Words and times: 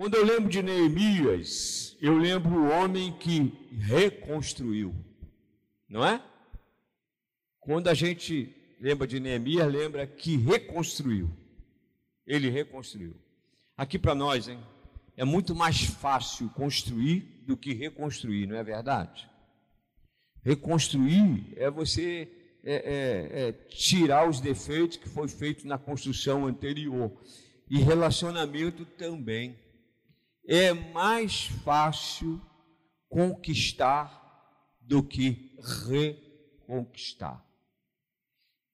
Quando 0.00 0.14
eu 0.14 0.24
lembro 0.24 0.48
de 0.48 0.62
Neemias, 0.62 1.94
eu 2.00 2.16
lembro 2.16 2.54
o 2.58 2.70
homem 2.70 3.12
que 3.18 3.52
reconstruiu, 3.70 4.94
não 5.86 6.02
é? 6.02 6.24
Quando 7.60 7.88
a 7.88 7.92
gente 7.92 8.48
lembra 8.80 9.06
de 9.06 9.20
Neemias, 9.20 9.70
lembra 9.70 10.06
que 10.06 10.38
reconstruiu. 10.38 11.28
Ele 12.26 12.48
reconstruiu. 12.48 13.14
Aqui 13.76 13.98
para 13.98 14.14
nós, 14.14 14.48
hein? 14.48 14.58
É 15.18 15.24
muito 15.26 15.54
mais 15.54 15.82
fácil 15.82 16.48
construir 16.48 17.44
do 17.46 17.54
que 17.54 17.74
reconstruir, 17.74 18.46
não 18.46 18.56
é 18.56 18.64
verdade? 18.64 19.28
Reconstruir 20.42 21.52
é 21.56 21.70
você 21.70 22.26
é, 22.64 22.74
é, 22.74 23.48
é, 23.48 23.52
tirar 23.68 24.26
os 24.26 24.40
defeitos 24.40 24.96
que 24.96 25.10
foi 25.10 25.28
feito 25.28 25.68
na 25.68 25.76
construção 25.76 26.46
anterior. 26.46 27.12
E 27.68 27.78
relacionamento 27.80 28.86
também. 28.96 29.54
É 30.52 30.72
mais 30.72 31.46
fácil 31.46 32.42
conquistar 33.08 34.18
do 34.80 35.00
que 35.00 35.56
reconquistar. 35.86 37.40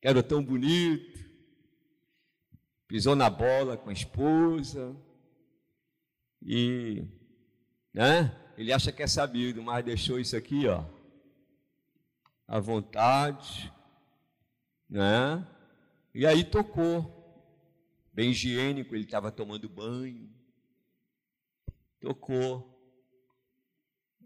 Era 0.01 0.23
tão 0.23 0.43
bonito, 0.43 1.31
pisou 2.89 3.15
na 3.15 3.29
bola 3.29 3.77
com 3.77 3.91
a 3.91 3.93
esposa, 3.93 4.97
e 6.41 7.05
né, 7.93 8.35
ele 8.57 8.73
acha 8.73 8.91
que 8.91 9.03
é 9.03 9.07
sabido, 9.07 9.63
mas 9.63 9.85
deixou 9.85 10.19
isso 10.19 10.35
aqui, 10.35 10.67
ó, 10.67 10.83
à 12.49 12.59
vontade, 12.59 13.71
né? 14.89 15.47
E 16.15 16.25
aí 16.27 16.43
tocou, 16.43 17.13
bem 18.15 18.31
higiênico, 18.31 18.95
ele 18.95 19.05
estava 19.05 19.31
tomando 19.31 19.69
banho, 19.69 20.35
tocou, 22.07 22.65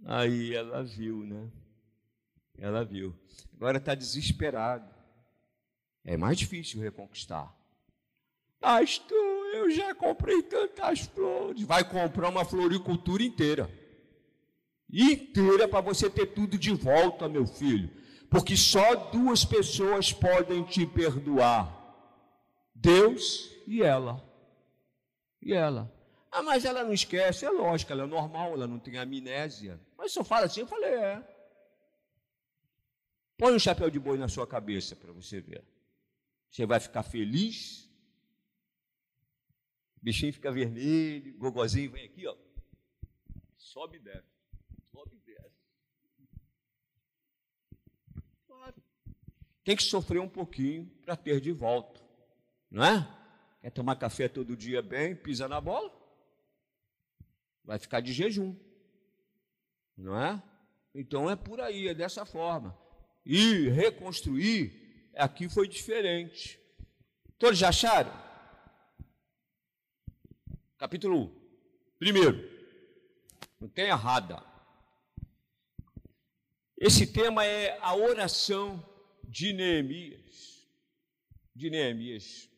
aí 0.05 0.55
ela 0.55 0.85
viu, 0.85 1.25
né? 1.25 1.51
Ela 2.59 2.85
viu. 2.85 3.15
Agora 3.57 3.79
está 3.79 3.95
desesperado. 3.95 4.95
É 6.05 6.17
mais 6.17 6.39
difícil 6.39 6.81
reconquistar. 6.81 7.55
Pastor, 8.61 9.47
eu 9.55 9.71
já 9.71 9.95
comprei 9.95 10.43
tantas 10.43 11.01
flores. 11.01 11.63
Vai 11.63 11.89
comprar 11.89 12.29
uma 12.29 12.45
floricultura 12.45 13.23
inteira. 13.23 13.71
Inteira 14.93 15.67
para 15.67 15.81
você 15.81 16.11
ter 16.11 16.27
tudo 16.27 16.59
de 16.59 16.73
volta, 16.73 17.29
meu 17.29 17.47
filho. 17.47 17.91
Porque 18.29 18.57
só 18.57 18.95
duas 18.95 19.45
pessoas 19.45 20.13
podem 20.13 20.63
te 20.65 20.85
perdoar: 20.85 21.75
Deus 22.75 23.51
e 23.67 23.83
ela. 23.83 24.23
E 25.41 25.55
ela. 25.55 25.91
Ah, 26.31 26.43
mas 26.43 26.65
ela 26.65 26.85
não 26.85 26.93
esquece. 26.93 27.45
É 27.45 27.51
lógico, 27.51 27.93
ela 27.93 28.05
é 28.05 28.07
normal, 28.07 28.53
ela 28.53 28.67
não 28.67 28.79
tem 28.79 28.99
amnésia. 28.99 29.81
Mas 29.97 30.13
se 30.13 30.19
eu 30.19 30.25
falo 30.25 30.47
assim, 30.47 30.61
eu 30.61 30.67
falei, 30.67 30.95
é. 30.95 31.37
Põe 33.37 33.55
um 33.55 33.59
chapéu 33.59 33.91
de 33.91 33.99
boi 33.99 34.19
na 34.19 34.29
sua 34.29 34.47
cabeça 34.47 34.95
para 34.95 35.13
você 35.13 35.41
ver. 35.41 35.65
Você 36.51 36.67
vai 36.67 36.79
ficar 36.79 37.03
feliz 37.03 37.91
bichinho 40.01 40.33
fica 40.33 40.51
vermelho, 40.51 41.37
gogozinho 41.37 41.91
vem 41.91 42.07
aqui, 42.07 42.27
ó. 42.27 42.37
Sobe 43.57 43.99
e 43.99 44.01
desce. 44.01 44.29
Sobe 44.91 45.17
e 45.17 45.21
desce. 45.21 45.61
Claro. 48.47 48.83
Tem 49.63 49.77
que 49.77 49.83
sofrer 49.83 50.21
um 50.21 50.29
pouquinho 50.29 50.87
para 51.03 51.17
ter 51.17 51.41
de 51.41 51.53
volta. 51.53 52.01
Não 52.71 52.85
é? 52.85 53.07
Quer 53.61 53.71
tomar 53.71 53.97
café 53.97 54.29
todo 54.29 54.57
dia 54.57 54.81
bem, 54.81 55.15
pisa 55.15 55.47
na 55.47 55.61
bola? 55.61 56.00
Vai 57.71 57.79
ficar 57.79 58.01
de 58.01 58.13
jejum. 58.13 58.53
Não 59.97 60.21
é? 60.21 60.43
Então 60.93 61.31
é 61.31 61.37
por 61.37 61.61
aí, 61.61 61.87
é 61.87 61.95
dessa 61.95 62.27
forma. 62.27 62.77
E 63.25 63.69
reconstruir, 63.69 65.09
aqui 65.15 65.49
foi 65.49 65.69
diferente. 65.69 66.59
Todos 67.39 67.57
já 67.57 67.69
acharam? 67.69 68.13
capítulo 70.79 71.27
1. 71.27 71.41
Primeiro, 71.97 72.43
não 73.61 73.69
tem 73.69 73.85
errada. 73.85 74.43
Esse 76.77 77.07
tema 77.07 77.47
é 77.47 77.79
a 77.81 77.95
oração 77.95 78.85
de 79.23 79.53
Neemias. 79.53 80.69
De 81.55 81.71
Neemias. 81.71 82.51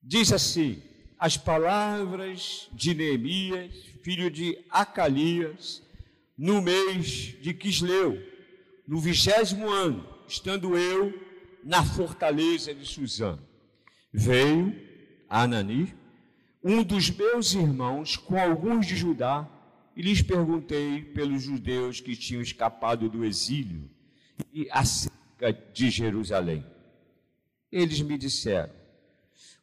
Diz 0.00 0.32
assim: 0.32 0.80
as 1.24 1.38
palavras 1.38 2.68
de 2.70 2.94
Neemias, 2.94 3.74
filho 4.02 4.30
de 4.30 4.62
Acalias, 4.68 5.82
no 6.36 6.60
mês 6.60 7.34
de 7.40 7.54
Quisleu, 7.54 8.22
no 8.86 8.98
vigésimo 8.98 9.70
ano, 9.70 10.06
estando 10.28 10.76
eu 10.76 11.18
na 11.64 11.82
fortaleza 11.82 12.74
de 12.74 12.84
Suzã. 12.84 13.38
Veio 14.12 14.78
Anani, 15.26 15.94
um 16.62 16.82
dos 16.82 17.08
meus 17.08 17.54
irmãos 17.54 18.18
com 18.18 18.38
alguns 18.38 18.86
de 18.86 18.94
Judá 18.94 19.48
e 19.96 20.02
lhes 20.02 20.20
perguntei 20.20 21.00
pelos 21.00 21.42
judeus 21.42 22.02
que 22.02 22.14
tinham 22.14 22.42
escapado 22.42 23.08
do 23.08 23.24
exílio 23.24 23.90
e 24.52 24.68
acerca 24.70 25.54
de 25.72 25.88
Jerusalém. 25.88 26.66
Eles 27.72 28.02
me 28.02 28.18
disseram: 28.18 28.83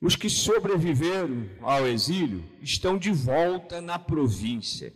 os 0.01 0.15
que 0.15 0.29
sobreviveram 0.29 1.47
ao 1.61 1.87
exílio 1.87 2.43
estão 2.61 2.97
de 2.97 3.11
volta 3.11 3.79
na 3.79 3.99
província. 3.99 4.91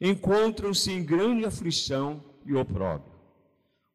Encontram-se 0.00 0.92
em 0.92 1.04
grande 1.04 1.44
aflição 1.44 2.22
e 2.46 2.54
opróbrio. 2.54 3.12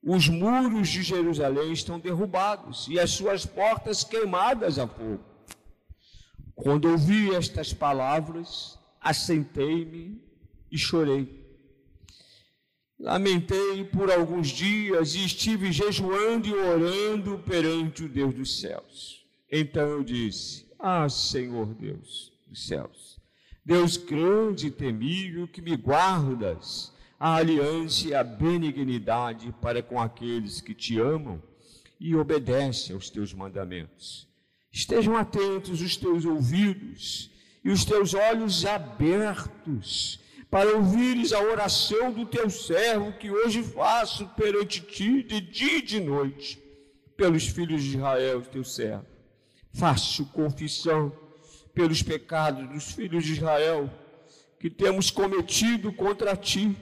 Os 0.04 0.28
muros 0.28 0.90
de 0.90 1.02
Jerusalém 1.02 1.72
estão 1.72 2.00
derrubados 2.00 2.88
e 2.90 3.00
as 3.00 3.12
suas 3.12 3.46
portas 3.46 4.04
queimadas 4.04 4.80
a 4.80 4.88
fogo. 4.88 5.24
Quando 6.56 6.90
ouvi 6.90 7.34
estas 7.34 7.74
palavras, 7.74 8.78
assentei-me 9.00 10.22
e 10.72 10.78
chorei. 10.78 11.40
Lamentei 13.00 13.86
por 13.86 14.12
alguns 14.12 14.50
dias 14.50 15.16
e 15.16 15.24
estive 15.24 15.72
jejuando 15.72 16.48
e 16.48 16.54
orando 16.54 17.40
perante 17.40 18.04
o 18.04 18.10
Deus 18.10 18.34
dos 18.34 18.60
céus. 18.60 19.19
Então 19.52 19.88
eu 19.88 20.04
disse: 20.04 20.66
Ah, 20.78 21.10
Senhor 21.10 21.74
Deus 21.74 22.32
dos 22.48 22.68
céus, 22.68 23.20
Deus 23.66 23.98
grande 23.98 24.68
e 24.68 24.72
temível, 24.72 25.48
que 25.48 25.62
me 25.62 25.76
guardas 25.76 26.94
a 27.20 27.36
aliança 27.36 28.08
e 28.08 28.16
a 28.16 28.24
benignidade 28.24 29.54
para 29.62 29.84
com 29.84 30.00
aqueles 30.00 30.62
que 30.62 30.74
te 30.74 31.00
amam 31.00 31.42
e 32.00 32.16
obedecem 32.16 32.96
aos 32.96 33.10
teus 33.10 33.34
mandamentos. 33.34 34.28
Estejam 34.72 35.18
atentos 35.18 35.82
os 35.82 35.98
teus 35.98 36.24
ouvidos 36.24 37.30
e 37.64 37.70
os 37.70 37.84
teus 37.84 38.14
olhos 38.14 38.66
abertos 38.66 40.20
para 40.50 40.76
ouvires 40.76 41.34
a 41.34 41.42
oração 41.42 42.12
do 42.12 42.26
teu 42.26 42.50
servo 42.50 43.14
que 43.14 43.30
hoje 43.30 43.62
faço 43.62 44.28
perante 44.30 44.82
ti 44.82 45.22
de 45.22 45.42
dia 45.42 45.78
e 45.78 45.82
de 45.82 46.00
noite, 46.00 46.60
pelos 47.18 47.48
filhos 47.48 47.84
de 47.84 47.98
Israel, 47.98 48.42
teu 48.42 48.64
servo. 48.64 49.19
Faço 49.74 50.26
confissão 50.28 51.12
pelos 51.74 52.02
pecados 52.02 52.68
dos 52.70 52.92
filhos 52.92 53.24
de 53.24 53.34
Israel 53.34 53.90
que 54.60 54.70
temos 54.70 55.10
cometido 55.10 55.94
contra 55.94 56.36
ti. 56.36 56.76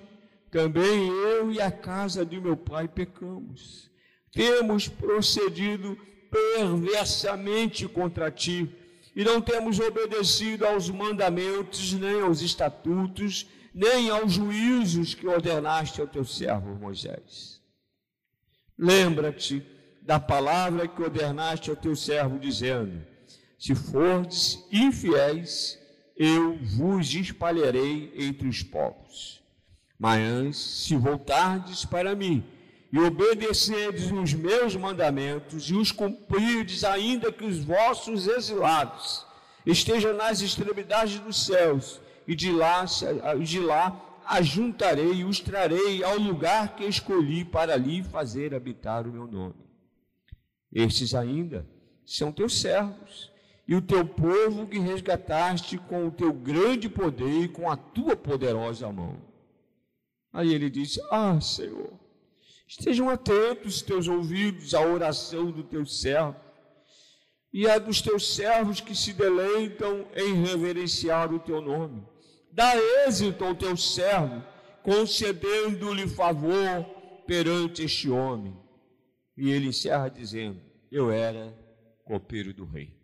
Também 0.50 1.08
eu 1.08 1.52
e 1.52 1.62
a 1.62 1.70
casa 1.70 2.26
de 2.26 2.40
meu 2.40 2.58
pai 2.58 2.88
pecamos. 2.88 3.92
Temos 4.32 4.88
procedido 4.88 5.98
perversamente 6.30 7.88
contra 7.88 8.32
ti, 8.32 8.70
e 9.16 9.24
não 9.24 9.42
temos 9.42 9.80
obedecido 9.80 10.66
aos 10.66 10.90
mandamentos, 10.90 11.94
nem 11.94 12.22
aos 12.22 12.42
estatutos, 12.42 13.48
nem 13.74 14.10
aos 14.10 14.34
juízos 14.34 15.16
que 15.16 15.28
ordenaste 15.28 16.02
ao 16.02 16.08
teu 16.08 16.24
servo 16.24 16.76
Moisés. 16.76 17.62
Lembra-te 18.78 19.66
da 20.08 20.22
palavra 20.22 20.88
que 20.88 21.04
ordenaste 21.04 21.70
ao 21.70 21.76
teu 21.76 21.94
servo, 21.94 22.40
dizendo: 22.40 23.06
Se 23.60 23.76
fordes 23.76 24.66
infiéis, 24.72 25.78
eu 26.16 26.58
vos 26.78 27.14
espalharei 27.14 28.14
entre 28.16 28.48
os 28.48 28.64
povos. 28.64 29.44
Mas 30.00 30.56
se 30.56 30.96
voltardes 30.96 31.84
para 31.84 32.16
mim, 32.16 32.42
e 32.90 32.98
obedecerdes 32.98 34.10
os 34.10 34.34
meus 34.34 34.78
mandamentos 34.78 35.70
e 35.70 35.74
os 35.74 35.92
cumprirdes, 35.92 36.86
ainda 36.86 37.30
que 37.30 37.44
os 37.44 37.58
vossos 37.58 38.28
exilados 38.28 39.26
estejam 39.66 40.14
nas 40.14 40.40
extremidades 40.40 41.20
dos 41.20 41.46
céus, 41.46 42.00
e 42.26 42.34
de 42.34 42.50
lá, 42.50 42.86
de 43.44 43.60
lá 43.60 44.02
ajuntarei 44.26 45.16
e 45.16 45.26
os 45.26 45.42
trarei 45.42 46.02
ao 46.02 46.18
lugar 46.18 46.78
que 46.78 46.86
escolhi 46.86 47.44
para 47.44 47.74
ali 47.74 48.02
fazer 48.04 48.56
habitar 48.56 49.06
o 49.06 49.12
meu 49.12 49.28
nome. 49.28 49.67
Estes 50.72 51.14
ainda 51.14 51.68
são 52.06 52.32
teus 52.32 52.60
servos, 52.60 53.32
e 53.68 53.76
o 53.76 53.82
teu 53.82 54.06
povo 54.06 54.66
que 54.68 54.80
resgataste 54.80 55.78
com 55.78 56.08
o 56.08 56.12
teu 56.12 56.32
grande 56.32 56.88
poder 56.88 57.44
e 57.44 57.48
com 57.48 57.70
a 57.70 57.76
tua 57.76 58.16
poderosa 58.16 58.92
mão. 58.92 59.18
Aí 60.32 60.54
ele 60.54 60.70
disse: 60.70 61.02
Ah, 61.12 61.40
Senhor, 61.42 61.92
estejam 62.68 63.10
atentos 63.10 63.82
teus 63.82 64.08
ouvidos 64.08 64.74
à 64.74 64.82
oração 64.82 65.52
do 65.52 65.64
teu 65.64 65.86
servo 65.86 66.48
e 67.52 67.68
a 67.68 67.78
dos 67.78 68.02
teus 68.02 68.36
servos 68.36 68.80
que 68.80 68.96
se 68.96 69.14
deleitam 69.14 70.06
em 70.16 70.44
reverenciar 70.44 71.34
o 71.34 71.40
teu 71.40 71.62
nome. 71.62 72.04
Dá 72.52 72.74
êxito 73.06 73.44
ao 73.44 73.56
teu 73.56 73.76
servo, 73.76 74.44
concedendo-lhe 74.84 76.08
favor 76.08 76.84
perante 77.26 77.84
este 77.84 78.10
homem. 78.10 78.56
E 79.38 79.52
ele 79.52 79.68
encerra 79.68 80.10
dizendo: 80.10 80.60
Eu 80.92 81.12
era 81.12 81.54
copeiro 82.04 82.54
do 82.54 82.66
rei. 82.66 82.98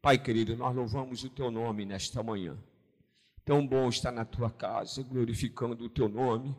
Pai 0.00 0.16
querido, 0.16 0.56
nós 0.56 0.74
louvamos 0.74 1.22
o 1.24 1.28
teu 1.28 1.50
nome 1.50 1.84
nesta 1.84 2.22
manhã. 2.22 2.56
Tão 3.44 3.66
bom 3.66 3.88
estar 3.88 4.12
na 4.12 4.24
tua 4.24 4.50
casa, 4.50 5.02
glorificando 5.02 5.84
o 5.84 5.88
teu 5.88 6.08
nome. 6.08 6.54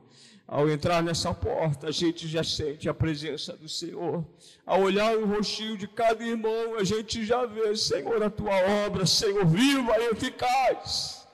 Ao 0.48 0.68
entrar 0.68 1.04
nessa 1.04 1.34
porta, 1.34 1.88
a 1.88 1.92
gente 1.92 2.28
já 2.28 2.44
sente 2.44 2.90
a 2.90 2.94
presença 2.94 3.56
do 3.56 3.70
Senhor. 3.70 4.26
Ao 4.66 4.82
olhar 4.82 5.16
o 5.16 5.28
rostinho 5.28 5.78
de 5.78 5.88
cada 5.88 6.24
irmão, 6.24 6.76
a 6.76 6.84
gente 6.84 7.24
já 7.24 7.46
vê, 7.46 7.76
Senhor, 7.76 8.22
a 8.24 8.30
tua 8.30 8.56
obra, 8.86 9.06
Senhor, 9.06 9.46
viva 9.46 9.96
e 10.00 10.10
eficaz. 10.10 11.28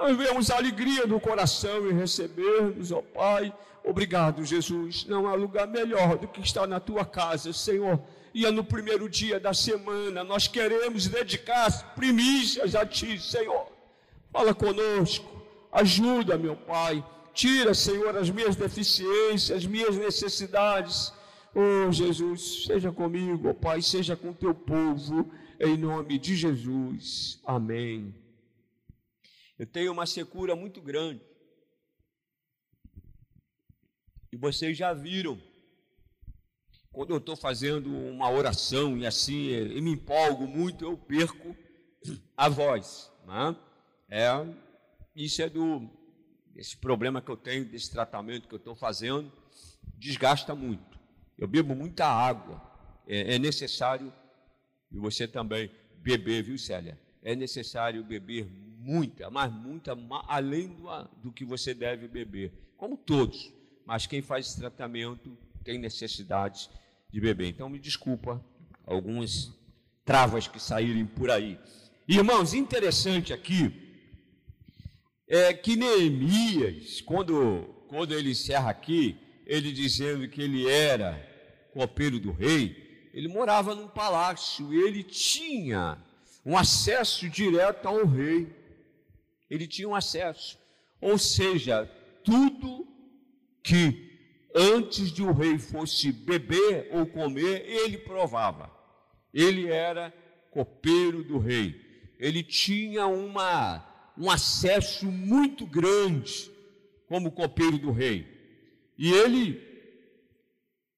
Nós 0.00 0.16
vemos 0.16 0.50
a 0.50 0.56
alegria 0.56 1.06
do 1.06 1.20
coração 1.20 1.90
em 1.90 1.94
recebermos, 1.94 2.90
ó 2.90 3.02
Pai. 3.02 3.52
Obrigado, 3.84 4.44
Jesus. 4.44 5.04
Não 5.06 5.26
há 5.26 5.34
lugar 5.34 5.66
melhor 5.66 6.18
do 6.18 6.28
que 6.28 6.40
estar 6.40 6.66
na 6.66 6.78
tua 6.78 7.04
casa, 7.04 7.52
Senhor. 7.52 8.00
E 8.32 8.46
é 8.46 8.50
no 8.50 8.62
primeiro 8.62 9.08
dia 9.08 9.40
da 9.40 9.52
semana, 9.52 10.22
nós 10.22 10.46
queremos 10.46 11.08
dedicar 11.08 11.94
primícias 11.94 12.74
a 12.74 12.86
Ti, 12.86 13.18
Senhor. 13.18 13.66
Fala 14.32 14.54
conosco, 14.54 15.28
ajuda, 15.72 16.38
meu 16.38 16.54
Pai. 16.54 17.04
Tira, 17.34 17.74
Senhor, 17.74 18.16
as 18.16 18.30
minhas 18.30 18.54
deficiências, 18.54 19.50
as 19.50 19.66
minhas 19.66 19.96
necessidades. 19.96 21.12
Oh, 21.54 21.90
Jesus, 21.90 22.66
seja 22.66 22.92
comigo, 22.92 23.48
oh, 23.48 23.54
Pai, 23.54 23.82
seja 23.82 24.14
com 24.14 24.32
teu 24.32 24.54
povo, 24.54 25.28
em 25.58 25.76
nome 25.76 26.18
de 26.18 26.36
Jesus. 26.36 27.40
Amém. 27.44 28.14
Eu 29.58 29.66
tenho 29.66 29.92
uma 29.92 30.06
secura 30.06 30.54
muito 30.54 30.80
grande. 30.80 31.29
E 34.32 34.36
vocês 34.36 34.76
já 34.76 34.92
viram. 34.92 35.40
Quando 36.92 37.10
eu 37.10 37.18
estou 37.18 37.36
fazendo 37.36 37.88
uma 37.90 38.30
oração 38.30 38.98
e 38.98 39.06
assim, 39.06 39.46
eu 39.48 39.82
me 39.82 39.92
empolgo 39.92 40.46
muito, 40.46 40.84
eu 40.84 40.96
perco 40.96 41.56
a 42.36 42.48
voz. 42.48 43.10
Não 43.26 43.50
é? 43.50 43.56
É, 44.10 44.54
isso 45.14 45.40
é 45.40 45.48
do 45.48 45.88
esse 46.56 46.76
problema 46.76 47.22
que 47.22 47.30
eu 47.30 47.36
tenho 47.36 47.64
desse 47.64 47.90
tratamento 47.90 48.48
que 48.48 48.54
eu 48.54 48.58
estou 48.58 48.74
fazendo 48.74 49.32
desgasta 50.00 50.54
muito. 50.54 50.98
Eu 51.38 51.46
bebo 51.46 51.74
muita 51.74 52.06
água. 52.06 52.60
É, 53.06 53.34
é 53.34 53.38
necessário 53.38 54.12
e 54.90 54.98
você 54.98 55.28
também 55.28 55.70
beber, 55.96 56.42
viu, 56.42 56.58
Célia? 56.58 56.98
É 57.22 57.36
necessário 57.36 58.02
beber 58.02 58.46
muita, 58.78 59.30
mas 59.30 59.52
muita, 59.52 59.96
além 60.26 60.68
do, 60.68 60.88
do 61.22 61.32
que 61.32 61.44
você 61.44 61.74
deve 61.74 62.08
beber, 62.08 62.52
como 62.76 62.96
todos. 62.96 63.52
Mas 63.90 64.06
quem 64.06 64.22
faz 64.22 64.46
esse 64.46 64.56
tratamento 64.56 65.36
tem 65.64 65.76
necessidade 65.76 66.70
de 67.12 67.20
beber. 67.20 67.48
Então 67.48 67.68
me 67.68 67.76
desculpa 67.76 68.40
algumas 68.86 69.50
travas 70.04 70.46
que 70.46 70.62
saírem 70.62 71.04
por 71.04 71.28
aí. 71.28 71.58
Irmãos, 72.06 72.54
interessante 72.54 73.32
aqui 73.32 73.72
é 75.26 75.52
que 75.52 75.74
Neemias, 75.74 77.00
quando, 77.00 77.64
quando 77.88 78.14
ele 78.14 78.30
encerra 78.30 78.70
aqui, 78.70 79.18
ele 79.44 79.72
dizendo 79.72 80.28
que 80.28 80.40
ele 80.40 80.68
era 80.68 81.18
copeiro 81.72 82.20
do 82.20 82.30
rei, 82.30 83.10
ele 83.12 83.26
morava 83.26 83.74
num 83.74 83.88
palácio, 83.88 84.72
ele 84.72 85.02
tinha 85.02 85.98
um 86.46 86.56
acesso 86.56 87.28
direto 87.28 87.88
ao 87.88 88.06
rei. 88.06 88.54
Ele 89.50 89.66
tinha 89.66 89.88
um 89.88 89.96
acesso. 89.96 90.56
Ou 91.00 91.18
seja, 91.18 91.90
tudo 92.22 92.89
que 93.62 94.10
antes 94.54 95.12
de 95.12 95.22
o 95.22 95.32
rei 95.32 95.58
fosse 95.58 96.12
beber 96.12 96.88
ou 96.92 97.06
comer, 97.06 97.64
ele 97.66 97.98
provava. 97.98 98.70
Ele 99.32 99.68
era 99.68 100.12
copeiro 100.50 101.22
do 101.22 101.38
rei. 101.38 101.80
Ele 102.18 102.42
tinha 102.42 103.06
uma 103.06 103.86
um 104.20 104.30
acesso 104.30 105.06
muito 105.06 105.64
grande 105.64 106.50
como 107.08 107.32
copeiro 107.32 107.78
do 107.78 107.90
rei. 107.90 108.26
E 108.98 109.10
ele, 109.10 109.60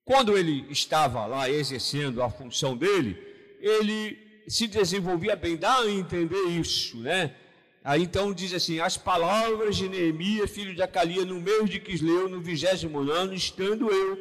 quando 0.05 0.37
ele 0.37 0.67
estava 0.71 1.25
lá 1.27 1.49
exercendo 1.49 2.21
a 2.21 2.29
função 2.29 2.77
dele, 2.77 3.17
ele 3.61 4.19
se 4.49 4.67
desenvolvia 4.67 5.37
bem, 5.37 5.57
dá 5.57 5.79
a 5.79 5.91
entender 5.91 6.43
isso, 6.49 6.99
né? 6.99 7.37
Aí 7.85 8.03
então 8.03 8.33
diz 8.33 8.53
assim: 8.53 8.81
as 8.81 8.97
palavras 8.97 9.77
de 9.77 9.89
Neemias, 9.89 10.51
filho 10.51 10.75
de 10.75 10.83
Acalia, 10.83 11.25
no 11.25 11.41
mês 11.41 11.69
de 11.69 11.81
Quisleu, 11.81 12.29
no 12.29 12.41
vigésimo 12.41 12.99
ano, 12.99 13.35
estando 13.35 13.91
eu 13.91 14.19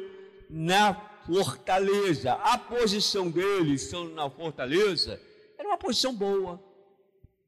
na 0.50 0.94
fortaleza. 1.26 2.32
A 2.32 2.58
posição 2.58 3.30
dele, 3.30 3.74
estando 3.74 4.10
na 4.14 4.28
fortaleza, 4.28 5.20
era 5.58 5.68
uma 5.68 5.78
posição 5.78 6.14
boa 6.14 6.72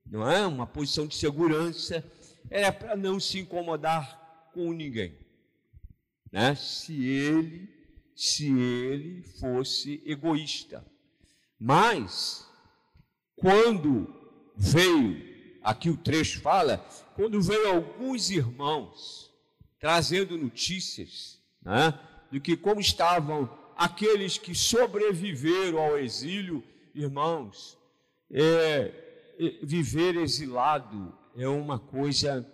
não 0.07 0.31
é? 0.31 0.47
Uma 0.47 0.67
posição 0.67 1.07
de 1.07 1.17
segurança, 1.17 2.05
era 2.51 2.73
para 2.73 2.97
não 2.97 3.19
se 3.19 3.41
incomodar 3.41 4.51
com 4.53 4.73
ninguém. 4.73 5.19
Né? 6.31 6.55
Se 6.55 7.05
ele, 7.05 7.69
se 8.15 8.47
ele 8.47 9.23
fosse 9.41 10.03
egoísta. 10.05 10.85
Mas 11.59 12.47
quando 13.37 14.13
veio, 14.57 15.34
aqui 15.65 15.89
o 15.89 15.97
trecho 15.97 16.41
fala, 16.43 16.77
quando 17.17 17.41
veio 17.41 17.69
alguns 17.69 18.31
irmãos 18.31 19.33
trazendo 19.81 20.37
notícias, 20.37 21.41
né, 21.63 21.99
que 22.43 22.57
como 22.57 22.81
estavam 22.81 23.51
aqueles 23.77 24.39
que 24.39 24.55
sobreviveram 24.55 25.79
ao 25.79 25.99
exílio, 25.99 26.63
irmãos, 26.95 27.79
é, 28.31 28.93
viver 29.63 30.17
exilado 30.17 31.17
é 31.37 31.49
uma 31.49 31.79
coisa 31.79 32.49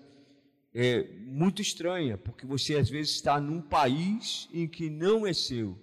é, 0.74 1.06
muito 1.26 1.60
estranha, 1.60 2.16
porque 2.16 2.46
você 2.46 2.76
às 2.76 2.88
vezes 2.88 3.14
está 3.14 3.40
num 3.40 3.60
país 3.60 4.48
em 4.52 4.66
que 4.66 4.88
não 4.88 5.26
é 5.26 5.32
seu 5.32 5.76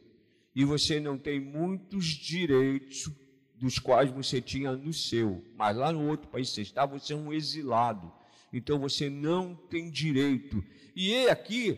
e 0.55 0.65
você 0.65 0.99
não 0.99 1.17
tem 1.17 1.39
muitos 1.39 2.05
direitos 2.05 3.09
dos 3.59 3.79
quais 3.79 4.11
você 4.11 4.39
tinha 4.39 4.73
no 4.73 4.93
seu, 4.93 5.43
mas 5.55 5.75
lá 5.75 5.91
no 5.91 6.07
outro 6.07 6.27
país 6.27 6.49
você 6.49 6.61
está, 6.61 6.85
você 6.85 7.13
é 7.13 7.15
um 7.15 7.33
exilado, 7.33 8.11
então 8.53 8.79
você 8.79 9.09
não 9.09 9.55
tem 9.55 9.89
direito. 9.89 10.63
E 10.95 11.13
é 11.13 11.31
aqui, 11.31 11.77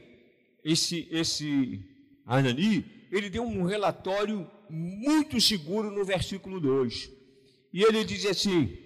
esse, 0.64 1.08
esse 1.10 1.82
Anani, 2.26 2.86
ele 3.12 3.30
deu 3.30 3.44
um 3.44 3.64
relatório 3.64 4.50
muito 4.70 5.40
seguro 5.42 5.90
no 5.90 6.06
versículo 6.06 6.60
2. 6.60 7.10
E 7.74 7.84
ele 7.84 8.04
diz 8.04 8.26
assim: 8.26 8.78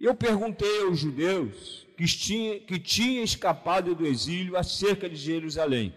eu 0.00 0.14
perguntei 0.14 0.82
aos 0.82 0.98
judeus 0.98 1.86
que 1.96 2.06
tinham 2.06 2.58
que 2.60 2.78
tinha 2.78 3.22
escapado 3.22 3.94
do 3.94 4.04
exílio 4.04 4.56
acerca 4.56 5.08
de 5.08 5.14
Jerusalém. 5.14 5.94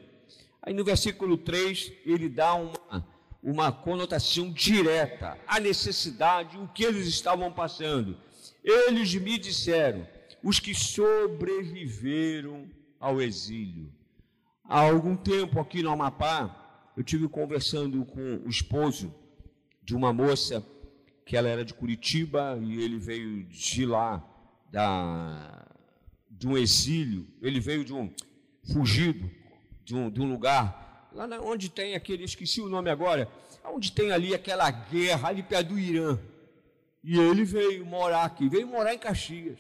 Aí 0.62 0.74
no 0.74 0.84
versículo 0.84 1.38
3 1.38 1.92
ele 2.06 2.30
dá 2.30 2.54
uma, 2.54 3.08
uma 3.46 3.72
conotação 3.72 4.52
direta 4.52 5.38
à 5.46 5.60
necessidade, 5.60 6.58
o 6.58 6.68
que 6.68 6.84
eles 6.84 7.06
estavam 7.06 7.52
passando. 7.54 8.18
Eles 8.64 9.14
me 9.14 9.38
disseram, 9.38 10.08
os 10.42 10.60
que 10.60 10.74
sobreviveram 10.74 12.68
ao 13.00 13.22
exílio. 13.22 13.94
Há 14.64 14.80
algum 14.80 15.16
tempo 15.16 15.60
aqui 15.60 15.84
no 15.84 15.92
Amapá, 15.92 16.90
eu 16.98 17.04
tive 17.04 17.30
conversando 17.30 18.04
com 18.06 18.42
o 18.44 18.50
esposo 18.50 19.14
de 19.84 19.96
uma 19.96 20.12
moça 20.12 20.66
que 21.24 21.38
ela 21.38 21.48
era 21.48 21.64
de 21.64 21.76
Curitiba 21.76 22.58
e 22.64 22.82
ele 22.82 22.98
veio 22.98 23.44
de 23.44 23.86
lá, 23.86 24.28
da, 24.72 25.68
de 26.32 26.48
um 26.48 26.58
exílio, 26.58 27.28
ele 27.44 27.60
veio 27.60 27.86
de 27.86 27.94
um 27.94 28.12
fugido, 28.74 29.30
de 29.84 29.96
um, 29.96 30.10
de 30.10 30.20
um 30.20 30.32
lugar, 30.32 30.85
lá 31.16 31.28
onde 31.42 31.70
tem 31.70 31.96
aquele, 31.96 32.24
esqueci 32.24 32.62
o 32.62 32.70
nome 32.70 32.90
agora, 32.90 33.28
onde 33.66 33.92
tem 33.92 34.12
ali 34.12 34.36
aquela 34.36 34.70
guerra, 34.70 35.30
ali 35.30 35.42
perto 35.42 35.70
do 35.70 35.80
Irã. 35.80 36.20
E 37.04 37.20
ele 37.20 37.44
veio 37.44 37.86
morar 37.86 38.26
aqui, 38.26 38.48
veio 38.48 38.68
morar 38.68 38.94
em 38.94 39.00
Caxias. 39.00 39.60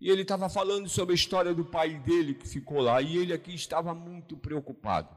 E 0.00 0.10
ele 0.10 0.22
estava 0.22 0.48
falando 0.48 0.88
sobre 0.88 1.12
a 1.12 1.14
história 1.14 1.54
do 1.54 1.64
pai 1.64 1.94
dele 2.00 2.34
que 2.34 2.46
ficou 2.46 2.80
lá, 2.80 3.00
e 3.00 3.16
ele 3.16 3.32
aqui 3.32 3.54
estava 3.54 3.94
muito 3.94 4.36
preocupado. 4.36 5.08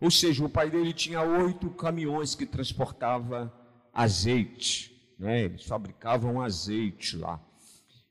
Ou 0.00 0.10
seja, 0.10 0.44
o 0.44 0.48
pai 0.48 0.70
dele 0.70 0.92
tinha 0.92 1.22
oito 1.22 1.70
caminhões 1.70 2.34
que 2.34 2.46
transportava 2.46 3.52
azeite 3.92 4.96
né? 5.18 5.44
Eles 5.44 5.64
fabricavam 5.64 6.40
azeite 6.40 7.16
lá. 7.16 7.40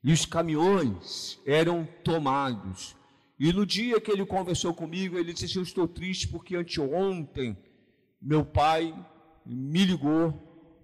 E 0.04 0.12
os 0.12 0.26
caminhões 0.26 1.40
eram 1.46 1.88
tomados. 2.04 2.96
E 3.40 3.52
no 3.52 3.66
dia 3.66 4.00
que 4.00 4.12
ele 4.12 4.26
conversou 4.26 4.74
comigo, 4.74 5.18
ele 5.18 5.34
disse 5.34 5.46
assim: 5.46 5.60
Eu 5.60 5.64
estou 5.64 5.88
triste 5.88 6.28
porque 6.28 6.56
anteontem 6.56 7.58
meu 8.26 8.44
pai 8.44 8.92
me 9.46 9.86
ligou 9.86 10.34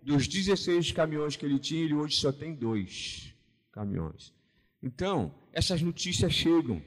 dos 0.03 0.27
16 0.27 0.91
caminhões 0.91 1.35
que 1.35 1.43
ele 1.43 1.57
tinha, 1.57 1.83
ele 1.83 1.95
hoje 1.95 2.15
só 2.15 2.31
tem 2.31 2.53
dois 2.53 3.33
caminhões. 3.71 4.31
Então, 4.81 5.33
essas 5.51 5.81
notícias 5.81 6.31
chegam. 6.33 6.81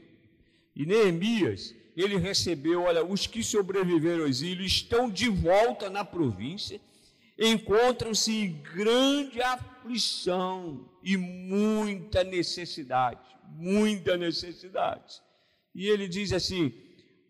E 0.76 0.86
Neemias, 0.86 1.74
ele 1.96 2.16
recebeu, 2.16 2.82
olha, 2.82 3.04
os 3.04 3.26
que 3.26 3.42
sobreviveram 3.42 4.22
ao 4.22 4.28
exílio 4.28 4.64
estão 4.64 5.10
de 5.10 5.28
volta 5.28 5.90
na 5.90 6.04
província, 6.04 6.80
encontram-se 7.36 8.32
em 8.32 8.52
grande 8.62 9.40
aflição 9.42 10.88
e 11.02 11.16
muita 11.16 12.22
necessidade, 12.22 13.26
muita 13.56 14.16
necessidade. 14.16 15.23
E 15.74 15.88
ele 15.88 16.06
diz 16.06 16.32
assim: 16.32 16.72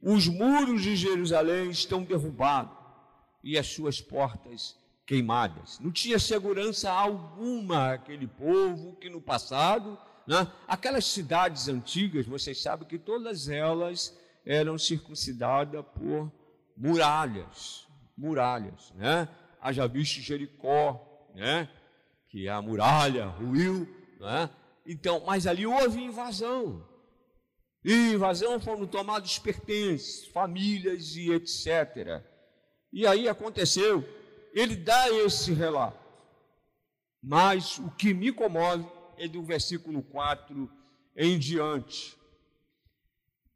os 0.02 0.28
muros 0.28 0.82
de 0.82 0.94
Jerusalém 0.94 1.70
estão 1.70 2.02
derrubados 2.02 2.76
e 3.42 3.56
as 3.58 3.66
suas 3.66 4.00
portas 4.00 4.76
queimadas. 5.06 5.78
Não 5.80 5.90
tinha 5.90 6.18
segurança 6.18 6.90
alguma 6.90 7.94
aquele 7.94 8.26
povo 8.26 8.96
que 8.96 9.08
no 9.08 9.20
passado, 9.20 9.98
né, 10.26 10.50
aquelas 10.66 11.06
cidades 11.06 11.68
antigas, 11.68 12.26
vocês 12.26 12.60
sabem 12.60 12.88
que 12.88 12.98
todas 12.98 13.48
elas 13.48 14.16
eram 14.44 14.78
circuncidadas 14.78 15.84
por 15.94 16.30
muralhas, 16.76 17.86
muralhas, 18.16 18.92
né? 18.94 19.28
Haja 19.60 19.86
visto 19.86 20.20
Jericó, 20.20 21.26
né? 21.34 21.68
Que 22.28 22.48
a 22.48 22.60
muralha 22.60 23.26
ruiu, 23.26 23.88
né? 24.20 24.50
Então, 24.86 25.22
mas 25.24 25.46
ali 25.46 25.66
houve 25.66 26.02
invasão. 26.02 26.84
E 27.84 28.12
invasão 28.12 28.58
foram 28.58 28.86
tomados 28.86 29.38
pertences, 29.38 30.26
famílias 30.28 31.14
e 31.16 31.30
etc. 31.30 32.22
E 32.92 33.06
aí 33.06 33.28
aconteceu 33.28 34.02
ele 34.54 34.76
dá 34.76 35.10
esse 35.10 35.52
relato. 35.52 35.98
Mas 37.20 37.78
o 37.78 37.90
que 37.90 38.14
me 38.14 38.32
comove 38.32 38.86
é 39.18 39.26
do 39.26 39.42
versículo 39.42 40.02
4 40.02 40.70
em 41.16 41.38
diante. 41.38 42.16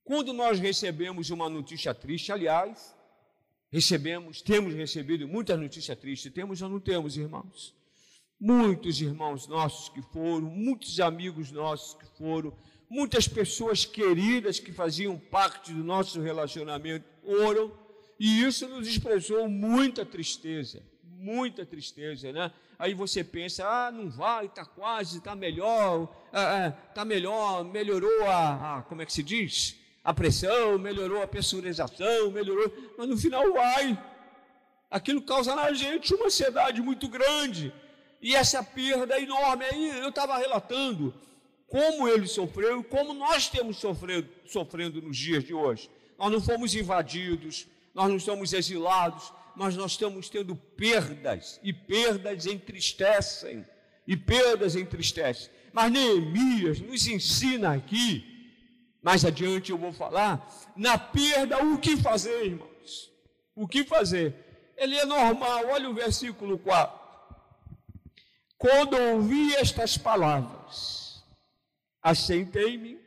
Quando 0.02 0.32
nós 0.32 0.58
recebemos 0.58 1.30
uma 1.30 1.48
notícia 1.48 1.94
triste, 1.94 2.32
aliás, 2.32 2.94
recebemos, 3.70 4.42
temos 4.42 4.74
recebido 4.74 5.28
muitas 5.28 5.58
notícias 5.58 5.98
tristes, 5.98 6.32
temos 6.32 6.60
ou 6.62 6.68
não 6.68 6.80
temos, 6.80 7.16
irmãos? 7.16 7.76
Muitos 8.40 9.00
irmãos 9.00 9.46
nossos 9.46 9.88
que 9.90 10.02
foram, 10.02 10.48
muitos 10.48 10.98
amigos 10.98 11.52
nossos 11.52 11.94
que 11.94 12.06
foram, 12.16 12.56
muitas 12.88 13.28
pessoas 13.28 13.84
queridas 13.84 14.58
que 14.58 14.72
faziam 14.72 15.18
parte 15.18 15.72
do 15.72 15.84
nosso 15.84 16.20
relacionamento 16.20 17.04
foram 17.22 17.72
e 18.18 18.42
isso 18.42 18.66
nos 18.66 18.88
expressou 18.88 19.48
muita 19.48 20.04
tristeza, 20.04 20.82
muita 21.04 21.64
tristeza, 21.64 22.32
né? 22.32 22.50
Aí 22.76 22.94
você 22.94 23.22
pensa, 23.22 23.64
ah, 23.66 23.92
não 23.92 24.10
vai, 24.10 24.46
está 24.46 24.64
quase, 24.64 25.18
está 25.18 25.36
melhor, 25.36 26.08
está 26.88 27.04
melhor, 27.04 27.64
melhorou 27.64 28.24
a, 28.26 28.78
a, 28.78 28.82
como 28.82 29.02
é 29.02 29.06
que 29.06 29.12
se 29.12 29.22
diz? 29.22 29.76
A 30.02 30.12
pressão, 30.14 30.78
melhorou 30.78 31.22
a 31.22 31.28
pressurização, 31.28 32.30
melhorou, 32.30 32.72
mas 32.96 33.08
no 33.08 33.16
final 33.16 33.52
vai. 33.52 34.00
Aquilo 34.90 35.22
causa 35.22 35.54
na 35.54 35.72
gente 35.72 36.14
uma 36.14 36.26
ansiedade 36.26 36.80
muito 36.80 37.08
grande. 37.08 37.72
E 38.20 38.34
essa 38.34 38.62
perda 38.62 39.16
é 39.16 39.22
enorme. 39.22 39.64
Aí 39.64 40.00
eu 40.00 40.08
estava 40.08 40.38
relatando 40.38 41.14
como 41.68 42.08
ele 42.08 42.26
sofreu 42.26 42.80
e 42.80 42.84
como 42.84 43.14
nós 43.14 43.48
temos 43.48 43.76
sofrido, 43.76 44.28
sofrendo 44.46 45.00
nos 45.00 45.16
dias 45.16 45.44
de 45.44 45.54
hoje. 45.54 45.90
Nós 46.18 46.32
não 46.32 46.40
fomos 46.40 46.74
invadidos, 46.74 47.68
nós 47.94 48.08
não 48.08 48.16
estamos 48.16 48.52
exilados, 48.52 49.32
mas 49.54 49.76
nós 49.76 49.92
estamos 49.92 50.28
tendo 50.28 50.56
perdas, 50.56 51.60
e 51.62 51.72
perdas 51.72 52.46
entristecem, 52.46 53.66
e 54.06 54.16
perdas 54.16 54.76
entristecem. 54.76 55.50
Mas 55.72 55.92
Neemias 55.92 56.80
nos 56.80 57.06
ensina 57.06 57.74
aqui, 57.74 58.24
mais 59.02 59.24
adiante 59.24 59.70
eu 59.70 59.78
vou 59.78 59.92
falar, 59.92 60.48
na 60.76 60.96
perda 60.96 61.62
o 61.64 61.78
que 61.78 61.96
fazer, 61.96 62.46
irmãos. 62.46 63.12
O 63.54 63.66
que 63.66 63.84
fazer? 63.84 64.72
Ele 64.76 64.96
é 64.96 65.04
normal, 65.04 65.66
olha 65.66 65.90
o 65.90 65.94
versículo 65.94 66.58
4. 66.58 66.98
Quando 68.56 68.96
ouvi 68.96 69.54
estas 69.54 69.98
palavras, 69.98 71.07
assentei-me 72.02 72.98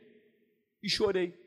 e 0.82 0.88
chorei 0.88 1.42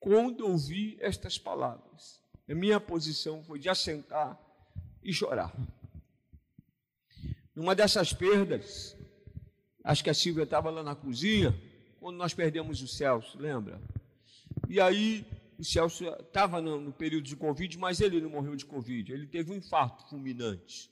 quando 0.00 0.48
ouvi 0.48 0.96
estas 1.00 1.38
palavras. 1.38 2.20
A 2.48 2.54
minha 2.54 2.80
posição 2.80 3.44
foi 3.44 3.58
de 3.58 3.68
assentar 3.68 4.40
e 5.02 5.12
chorar. 5.12 5.54
Numa 7.54 7.74
dessas 7.74 8.12
perdas, 8.12 8.96
acho 9.84 10.02
que 10.02 10.10
a 10.10 10.14
Silvia 10.14 10.44
estava 10.44 10.70
lá 10.70 10.82
na 10.82 10.96
cozinha, 10.96 11.54
quando 12.00 12.16
nós 12.16 12.32
perdemos 12.32 12.80
o 12.80 12.88
Celso, 12.88 13.38
lembra? 13.38 13.80
E 14.68 14.80
aí, 14.80 15.26
o 15.58 15.64
Celso 15.64 16.08
estava 16.20 16.60
no, 16.60 16.80
no, 16.80 16.92
período 16.92 17.24
de 17.24 17.36
Covid, 17.36 17.76
mas 17.78 18.00
ele 18.00 18.20
não 18.20 18.30
morreu 18.30 18.56
de 18.56 18.64
Covid, 18.64 19.12
ele 19.12 19.26
teve 19.26 19.52
um 19.52 19.56
infarto 19.56 20.08
fulminante. 20.08 20.90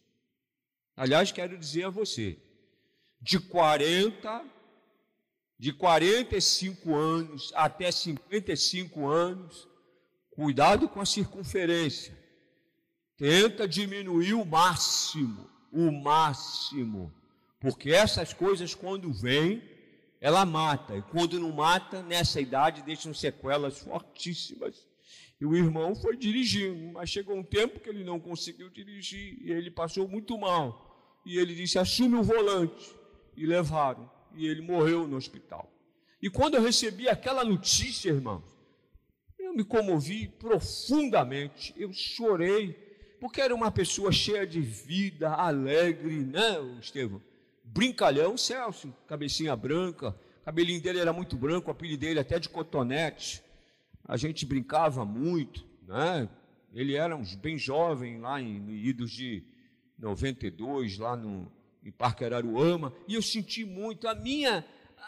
Aliás, 0.94 1.32
quero 1.32 1.56
dizer 1.56 1.84
a 1.84 1.90
você, 1.90 2.36
de 3.20 3.38
40 3.38 4.44
de 5.58 5.72
45 5.72 6.94
anos 6.94 7.52
até 7.54 7.90
55 7.90 9.06
anos, 9.06 9.66
cuidado 10.30 10.88
com 10.88 11.00
a 11.00 11.06
circunferência. 11.06 12.16
Tenta 13.16 13.66
diminuir 13.66 14.34
o 14.34 14.44
máximo, 14.44 15.50
o 15.72 15.90
máximo, 15.90 17.12
porque 17.58 17.90
essas 17.90 18.32
coisas 18.32 18.72
quando 18.72 19.12
vêm, 19.12 19.60
ela 20.20 20.46
mata, 20.46 20.96
e 20.96 21.02
quando 21.02 21.40
não 21.40 21.50
mata, 21.50 22.02
nessa 22.02 22.40
idade 22.40 22.82
deixam 22.82 23.12
sequelas 23.12 23.78
fortíssimas. 23.80 24.86
E 25.40 25.46
o 25.46 25.56
irmão 25.56 25.94
foi 25.94 26.16
dirigindo, 26.16 26.92
mas 26.92 27.10
chegou 27.10 27.36
um 27.36 27.44
tempo 27.44 27.80
que 27.80 27.88
ele 27.88 28.04
não 28.04 28.18
conseguiu 28.18 28.68
dirigir 28.70 29.38
e 29.40 29.52
ele 29.52 29.70
passou 29.70 30.06
muito 30.08 30.36
mal. 30.38 31.20
E 31.24 31.38
ele 31.38 31.54
disse: 31.54 31.78
assume 31.78 32.16
o 32.16 32.22
volante. 32.22 32.97
E 33.38 33.46
levaram 33.46 34.10
e 34.34 34.46
ele 34.46 34.60
morreu 34.60 35.06
no 35.06 35.16
hospital. 35.16 35.72
E 36.20 36.28
quando 36.28 36.54
eu 36.54 36.62
recebi 36.62 37.08
aquela 37.08 37.44
notícia, 37.44 38.10
irmãos, 38.10 38.44
eu 39.38 39.54
me 39.54 39.64
comovi 39.64 40.28
profundamente, 40.28 41.72
eu 41.76 41.92
chorei, 41.92 42.72
porque 43.20 43.40
era 43.40 43.54
uma 43.54 43.70
pessoa 43.70 44.10
cheia 44.12 44.46
de 44.46 44.60
vida, 44.60 45.30
alegre, 45.30 46.24
né, 46.24 46.58
Estevão? 46.80 47.22
Brincalhão, 47.64 48.36
Celso, 48.36 48.92
cabecinha 49.06 49.54
branca, 49.54 50.18
cabelinho 50.44 50.80
dele 50.80 50.98
era 50.98 51.12
muito 51.12 51.36
branco, 51.36 51.68
o 51.68 51.70
apelido 51.70 52.00
dele 52.00 52.18
até 52.18 52.38
de 52.38 52.48
cotonete. 52.48 53.42
A 54.04 54.16
gente 54.16 54.46
brincava 54.46 55.04
muito, 55.04 55.64
né? 55.86 56.28
Ele 56.72 56.94
era 56.94 57.16
uns 57.16 57.34
bem 57.34 57.58
jovem 57.58 58.18
lá 58.18 58.40
em, 58.40 58.70
idos 58.70 59.10
de 59.10 59.44
92, 59.98 60.98
lá 60.98 61.16
no, 61.16 61.50
em 61.82 61.90
Parque 61.90 62.24
Araruama, 62.24 62.92
e 63.06 63.14
eu 63.14 63.22
senti 63.22 63.64
muito. 63.64 64.08
A 64.08 64.14
minha, 64.14 64.64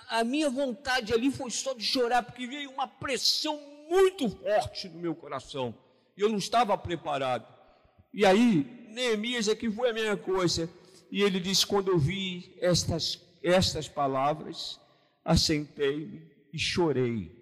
a 0.08 0.24
minha 0.24 0.48
vontade 0.48 1.12
ali 1.12 1.30
foi 1.30 1.50
só 1.50 1.74
de 1.74 1.84
chorar, 1.84 2.22
porque 2.22 2.46
veio 2.46 2.70
uma 2.70 2.86
pressão 2.86 3.58
muito 3.88 4.28
forte 4.28 4.88
no 4.88 5.00
meu 5.00 5.14
coração. 5.14 5.74
E 6.16 6.20
eu 6.20 6.28
não 6.28 6.38
estava 6.38 6.76
preparado. 6.78 7.46
E 8.12 8.24
aí, 8.24 8.86
Neemias 8.90 9.48
aqui 9.48 9.70
foi 9.70 9.90
a 9.90 9.92
mesma 9.92 10.16
coisa. 10.16 10.70
E 11.10 11.22
ele 11.22 11.40
disse: 11.40 11.66
quando 11.66 11.88
eu 11.88 11.98
vi 11.98 12.56
estas, 12.60 13.20
estas 13.42 13.88
palavras, 13.88 14.80
assentei-me 15.24 16.30
e 16.52 16.58
chorei. 16.58 17.38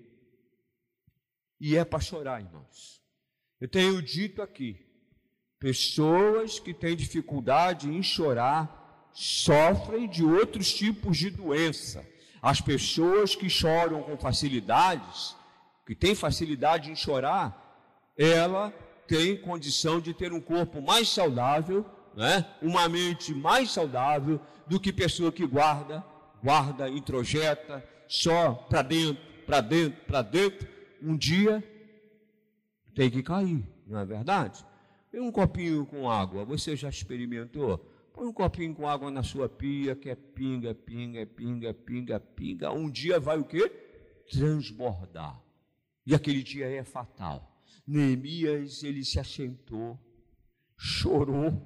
E 1.60 1.76
é 1.76 1.84
para 1.84 2.00
chorar, 2.00 2.40
irmãos. 2.40 3.02
Eu 3.60 3.68
tenho 3.68 4.00
dito 4.00 4.40
aqui: 4.40 4.76
pessoas 5.58 6.58
que 6.58 6.72
têm 6.72 6.96
dificuldade 6.96 7.88
em 7.88 8.02
chorar 8.02 8.77
sofrem 9.18 10.08
de 10.08 10.24
outros 10.24 10.72
tipos 10.72 11.18
de 11.18 11.28
doença. 11.28 12.06
As 12.40 12.60
pessoas 12.60 13.34
que 13.34 13.50
choram 13.50 14.00
com 14.00 14.16
facilidades, 14.16 15.34
que 15.84 15.92
têm 15.92 16.14
facilidade 16.14 16.88
em 16.88 16.94
chorar, 16.94 18.12
ela 18.16 18.72
tem 19.08 19.36
condição 19.36 20.00
de 20.00 20.14
ter 20.14 20.32
um 20.32 20.40
corpo 20.40 20.80
mais 20.80 21.08
saudável, 21.08 21.84
né? 22.14 22.46
uma 22.62 22.88
mente 22.88 23.34
mais 23.34 23.72
saudável 23.72 24.40
do 24.68 24.78
que 24.78 24.92
pessoa 24.92 25.32
que 25.32 25.44
guarda, 25.44 26.04
guarda, 26.40 26.88
introjeta, 26.88 27.84
só 28.06 28.52
para 28.54 28.82
dentro, 28.82 29.20
para 29.44 29.60
dentro, 29.60 30.00
para 30.06 30.22
dentro. 30.22 30.68
Um 31.02 31.16
dia 31.16 31.64
tem 32.94 33.10
que 33.10 33.24
cair, 33.24 33.66
não 33.84 33.98
é 33.98 34.04
verdade? 34.04 34.64
E 35.12 35.18
um 35.18 35.32
copinho 35.32 35.84
com 35.86 36.08
água, 36.08 36.44
você 36.44 36.76
já 36.76 36.88
experimentou? 36.88 37.84
Põe 38.18 38.26
um 38.26 38.32
copinho 38.32 38.74
com 38.74 38.88
água 38.88 39.12
na 39.12 39.22
sua 39.22 39.48
pia, 39.48 39.94
que 39.94 40.10
é 40.10 40.16
pinga, 40.16 40.74
pinga, 40.74 41.24
pinga, 41.24 41.72
pinga, 41.72 42.18
pinga. 42.18 42.72
Um 42.72 42.90
dia 42.90 43.20
vai 43.20 43.38
o 43.38 43.44
quê? 43.44 43.70
Transbordar. 44.28 45.40
E 46.04 46.16
aquele 46.16 46.42
dia 46.42 46.66
é 46.66 46.82
fatal. 46.82 47.62
Neemias, 47.86 48.82
ele 48.82 49.04
se 49.04 49.20
assentou, 49.20 49.96
chorou. 50.76 51.62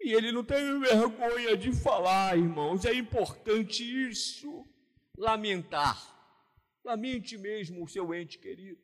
E 0.00 0.14
ele 0.14 0.32
não 0.32 0.42
teve 0.42 0.80
vergonha 0.80 1.56
de 1.56 1.72
falar, 1.72 2.36
irmãos. 2.36 2.84
É 2.84 2.92
importante 2.92 3.84
isso. 3.84 4.66
Lamentar. 5.16 5.96
Lamente 6.84 7.38
mesmo 7.38 7.84
o 7.84 7.88
seu 7.88 8.12
ente 8.12 8.36
querido. 8.36 8.80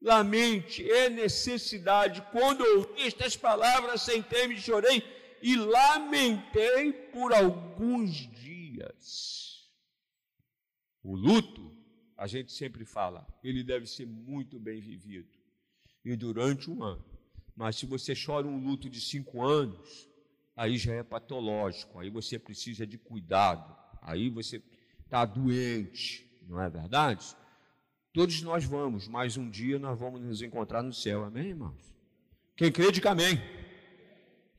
Lamente, 0.00 0.88
é 0.88 1.10
necessidade. 1.10 2.22
Quando 2.30 2.60
ouvi 2.60 3.02
estas 3.02 3.36
palavras, 3.36 4.02
sentei-me 4.02 4.54
e 4.54 4.60
chorei 4.60 5.18
e 5.42 5.56
lamentei 5.56 6.92
por 6.92 7.32
alguns 7.32 8.14
dias. 8.14 9.68
O 11.02 11.14
luto, 11.14 11.74
a 12.16 12.26
gente 12.26 12.52
sempre 12.52 12.84
fala, 12.84 13.26
ele 13.42 13.64
deve 13.64 13.86
ser 13.86 14.06
muito 14.06 14.58
bem 14.58 14.80
vivido. 14.80 15.30
E 16.04 16.16
durante 16.16 16.70
um 16.70 16.82
ano. 16.82 17.04
Mas 17.56 17.76
se 17.76 17.86
você 17.86 18.14
chora 18.14 18.46
um 18.46 18.62
luto 18.62 18.88
de 18.88 19.00
cinco 19.00 19.42
anos, 19.42 20.08
aí 20.56 20.76
já 20.76 20.94
é 20.94 21.02
patológico, 21.02 21.98
aí 21.98 22.10
você 22.10 22.38
precisa 22.38 22.86
de 22.86 22.98
cuidado, 22.98 23.76
aí 24.02 24.28
você 24.28 24.62
está 25.04 25.24
doente, 25.24 26.26
não 26.46 26.60
é 26.60 26.70
verdade? 26.70 27.34
Todos 28.12 28.42
nós 28.42 28.64
vamos, 28.64 29.06
mas 29.08 29.36
um 29.36 29.48
dia 29.48 29.78
nós 29.78 29.98
vamos 29.98 30.20
nos 30.20 30.42
encontrar 30.42 30.82
no 30.82 30.92
céu, 30.92 31.24
amém, 31.24 31.48
irmãos? 31.48 31.94
Quem 32.56 32.70
crê, 32.70 32.90
diga 32.90 33.12
amém. 33.12 33.40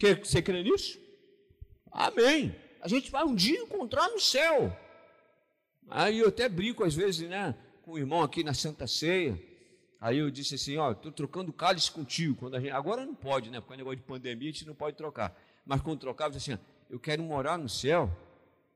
Quer, 0.02 0.18
você 0.18 0.42
crê 0.42 0.64
nisso? 0.64 1.00
Amém. 1.92 2.56
A 2.82 2.88
gente 2.88 3.12
vai 3.12 3.24
um 3.24 3.36
dia 3.36 3.60
encontrar 3.60 4.10
no 4.10 4.20
céu. 4.20 4.76
Aí 5.88 6.18
eu 6.18 6.30
até 6.30 6.50
brinco 6.50 6.84
às 6.84 6.96
vezes, 6.96 7.30
né, 7.30 7.56
com 7.84 7.92
o 7.92 8.00
irmão 8.00 8.24
aqui 8.24 8.44
na 8.44 8.52
Santa 8.52 8.88
Ceia. 8.88 9.40
Aí 10.00 10.18
eu 10.18 10.32
disse 10.32 10.56
assim, 10.56 10.76
ó, 10.76 10.92
estou 10.92 11.12
trocando 11.12 11.54
cálice 11.54 11.92
contigo. 11.92 12.36
Quando 12.36 12.56
a 12.56 12.60
gente, 12.60 12.72
agora 12.72 13.06
não 13.06 13.14
pode, 13.14 13.52
né? 13.52 13.62
Porque 13.62 13.76
é 13.76 13.78
negócio 13.78 13.98
de 13.98 14.02
pandemia 14.02 14.50
a 14.50 14.52
gente 14.52 14.66
não 14.66 14.74
pode 14.74 14.98
trocar. 14.98 15.40
Mas 15.64 15.82
quando 15.82 16.00
trocava, 16.00 16.34
eu 16.34 16.38
disse 16.40 16.52
assim, 16.52 16.62
eu 16.90 17.00
quero 17.00 17.22
morar 17.22 17.60
no 17.60 17.70
céu 17.70 18.10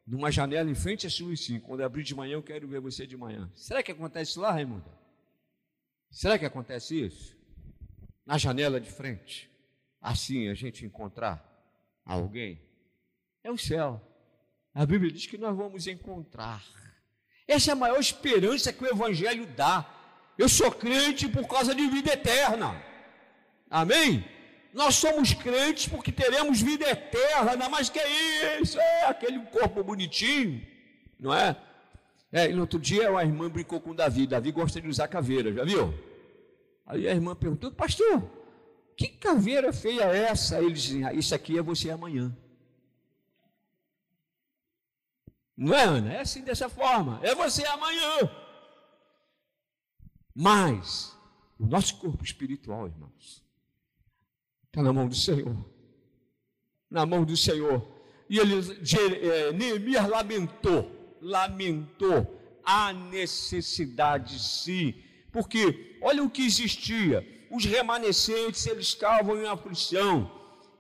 numa 0.05 0.29
janela 0.29 0.69
em 0.69 0.75
frente 0.75 1.07
à 1.07 1.09
sua 1.09 1.35
sim. 1.35 1.59
Quando 1.59 1.81
abrir 1.81 2.03
de 2.03 2.13
manhã, 2.13 2.33
eu 2.33 2.43
quero 2.43 2.67
ver 2.67 2.79
você 2.79 3.07
de 3.07 3.17
manhã. 3.17 3.51
Será 3.55 3.81
que 3.81 3.91
acontece 3.91 4.37
lá, 4.37 4.51
Raimundo? 4.51 4.85
Será 6.11 6.37
que 6.37 6.45
acontece 6.45 7.03
isso? 7.03 7.35
Na 8.23 8.37
janela 8.37 8.79
de 8.79 8.91
frente? 8.91 9.54
Assim 10.05 10.49
a 10.49 10.53
gente 10.53 10.85
encontrar 10.85 11.43
alguém? 12.05 12.61
É 13.43 13.49
o 13.49 13.57
céu. 13.57 13.99
A 14.71 14.85
Bíblia 14.85 15.11
diz 15.11 15.25
que 15.25 15.35
nós 15.35 15.57
vamos 15.57 15.87
encontrar. 15.87 16.63
Essa 17.47 17.71
é 17.71 17.73
a 17.73 17.75
maior 17.75 17.99
esperança 17.99 18.71
que 18.71 18.83
o 18.83 18.87
Evangelho 18.87 19.47
dá. 19.47 19.83
Eu 20.37 20.47
sou 20.47 20.71
crente 20.71 21.27
por 21.27 21.47
causa 21.47 21.73
de 21.73 21.87
vida 21.87 22.13
eterna. 22.13 22.79
Amém? 23.67 24.23
Nós 24.71 24.93
somos 24.93 25.33
crentes 25.33 25.87
porque 25.87 26.11
teremos 26.11 26.61
vida 26.61 26.87
eterna, 26.87 27.53
ainda 27.53 27.67
mais 27.67 27.89
que 27.89 27.97
é 27.97 28.61
isso, 28.61 28.79
é 28.79 29.05
aquele 29.05 29.39
corpo 29.47 29.83
bonitinho, 29.83 30.61
não 31.19 31.33
é? 31.33 31.55
É, 32.31 32.47
e 32.47 32.53
no 32.53 32.61
outro 32.61 32.77
dia 32.77 33.09
a 33.17 33.23
irmã 33.23 33.49
brincou 33.49 33.81
com 33.81 33.95
Davi, 33.95 34.27
Davi 34.27 34.51
gosta 34.51 34.79
de 34.79 34.87
usar 34.87 35.07
caveira, 35.07 35.51
já 35.51 35.63
viu? 35.63 35.91
Aí 36.85 37.07
a 37.07 37.11
irmã 37.11 37.35
perguntou, 37.35 37.71
pastor, 37.71 38.44
que 38.95 39.07
caveira 39.07 39.73
feia 39.73 40.03
é 40.03 40.25
essa? 40.25 40.59
Ele 40.59 40.73
disse, 40.73 41.03
ah, 41.03 41.13
isso 41.13 41.33
aqui 41.35 41.57
é 41.57 41.61
você 41.61 41.89
amanhã. 41.89 42.35
Não 45.57 45.73
é, 45.73 45.83
Ana? 45.83 46.13
É 46.13 46.21
assim 46.21 46.43
dessa 46.43 46.69
forma, 46.69 47.19
é 47.23 47.33
você 47.33 47.65
amanhã. 47.65 48.29
Mas, 50.33 51.17
o 51.57 51.65
nosso 51.65 51.97
corpo 51.97 52.23
espiritual, 52.23 52.87
irmãos, 52.87 53.45
Está 54.75 54.83
na 54.83 54.91
mão 54.91 55.07
do 55.07 55.15
Senhor. 55.15 55.55
Na 56.91 57.05
mão 57.05 57.23
do 57.23 57.37
Senhor. 57.37 57.87
E 58.29 58.37
ele, 58.37 58.55
é, 59.25 59.53
Neemias 59.53 60.05
lamentou, 60.05 61.17
lamentou 61.21 62.59
a 62.61 62.91
necessidade, 62.91 64.37
sim, 64.37 65.01
porque 65.31 65.97
olha 66.01 66.21
o 66.21 66.29
que 66.29 66.45
existia. 66.45 67.25
Os 67.51 67.65
remanescentes, 67.65 68.65
eles 68.65 68.87
estavam 68.87 69.41
em 69.41 69.47
aflição, 69.47 70.31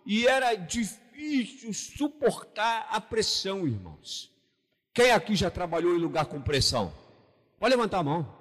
e 0.05 0.27
era 0.27 0.55
difícil 0.55 1.73
suportar 1.73 2.87
a 2.89 2.99
pressão, 2.99 3.67
irmãos. 3.67 4.31
Quem 4.93 5.11
aqui 5.11 5.35
já 5.35 5.49
trabalhou 5.49 5.95
em 5.95 5.99
lugar 5.99 6.25
com 6.25 6.41
pressão? 6.41 6.93
Pode 7.59 7.75
levantar 7.75 7.99
a 7.99 8.03
mão. 8.03 8.35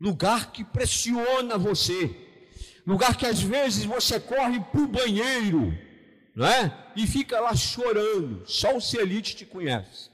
Lugar 0.00 0.52
que 0.52 0.64
pressiona 0.64 1.58
você 1.58 2.26
lugar 2.86 3.16
que 3.16 3.26
às 3.26 3.42
vezes 3.42 3.84
você 3.84 4.20
corre 4.20 4.60
para 4.60 4.80
o 4.80 4.86
banheiro, 4.86 5.76
não 6.34 6.46
é? 6.46 6.92
E 6.94 7.06
fica 7.06 7.40
lá 7.40 7.54
chorando. 7.54 8.46
Só 8.46 8.76
o 8.76 8.80
Celite 8.80 9.34
te 9.34 9.44
conhece, 9.44 10.10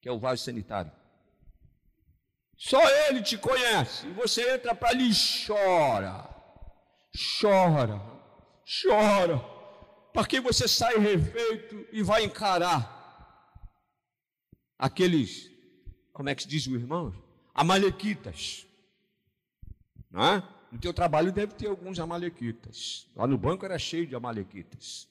que 0.00 0.08
é 0.08 0.12
o 0.12 0.18
vaso 0.18 0.42
sanitário. 0.42 0.90
Só 2.64 2.80
ele 3.08 3.20
te 3.22 3.36
conhece. 3.36 4.06
E 4.06 4.12
você 4.12 4.54
entra 4.54 4.72
para 4.72 4.90
ali 4.90 5.10
e 5.10 5.14
chora, 5.44 6.30
chora, 7.40 8.00
chora. 8.80 9.38
Porque 10.14 10.40
você 10.40 10.68
sai 10.68 10.96
refeito 10.96 11.84
e 11.90 12.04
vai 12.04 12.22
encarar 12.22 12.88
aqueles, 14.78 15.50
como 16.12 16.28
é 16.28 16.36
que 16.36 16.44
se 16.44 16.48
diz 16.48 16.68
o 16.68 16.76
irmão? 16.76 17.12
Amalequitas. 17.52 18.64
Não 20.08 20.24
é? 20.24 20.48
No 20.70 20.78
teu 20.78 20.94
trabalho 20.94 21.32
deve 21.32 21.54
ter 21.54 21.66
alguns 21.66 21.98
amalequitas. 21.98 23.08
Lá 23.16 23.26
no 23.26 23.36
banco 23.36 23.64
era 23.64 23.76
cheio 23.76 24.06
de 24.06 24.14
amalequitas. 24.14 25.08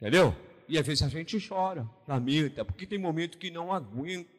Entendeu? 0.00 0.32
E 0.68 0.78
às 0.78 0.86
vezes 0.86 1.02
a 1.02 1.08
gente 1.08 1.36
chora, 1.48 1.84
lamenta, 2.06 2.64
porque 2.64 2.86
tem 2.86 2.98
momento 2.98 3.38
que 3.38 3.50
não 3.50 3.72
aguenta. 3.72 4.33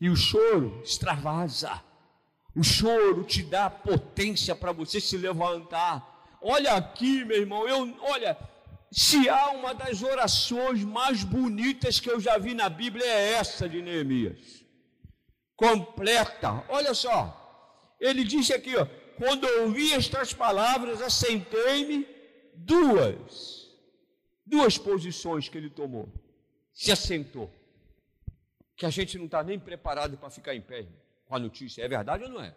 E 0.00 0.08
o 0.08 0.16
choro 0.16 0.80
extravasa. 0.82 1.82
O 2.54 2.62
choro 2.62 3.24
te 3.24 3.42
dá 3.42 3.68
potência 3.70 4.54
para 4.54 4.72
você 4.72 5.00
se 5.00 5.16
levantar. 5.16 6.38
Olha 6.40 6.74
aqui, 6.74 7.24
meu 7.24 7.38
irmão, 7.38 7.68
eu, 7.68 7.96
olha, 8.00 8.36
se 8.90 9.28
há 9.28 9.50
uma 9.50 9.74
das 9.74 10.02
orações 10.02 10.82
mais 10.82 11.22
bonitas 11.22 12.00
que 12.00 12.10
eu 12.10 12.18
já 12.18 12.38
vi 12.38 12.54
na 12.54 12.68
Bíblia 12.68 13.04
é 13.04 13.32
essa 13.34 13.68
de 13.68 13.82
Neemias. 13.82 14.64
Completa. 15.56 16.64
Olha 16.68 16.94
só. 16.94 17.34
Ele 18.00 18.24
disse 18.24 18.52
aqui, 18.54 18.76
ó, 18.76 18.86
quando 19.16 19.44
ouvi 19.60 19.92
estas 19.92 20.32
palavras, 20.32 21.02
assentei-me 21.02 22.06
duas, 22.54 23.66
duas 24.46 24.78
posições 24.78 25.48
que 25.48 25.58
ele 25.58 25.68
tomou. 25.68 26.08
Se 26.72 26.92
assentou. 26.92 27.52
Que 28.78 28.86
a 28.86 28.90
gente 28.90 29.18
não 29.18 29.26
está 29.26 29.42
nem 29.42 29.58
preparado 29.58 30.16
para 30.16 30.30
ficar 30.30 30.54
em 30.54 30.62
pé 30.62 30.86
com 31.26 31.36
a 31.36 31.38
notícia. 31.38 31.82
É 31.82 31.88
verdade 31.88 32.24
ou 32.24 32.30
não 32.30 32.40
é? 32.40 32.54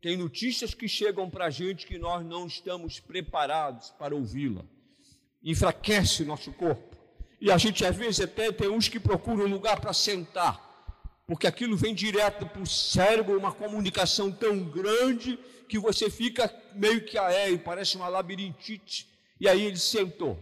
Tem 0.00 0.16
notícias 0.16 0.72
que 0.72 0.88
chegam 0.88 1.28
para 1.28 1.44
a 1.44 1.50
gente 1.50 1.86
que 1.86 1.98
nós 1.98 2.24
não 2.24 2.46
estamos 2.46 2.98
preparados 2.98 3.90
para 3.90 4.14
ouvi-la. 4.14 4.64
Enfraquece 5.42 6.24
nosso 6.24 6.50
corpo. 6.54 6.96
E 7.38 7.50
a 7.50 7.58
gente 7.58 7.84
às 7.84 7.94
vezes 7.94 8.22
até 8.22 8.50
tem 8.50 8.70
uns 8.70 8.88
que 8.88 8.98
procuram 8.98 9.44
um 9.44 9.50
lugar 9.50 9.78
para 9.78 9.92
sentar 9.92 10.64
porque 11.26 11.46
aquilo 11.46 11.76
vem 11.76 11.94
direto 11.94 12.46
para 12.46 12.62
o 12.62 12.66
cérebro, 12.66 13.38
uma 13.38 13.52
comunicação 13.52 14.30
tão 14.30 14.62
grande 14.64 15.38
que 15.68 15.78
você 15.78 16.10
fica 16.10 16.54
meio 16.74 17.04
que 17.04 17.16
aéreo, 17.16 17.58
parece 17.58 17.96
uma 17.96 18.08
labirintite. 18.08 19.08
E 19.40 19.48
aí 19.48 19.62
ele 19.62 19.78
sentou, 19.78 20.38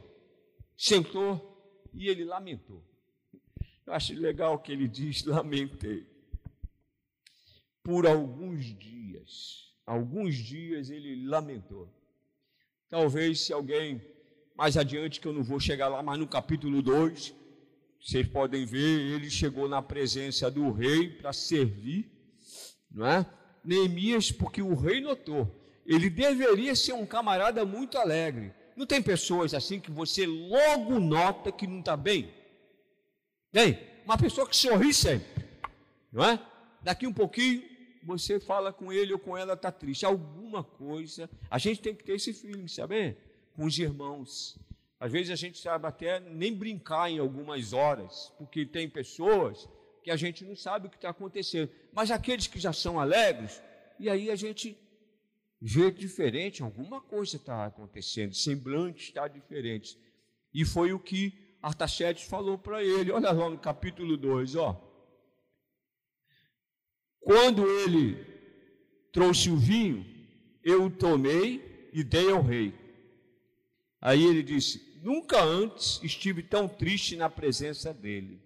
sentou 0.77 1.89
e 1.95 2.09
ele 2.09 2.25
lamentou. 2.25 2.83
Eu 3.87 3.92
acho 3.92 4.14
legal 4.14 4.59
que 4.59 4.73
ele 4.73 4.88
diz: 4.88 5.25
lamentei. 5.27 6.07
Por 7.83 8.07
alguns 8.07 8.64
dias, 8.79 9.75
alguns 9.85 10.37
dias 10.37 10.90
ele 10.90 11.27
lamentou. 11.27 11.88
Talvez 12.88 13.40
se 13.40 13.53
alguém 13.53 14.01
mais 14.55 14.77
adiante, 14.77 15.21
que 15.21 15.27
eu 15.27 15.33
não 15.33 15.42
vou 15.42 15.59
chegar 15.59 15.88
lá, 15.88 16.03
mas 16.03 16.18
no 16.18 16.27
capítulo 16.27 16.83
2, 16.83 17.35
vocês 18.01 18.27
podem 18.29 18.64
ver, 18.64 19.14
ele 19.14 19.31
chegou 19.31 19.68
na 19.68 19.81
presença 19.81 20.51
do 20.51 20.71
rei 20.71 21.09
para 21.09 21.33
servir, 21.33 22.11
não 22.90 23.07
é? 23.07 23.27
Neemias, 23.64 24.31
porque 24.31 24.61
o 24.61 24.75
rei 24.75 25.01
notou, 25.01 25.51
ele 25.87 26.11
deveria 26.11 26.75
ser 26.77 26.92
um 26.92 27.07
camarada 27.07 27.64
muito 27.64 27.97
alegre. 27.99 28.53
Não 28.77 28.87
tem 28.87 29.03
pessoas 29.03 29.55
assim 29.55 29.81
que 29.81 29.90
você 29.90 30.27
logo 30.27 30.99
nota 30.99 31.51
que 31.53 31.66
não 31.66 31.81
está 31.81 31.97
bem? 31.97 32.33
Tem? 33.53 33.79
Uma 34.05 34.19
pessoa 34.19 34.49
que 34.49 34.57
sorri 34.57 34.93
sempre, 34.95 35.45
não 36.11 36.25
é? 36.25 36.41
Daqui 36.83 37.07
um 37.07 37.12
pouquinho 37.12 37.62
você 38.03 38.41
fala 38.41 38.73
com 38.73 38.93
ele 38.93 39.12
ou 39.12 39.19
com 39.19 39.37
ela, 39.37 39.53
está 39.55 39.71
triste. 39.71 40.05
Alguma 40.05 40.65
coisa, 40.65 41.31
a 41.51 41.59
gente 41.59 41.81
tem 41.81 41.95
que 41.95 42.03
ter 42.03 42.15
esse 42.15 42.33
feeling, 42.33 42.67
sabe? 42.67 43.17
Com 43.55 43.65
os 43.65 43.79
irmãos. 43.79 44.59
Às 44.99 45.12
vezes 45.12 45.31
a 45.31 45.37
gente 45.37 45.59
sabe 45.59 45.87
até 45.87 46.19
nem 46.19 46.55
brincar 46.55 47.11
em 47.11 47.19
algumas 47.19 47.73
horas, 47.73 48.33
porque 48.38 48.65
tem 48.65 48.88
pessoas 48.88 49.69
que 50.03 50.11
a 50.11 50.17
gente 50.17 50.45
não 50.45 50.57
sabe 50.57 50.87
o 50.87 50.91
que 50.91 50.97
está 50.97 51.11
acontecendo. 51.11 51.71
Mas 51.93 52.11
aqueles 52.11 52.47
que 52.47 52.59
já 52.59 52.73
são 52.73 52.99
alegres, 52.99 53.62
e 53.99 54.09
aí 54.09 54.31
a 54.31 54.37
gente 54.37 54.77
vê 55.61 55.91
diferente, 55.91 56.62
alguma 56.62 57.01
coisa 57.01 57.37
está 57.37 57.67
acontecendo, 57.67 58.35
semblante 58.35 59.05
está 59.05 59.29
diferente. 59.29 59.97
E 60.53 60.65
foi 60.65 60.93
o 60.93 60.99
que 60.99 61.42
Artaxerxes 61.62 62.29
falou 62.29 62.59
para 62.59 62.83
ele. 62.83 63.12
Olha 63.12 63.31
lá 63.31 63.48
no 63.48 63.57
capítulo 63.57 64.16
2, 64.16 64.57
ó. 64.57 64.79
Quando 67.20 67.64
ele 67.64 68.16
trouxe 69.12 69.48
o 69.48 69.57
vinho, 69.57 70.05
eu 70.64 70.87
o 70.87 70.90
tomei 70.90 71.88
e 71.92 72.03
dei 72.03 72.31
ao 72.31 72.42
rei. 72.42 72.75
Aí 74.01 74.25
ele 74.25 74.42
disse: 74.42 75.01
Nunca 75.03 75.42
antes 75.42 76.01
estive 76.03 76.42
tão 76.42 76.68
triste 76.68 77.16
na 77.16 77.31
presença 77.31 77.94
dele. 77.94 78.42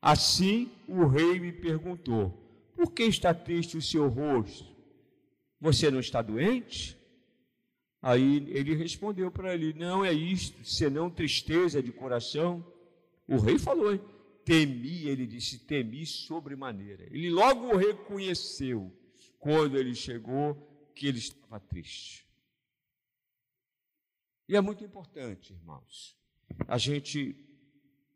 Assim 0.00 0.72
o 0.88 1.06
rei 1.06 1.38
me 1.38 1.52
perguntou: 1.52 2.30
Por 2.74 2.92
que 2.92 3.04
está 3.04 3.34
triste 3.34 3.76
o 3.76 3.82
seu 3.82 4.08
rosto? 4.08 4.66
Você 5.60 5.90
não 5.90 6.00
está 6.00 6.22
doente? 6.22 6.97
Aí 8.00 8.36
ele 8.50 8.74
respondeu 8.74 9.30
para 9.30 9.54
ele: 9.54 9.72
Não 9.72 10.04
é 10.04 10.12
isto, 10.12 10.64
senão 10.64 11.10
tristeza 11.10 11.82
de 11.82 11.92
coração. 11.92 12.64
O 13.26 13.38
rei 13.38 13.58
falou: 13.58 13.98
Temi, 14.44 15.08
ele 15.08 15.26
disse: 15.26 15.58
Temi 15.58 16.06
sobremaneira. 16.06 17.04
Ele 17.10 17.30
logo 17.30 17.76
reconheceu, 17.76 18.92
quando 19.38 19.76
ele 19.76 19.94
chegou, 19.94 20.54
que 20.94 21.06
ele 21.06 21.18
estava 21.18 21.58
triste. 21.58 22.26
E 24.48 24.56
é 24.56 24.60
muito 24.60 24.82
importante, 24.82 25.52
irmãos, 25.52 26.16
a 26.66 26.78
gente 26.78 27.36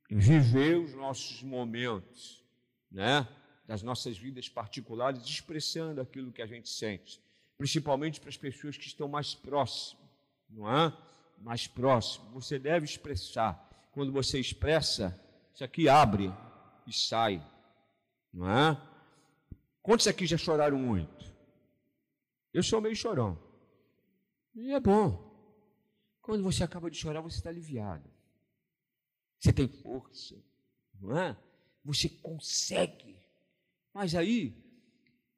viver 0.09 0.79
os 0.79 0.95
nossos 0.95 1.43
momentos, 1.43 2.43
né, 2.91 3.29
das 3.67 3.83
nossas 3.83 4.17
vidas 4.17 4.49
particulares, 4.49 5.23
expressando 5.25 6.01
aquilo 6.01 6.33
que 6.33 6.41
a 6.41 6.47
gente 6.47 6.71
sente 6.71 7.21
principalmente 7.63 8.19
para 8.19 8.29
as 8.29 8.37
pessoas 8.37 8.77
que 8.77 8.89
estão 8.89 9.07
mais 9.07 9.37
próximas, 9.37 10.05
não 10.51 10.69
é? 10.69 10.93
Mais 11.39 11.69
próximo. 11.69 12.29
Você 12.33 12.59
deve 12.59 12.85
expressar. 12.85 13.71
Quando 13.93 14.11
você 14.11 14.41
expressa, 14.41 15.17
isso 15.55 15.63
aqui 15.63 15.89
abre 15.89 16.33
e 16.89 16.93
sai, 16.93 17.41
não 18.35 18.51
é? 18.51 18.77
Quantos 19.81 20.09
aqui 20.09 20.27
já 20.27 20.37
choraram 20.37 20.77
muito? 20.77 21.33
Eu 22.53 22.65
sou 22.65 22.81
meio 22.81 22.97
chorão. 22.97 23.39
E 24.57 24.73
é 24.73 24.81
bom. 24.81 25.31
Quando 26.21 26.43
você 26.43 26.65
acaba 26.65 26.91
de 26.91 26.99
chorar, 26.99 27.21
você 27.21 27.37
está 27.37 27.49
aliviado. 27.49 28.11
Você 29.39 29.53
tem 29.53 29.69
força, 29.69 30.35
não 31.01 31.17
é? 31.17 31.37
Você 31.85 32.09
consegue. 32.09 33.17
Mas 33.95 34.17
aí 34.17 34.53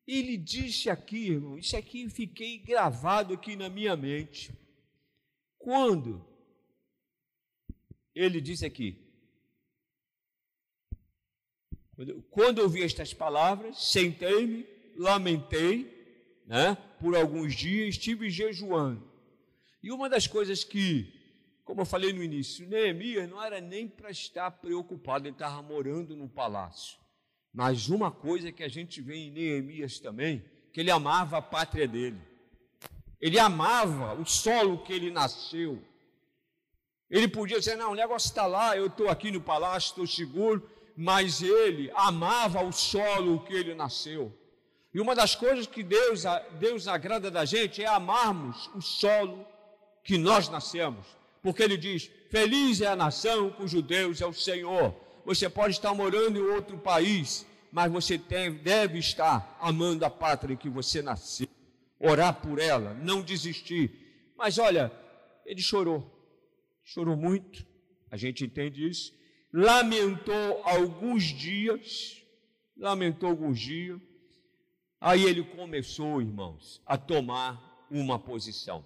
ele 0.06 0.36
disse 0.36 0.90
aqui, 0.90 1.30
irmão, 1.30 1.58
isso 1.58 1.76
aqui 1.76 2.08
fiquei 2.08 2.58
gravado 2.58 3.32
aqui 3.34 3.56
na 3.56 3.68
minha 3.68 3.96
mente. 3.96 4.52
Quando 5.58 6.24
ele 8.14 8.40
disse 8.40 8.66
aqui, 8.66 9.02
quando 12.30 12.58
eu 12.58 12.68
vi 12.68 12.82
estas 12.82 13.14
palavras, 13.14 13.82
sentei-me, 13.82 14.66
lamentei, 14.96 16.42
né, 16.46 16.76
por 17.00 17.16
alguns 17.16 17.54
dias, 17.54 17.90
estive 17.90 18.28
jejuando. 18.28 19.10
E 19.82 19.90
uma 19.90 20.08
das 20.08 20.26
coisas 20.26 20.64
que, 20.64 21.12
como 21.64 21.80
eu 21.82 21.86
falei 21.86 22.12
no 22.12 22.22
início, 22.22 22.68
Neemias 22.68 23.28
não 23.28 23.42
era 23.42 23.60
nem 23.60 23.88
para 23.88 24.10
estar 24.10 24.50
preocupado, 24.50 25.26
ele 25.26 25.34
estava 25.34 25.62
morando 25.62 26.16
no 26.16 26.28
palácio. 26.28 27.03
Mas 27.54 27.88
uma 27.88 28.10
coisa 28.10 28.50
que 28.50 28.64
a 28.64 28.68
gente 28.68 29.00
vê 29.00 29.14
em 29.14 29.30
Neemias 29.30 30.00
também, 30.00 30.44
que 30.72 30.80
ele 30.80 30.90
amava 30.90 31.38
a 31.38 31.42
pátria 31.42 31.86
dele. 31.86 32.18
Ele 33.20 33.38
amava 33.38 34.20
o 34.20 34.26
solo 34.26 34.78
que 34.78 34.92
ele 34.92 35.08
nasceu. 35.12 35.80
Ele 37.08 37.28
podia 37.28 37.60
dizer: 37.60 37.76
não, 37.76 37.92
o 37.92 37.94
negócio 37.94 38.26
está 38.26 38.44
lá, 38.44 38.76
eu 38.76 38.86
estou 38.86 39.08
aqui 39.08 39.30
no 39.30 39.40
palácio, 39.40 39.90
estou 39.90 40.06
seguro. 40.06 40.68
Mas 40.96 41.42
ele 41.42 41.92
amava 41.94 42.62
o 42.62 42.72
solo 42.72 43.44
que 43.44 43.54
ele 43.54 43.72
nasceu. 43.74 44.36
E 44.92 45.00
uma 45.00 45.14
das 45.14 45.34
coisas 45.36 45.66
que 45.66 45.82
Deus, 45.82 46.24
Deus 46.58 46.88
agrada 46.88 47.30
da 47.30 47.44
gente 47.44 47.82
é 47.82 47.86
amarmos 47.86 48.68
o 48.74 48.80
solo 48.80 49.46
que 50.02 50.18
nós 50.18 50.48
nascemos. 50.48 51.06
Porque 51.40 51.62
ele 51.62 51.76
diz: 51.76 52.10
Feliz 52.30 52.80
é 52.80 52.88
a 52.88 52.96
nação 52.96 53.50
cujo 53.50 53.80
Deus 53.80 54.20
é 54.20 54.26
o 54.26 54.32
Senhor. 54.32 55.03
Você 55.24 55.48
pode 55.48 55.74
estar 55.74 55.94
morando 55.94 56.38
em 56.38 56.42
outro 56.42 56.76
país, 56.76 57.46
mas 57.72 57.90
você 57.90 58.18
tem, 58.18 58.52
deve 58.52 58.98
estar 58.98 59.56
amando 59.60 60.04
a 60.04 60.10
pátria 60.10 60.54
em 60.54 60.56
que 60.56 60.68
você 60.68 61.00
nasceu, 61.00 61.48
orar 61.98 62.40
por 62.40 62.58
ela, 62.58 62.92
não 62.94 63.22
desistir. 63.22 64.32
Mas 64.36 64.58
olha, 64.58 64.92
ele 65.46 65.62
chorou, 65.62 66.08
chorou 66.84 67.16
muito, 67.16 67.66
a 68.10 68.16
gente 68.16 68.44
entende 68.44 68.86
isso. 68.86 69.14
Lamentou 69.52 70.62
alguns 70.64 71.24
dias, 71.24 72.22
lamentou 72.76 73.30
alguns 73.30 73.58
dias. 73.58 74.00
Aí 75.00 75.24
ele 75.24 75.42
começou, 75.42 76.20
irmãos, 76.20 76.82
a 76.84 76.98
tomar 76.98 77.86
uma 77.90 78.18
posição. 78.18 78.84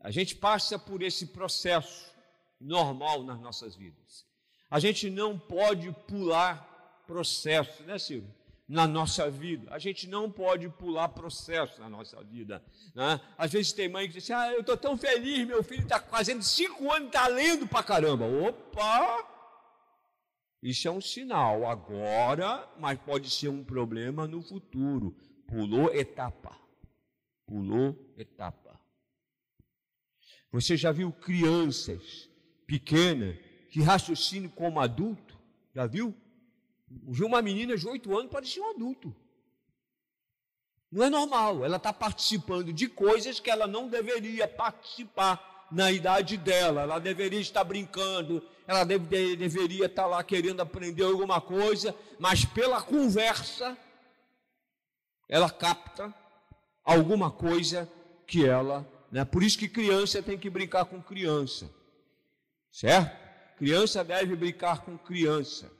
A 0.00 0.10
gente 0.10 0.36
passa 0.36 0.78
por 0.78 1.02
esse 1.02 1.26
processo 1.26 2.12
normal 2.60 3.22
nas 3.24 3.40
nossas 3.40 3.74
vidas. 3.74 4.27
A 4.70 4.78
gente 4.78 5.08
não 5.08 5.38
pode 5.38 5.90
pular 6.06 7.02
processo, 7.06 7.82
né, 7.84 7.98
Silvio? 7.98 8.34
Na 8.68 8.86
nossa 8.86 9.30
vida. 9.30 9.72
A 9.72 9.78
gente 9.78 10.06
não 10.06 10.30
pode 10.30 10.68
pular 10.68 11.08
processo 11.08 11.80
na 11.80 11.88
nossa 11.88 12.22
vida. 12.22 12.62
Né? 12.94 13.18
Às 13.38 13.50
vezes 13.50 13.72
tem 13.72 13.88
mãe 13.88 14.06
que 14.06 14.12
diz 14.14 14.24
assim: 14.24 14.34
Ah, 14.34 14.52
eu 14.52 14.60
estou 14.60 14.76
tão 14.76 14.96
feliz, 14.96 15.46
meu 15.46 15.62
filho 15.62 15.82
está 15.82 15.98
fazendo 15.98 16.42
cinco 16.42 16.92
anos, 16.92 17.06
está 17.08 17.26
lendo 17.28 17.66
para 17.66 17.82
caramba. 17.82 18.26
Opa! 18.26 19.26
Isso 20.62 20.86
é 20.86 20.90
um 20.90 21.00
sinal 21.00 21.66
agora, 21.66 22.68
mas 22.78 22.98
pode 22.98 23.30
ser 23.30 23.48
um 23.48 23.64
problema 23.64 24.26
no 24.26 24.42
futuro. 24.42 25.16
Pulou 25.46 25.94
etapa. 25.94 26.54
Pulou 27.46 27.96
etapa. 28.18 28.78
Você 30.52 30.76
já 30.76 30.92
viu 30.92 31.10
crianças 31.10 32.28
pequenas 32.66 33.47
que 33.70 33.82
raciocínio 33.82 34.50
como 34.50 34.80
adulto. 34.80 35.36
Já 35.74 35.86
viu? 35.86 36.14
Viu 36.88 37.26
uma 37.26 37.42
menina 37.42 37.76
de 37.76 37.86
oito 37.86 38.16
anos 38.16 38.30
parecia 38.30 38.62
um 38.62 38.70
adulto. 38.70 39.14
Não 40.90 41.04
é 41.04 41.10
normal. 41.10 41.64
Ela 41.64 41.76
está 41.76 41.92
participando 41.92 42.72
de 42.72 42.88
coisas 42.88 43.38
que 43.38 43.50
ela 43.50 43.66
não 43.66 43.88
deveria 43.88 44.48
participar 44.48 45.68
na 45.70 45.92
idade 45.92 46.36
dela. 46.36 46.82
Ela 46.82 46.98
deveria 46.98 47.40
estar 47.40 47.62
brincando, 47.62 48.42
ela 48.66 48.84
deve, 48.84 49.36
deveria 49.36 49.86
estar 49.86 50.06
lá 50.06 50.22
querendo 50.24 50.60
aprender 50.60 51.04
alguma 51.04 51.40
coisa, 51.40 51.94
mas 52.18 52.44
pela 52.44 52.80
conversa, 52.82 53.76
ela 55.28 55.50
capta 55.50 56.14
alguma 56.82 57.30
coisa 57.30 57.90
que 58.26 58.46
ela. 58.46 58.86
Né? 59.12 59.24
Por 59.24 59.42
isso 59.42 59.58
que 59.58 59.68
criança 59.68 60.22
tem 60.22 60.38
que 60.38 60.48
brincar 60.48 60.86
com 60.86 61.02
criança. 61.02 61.70
Certo? 62.70 63.27
Criança 63.58 64.04
deve 64.04 64.36
brincar 64.36 64.84
com 64.84 64.96
criança. 64.96 65.70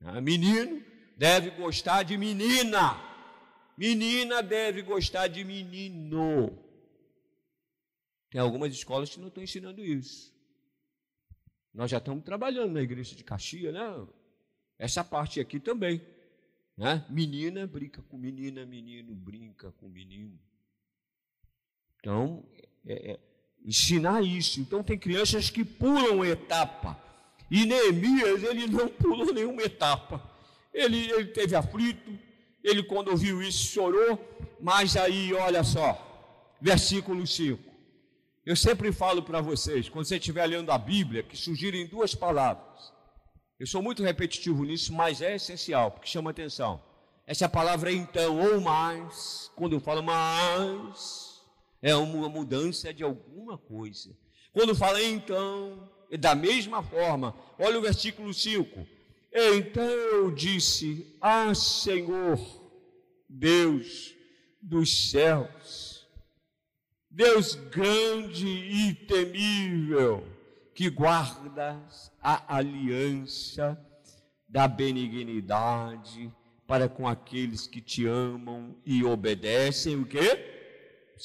Ah, 0.00 0.20
menino 0.22 0.82
deve 1.16 1.50
gostar 1.50 2.02
de 2.02 2.16
menina. 2.16 2.98
Menina 3.76 4.42
deve 4.42 4.80
gostar 4.80 5.28
de 5.28 5.44
menino. 5.44 6.58
Tem 8.30 8.40
algumas 8.40 8.72
escolas 8.72 9.10
que 9.10 9.20
não 9.20 9.28
estão 9.28 9.42
ensinando 9.42 9.84
isso. 9.84 10.34
Nós 11.74 11.90
já 11.90 11.98
estamos 11.98 12.24
trabalhando 12.24 12.72
na 12.72 12.80
igreja 12.80 13.14
de 13.14 13.22
Caxias, 13.22 13.74
né? 13.74 14.06
Essa 14.78 15.04
parte 15.04 15.40
aqui 15.40 15.60
também. 15.60 16.00
Né? 16.76 17.04
Menina 17.10 17.66
brinca 17.66 18.02
com 18.02 18.16
menina, 18.16 18.64
menino 18.64 19.14
brinca 19.14 19.70
com 19.72 19.88
menino. 19.88 20.38
Então, 21.98 22.48
é, 22.86 23.12
é 23.12 23.20
ensinar 23.64 24.22
isso. 24.22 24.60
Então 24.60 24.82
tem 24.82 24.98
crianças 24.98 25.50
que 25.50 25.64
pulam 25.64 26.24
etapa. 26.24 26.98
E 27.50 27.64
Neemias, 27.64 28.42
ele 28.42 28.66
não 28.66 28.88
pulou 28.88 29.32
nenhuma 29.32 29.62
etapa. 29.62 30.22
Ele, 30.72 31.10
ele 31.10 31.26
teve 31.26 31.54
aflito, 31.54 32.18
ele 32.62 32.82
quando 32.82 33.08
ouviu 33.08 33.40
isso 33.42 33.72
chorou, 33.72 34.18
mas 34.60 34.96
aí, 34.96 35.32
olha 35.32 35.62
só, 35.62 36.56
versículo 36.60 37.26
5. 37.26 37.62
Eu 38.44 38.56
sempre 38.56 38.92
falo 38.92 39.22
para 39.22 39.40
vocês, 39.40 39.88
quando 39.88 40.04
você 40.04 40.16
estiver 40.16 40.44
lendo 40.46 40.70
a 40.70 40.78
Bíblia, 40.78 41.22
que 41.22 41.36
surgirem 41.36 41.86
duas 41.86 42.14
palavras. 42.14 42.92
Eu 43.58 43.66
sou 43.66 43.80
muito 43.80 44.02
repetitivo 44.02 44.64
nisso, 44.64 44.92
mas 44.92 45.22
é 45.22 45.36
essencial, 45.36 45.92
porque 45.92 46.08
chama 46.08 46.30
atenção. 46.30 46.82
Essa 47.26 47.48
palavra 47.48 47.90
é 47.90 47.94
então 47.94 48.38
ou 48.38 48.60
mais, 48.60 49.50
quando 49.54 49.74
eu 49.74 49.80
falo 49.80 50.02
mais, 50.02 51.33
é 51.84 51.94
uma 51.94 52.30
mudança 52.30 52.94
de 52.94 53.04
alguma 53.04 53.58
coisa. 53.58 54.16
Quando 54.54 54.74
fala 54.74 55.02
então, 55.02 55.86
da 56.18 56.34
mesma 56.34 56.82
forma, 56.82 57.36
olha 57.58 57.78
o 57.78 57.82
versículo 57.82 58.32
5. 58.32 58.86
Então 59.30 59.84
eu 59.84 60.30
disse: 60.30 61.14
Ah, 61.20 61.54
Senhor, 61.54 62.40
Deus 63.28 64.14
dos 64.62 65.10
céus, 65.10 66.08
Deus 67.10 67.54
grande 67.54 68.48
e 68.48 68.94
temível, 68.94 70.26
que 70.74 70.88
guardas 70.88 72.10
a 72.18 72.56
aliança 72.56 73.78
da 74.48 74.66
benignidade 74.66 76.32
para 76.66 76.88
com 76.88 77.06
aqueles 77.06 77.66
que 77.66 77.82
te 77.82 78.06
amam 78.06 78.74
e 78.86 79.04
obedecem 79.04 79.96
o 80.00 80.06
quê? 80.06 80.53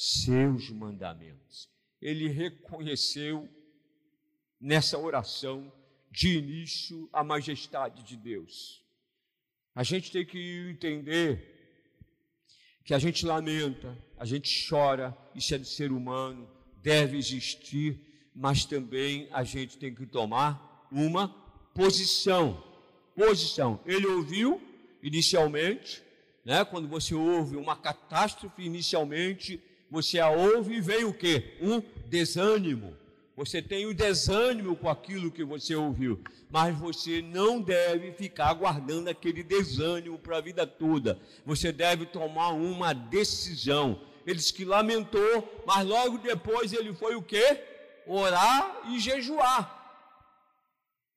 Seus 0.02 0.70
mandamentos. 0.70 1.68
Ele 2.00 2.26
reconheceu 2.26 3.46
nessa 4.58 4.96
oração 4.96 5.70
de 6.10 6.38
início 6.38 7.06
a 7.12 7.22
majestade 7.22 8.02
de 8.02 8.16
Deus. 8.16 8.82
A 9.74 9.82
gente 9.82 10.10
tem 10.10 10.24
que 10.24 10.70
entender 10.70 11.50
que 12.82 12.94
a 12.94 12.98
gente 12.98 13.26
lamenta, 13.26 13.94
a 14.16 14.24
gente 14.24 14.66
chora, 14.66 15.14
isso 15.34 15.54
é 15.54 15.58
de 15.58 15.68
ser 15.68 15.92
humano, 15.92 16.48
deve 16.82 17.18
existir, 17.18 18.00
mas 18.34 18.64
também 18.64 19.28
a 19.30 19.44
gente 19.44 19.76
tem 19.76 19.94
que 19.94 20.06
tomar 20.06 20.88
uma 20.90 21.28
posição. 21.74 22.64
Posição. 23.14 23.78
Ele 23.84 24.06
ouviu 24.06 24.62
inicialmente, 25.02 26.02
né? 26.42 26.64
Quando 26.64 26.88
você 26.88 27.14
ouve 27.14 27.54
uma 27.54 27.76
catástrofe 27.76 28.62
inicialmente, 28.62 29.62
você 29.90 30.20
a 30.20 30.30
ouve 30.30 30.76
e 30.76 30.80
vem 30.80 31.04
o 31.04 31.12
quê? 31.12 31.56
Um 31.60 31.82
desânimo. 32.06 32.96
Você 33.36 33.62
tem 33.62 33.86
o 33.86 33.90
um 33.90 33.94
desânimo 33.94 34.76
com 34.76 34.88
aquilo 34.88 35.30
que 35.30 35.42
você 35.42 35.74
ouviu, 35.74 36.22
mas 36.50 36.76
você 36.76 37.22
não 37.22 37.60
deve 37.60 38.12
ficar 38.12 38.52
guardando 38.52 39.08
aquele 39.08 39.42
desânimo 39.42 40.18
para 40.18 40.36
a 40.36 40.40
vida 40.42 40.66
toda. 40.66 41.18
Você 41.46 41.72
deve 41.72 42.04
tomar 42.04 42.50
uma 42.50 42.92
decisão. 42.92 44.00
Ele 44.26 44.36
disse 44.36 44.52
que 44.52 44.64
lamentou, 44.64 45.62
mas 45.66 45.86
logo 45.86 46.18
depois 46.18 46.72
ele 46.72 46.92
foi 46.92 47.14
o 47.14 47.22
quê? 47.22 47.62
Orar 48.06 48.82
e 48.90 49.00
jejuar. 49.00 49.78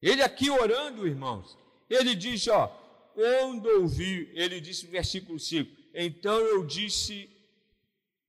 Ele 0.02 0.22
aqui 0.22 0.50
orando, 0.50 1.06
irmãos, 1.06 1.58
ele 1.90 2.16
disse, 2.16 2.50
ó, 2.50 2.68
quando 3.14 3.66
ouvi, 3.82 4.30
ele 4.34 4.60
disse 4.60 4.86
no 4.86 4.92
versículo 4.92 5.40
5, 5.40 5.70
então 5.94 6.40
eu 6.40 6.66
disse, 6.66 7.30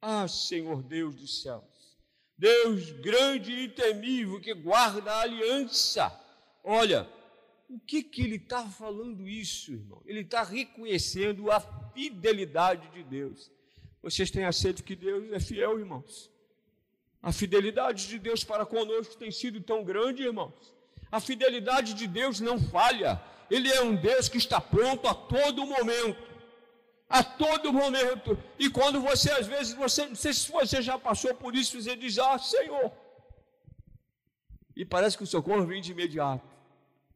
ah, 0.04 0.28
Senhor 0.28 0.82
Deus 0.82 1.14
dos 1.14 1.40
céus, 1.40 1.64
Deus 2.36 2.90
grande 2.90 3.52
e 3.52 3.68
temível 3.68 4.38
que 4.38 4.52
guarda 4.52 5.10
a 5.10 5.20
aliança. 5.22 6.12
Olha, 6.62 7.08
o 7.70 7.78
que 7.78 8.02
que 8.02 8.20
ele 8.20 8.36
está 8.36 8.68
falando 8.68 9.26
isso, 9.26 9.72
irmão? 9.72 10.02
Ele 10.04 10.20
está 10.20 10.42
reconhecendo 10.42 11.50
a 11.50 11.58
fidelidade 11.94 12.86
de 12.90 13.02
Deus. 13.02 13.50
Vocês 14.02 14.30
têm 14.30 14.44
a 14.44 14.52
sede 14.52 14.82
que 14.82 14.94
Deus 14.94 15.32
é 15.32 15.40
fiel, 15.40 15.78
irmãos. 15.78 16.30
A 17.22 17.32
fidelidade 17.32 18.06
de 18.06 18.18
Deus 18.18 18.44
para 18.44 18.66
conosco 18.66 19.16
tem 19.16 19.30
sido 19.30 19.58
tão 19.62 19.82
grande, 19.82 20.22
irmãos. 20.22 20.74
A 21.10 21.18
fidelidade 21.18 21.94
de 21.94 22.06
Deus 22.06 22.40
não 22.40 22.60
falha. 22.60 23.22
Ele 23.50 23.70
é 23.70 23.80
um 23.82 23.96
Deus 23.96 24.28
que 24.28 24.36
está 24.36 24.60
pronto 24.60 25.08
a 25.08 25.14
todo 25.14 25.64
momento 25.64 26.33
a 27.08 27.22
todo 27.22 27.72
momento. 27.72 28.36
E 28.58 28.70
quando 28.70 29.00
você, 29.00 29.30
às 29.30 29.46
vezes, 29.46 29.74
você, 29.74 30.06
não 30.06 30.14
sei 30.14 30.32
se 30.32 30.50
você 30.50 30.82
já 30.82 30.98
passou 30.98 31.34
por 31.34 31.54
isso, 31.54 31.80
você 31.80 31.96
diz, 31.96 32.18
ah, 32.18 32.38
Senhor. 32.38 32.92
E 34.76 34.84
parece 34.84 35.16
que 35.16 35.22
o 35.22 35.26
socorro 35.26 35.66
vem 35.66 35.80
de 35.80 35.92
imediato. 35.92 36.46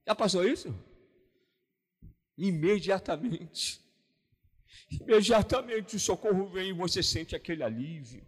Já 0.07 0.15
passou 0.15 0.47
isso? 0.47 0.75
Imediatamente. 2.37 3.81
Imediatamente 4.91 5.97
o 5.97 6.01
socorro 6.01 6.49
vem 6.49 6.71
e 6.71 6.73
você 6.73 7.03
sente 7.03 7.35
aquele 7.35 7.63
alívio. 7.63 8.27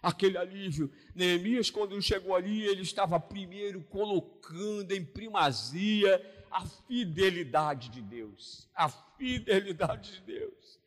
Aquele 0.00 0.38
alívio. 0.38 0.92
Neemias, 1.14 1.70
quando 1.70 2.00
chegou 2.00 2.34
ali, 2.34 2.62
ele 2.62 2.82
estava 2.82 3.18
primeiro 3.20 3.82
colocando 3.84 4.90
em 4.92 5.04
primazia 5.04 6.20
a 6.50 6.64
fidelidade 6.66 7.88
de 7.88 8.00
Deus. 8.00 8.68
A 8.74 8.88
fidelidade 8.88 10.12
de 10.12 10.20
Deus. 10.20 10.81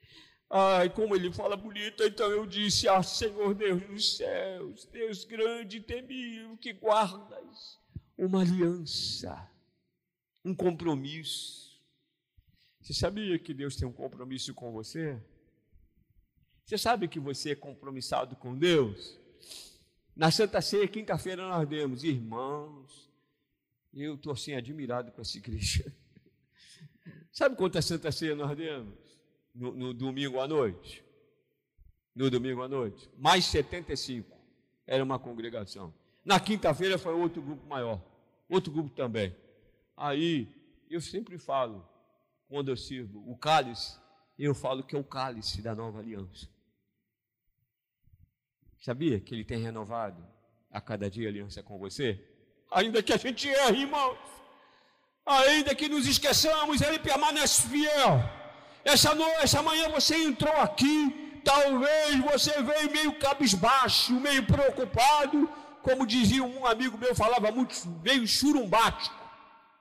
Ai, 0.50 0.90
como 0.90 1.16
ele 1.16 1.32
fala 1.34 1.58
bonito, 1.58 2.04
então 2.04 2.30
eu 2.30 2.46
disse: 2.46 2.88
Ah, 2.88 3.02
Senhor 3.02 3.54
Deus 3.54 3.82
dos 3.84 4.18
céus, 4.18 4.86
Deus 4.86 5.24
grande 5.24 5.78
e 5.78 5.82
temível, 5.82 6.58
que 6.58 6.74
guardas 6.74 7.80
uma 8.18 8.42
aliança, 8.42 9.50
um 10.44 10.54
compromisso. 10.54 11.66
Você 12.82 12.94
sabia 12.94 13.40
que 13.40 13.54
Deus 13.54 13.76
tem 13.76 13.88
um 13.88 13.94
compromisso 13.94 14.54
com 14.54 14.72
você? 14.72 15.20
Você 16.64 16.78
sabe 16.78 17.08
que 17.08 17.20
você 17.20 17.52
é 17.52 17.56
compromissado 17.56 18.36
com 18.36 18.58
Deus? 18.58 19.20
Na 20.16 20.32
Santa 20.32 20.62
Ceia, 20.62 20.88
quinta-feira, 20.88 21.48
nós 21.48 21.68
demos, 21.68 22.04
irmãos, 22.04 23.12
eu 23.94 24.16
estou 24.16 24.34
assim 24.34 24.54
admirado 24.54 25.12
com 25.12 25.22
essa 25.22 25.38
igreja. 25.38 25.94
Sabe 27.32 27.56
quantas 27.56 27.86
Santa 27.86 28.12
Ceia 28.12 28.36
nós 28.36 28.56
demos? 28.56 29.05
No, 29.56 29.74
no 29.74 29.94
domingo 29.94 30.40
à 30.40 30.48
noite. 30.48 31.04
No 32.14 32.30
domingo 32.30 32.62
à 32.62 32.68
noite. 32.68 33.10
Mais 33.18 33.46
75 33.46 34.36
era 34.86 35.04
uma 35.04 35.18
congregação. 35.18 35.94
Na 36.24 36.40
quinta-feira 36.40 36.98
foi 36.98 37.14
outro 37.14 37.42
grupo 37.42 37.66
maior. 37.68 38.02
Outro 38.50 38.72
grupo 38.72 38.90
também. 38.90 39.36
Aí, 39.98 40.48
eu 40.90 41.02
sempre 41.02 41.38
falo, 41.38 41.88
quando 42.48 42.70
eu 42.70 42.78
sirvo 42.78 43.24
o 43.30 43.38
cálice, 43.38 43.98
eu 44.38 44.54
falo 44.54 44.84
que 44.84 44.96
é 44.96 45.00
o 45.00 45.04
cálice 45.04 45.62
da 45.62 45.74
nova 45.74 46.00
aliança. 46.00 46.48
Sabia 48.82 49.20
que 49.20 49.34
ele 49.34 49.46
tem 49.46 49.58
renovado 49.58 50.24
a 50.70 50.80
cada 50.82 51.10
dia 51.10 51.28
a 51.28 51.32
aliança 51.32 51.64
com 51.64 51.80
você? 51.80 52.24
Ainda 52.72 53.02
que 53.02 53.14
a 53.14 53.18
gente 53.18 53.48
erre, 53.48 53.82
irmãos. 53.82 54.18
Ainda 55.26 55.74
que 55.74 55.88
nos 55.88 56.06
esqueçamos, 56.06 56.82
ele 56.82 57.00
permanece 57.00 57.68
fiel. 57.68 58.20
Essa, 58.86 59.14
essa 59.42 59.64
manhã 59.64 59.90
você 59.90 60.16
entrou 60.16 60.56
aqui, 60.58 61.42
talvez 61.44 62.20
você 62.20 62.62
veio 62.62 62.92
meio 62.92 63.18
cabisbaixo, 63.18 64.14
meio 64.14 64.46
preocupado, 64.46 65.50
como 65.82 66.06
dizia 66.06 66.44
um 66.44 66.68
amigo 66.68 66.96
meu, 66.96 67.16
falava 67.16 67.52
muito, 67.52 67.76
meio 68.04 68.28
churumbático. 68.28 69.16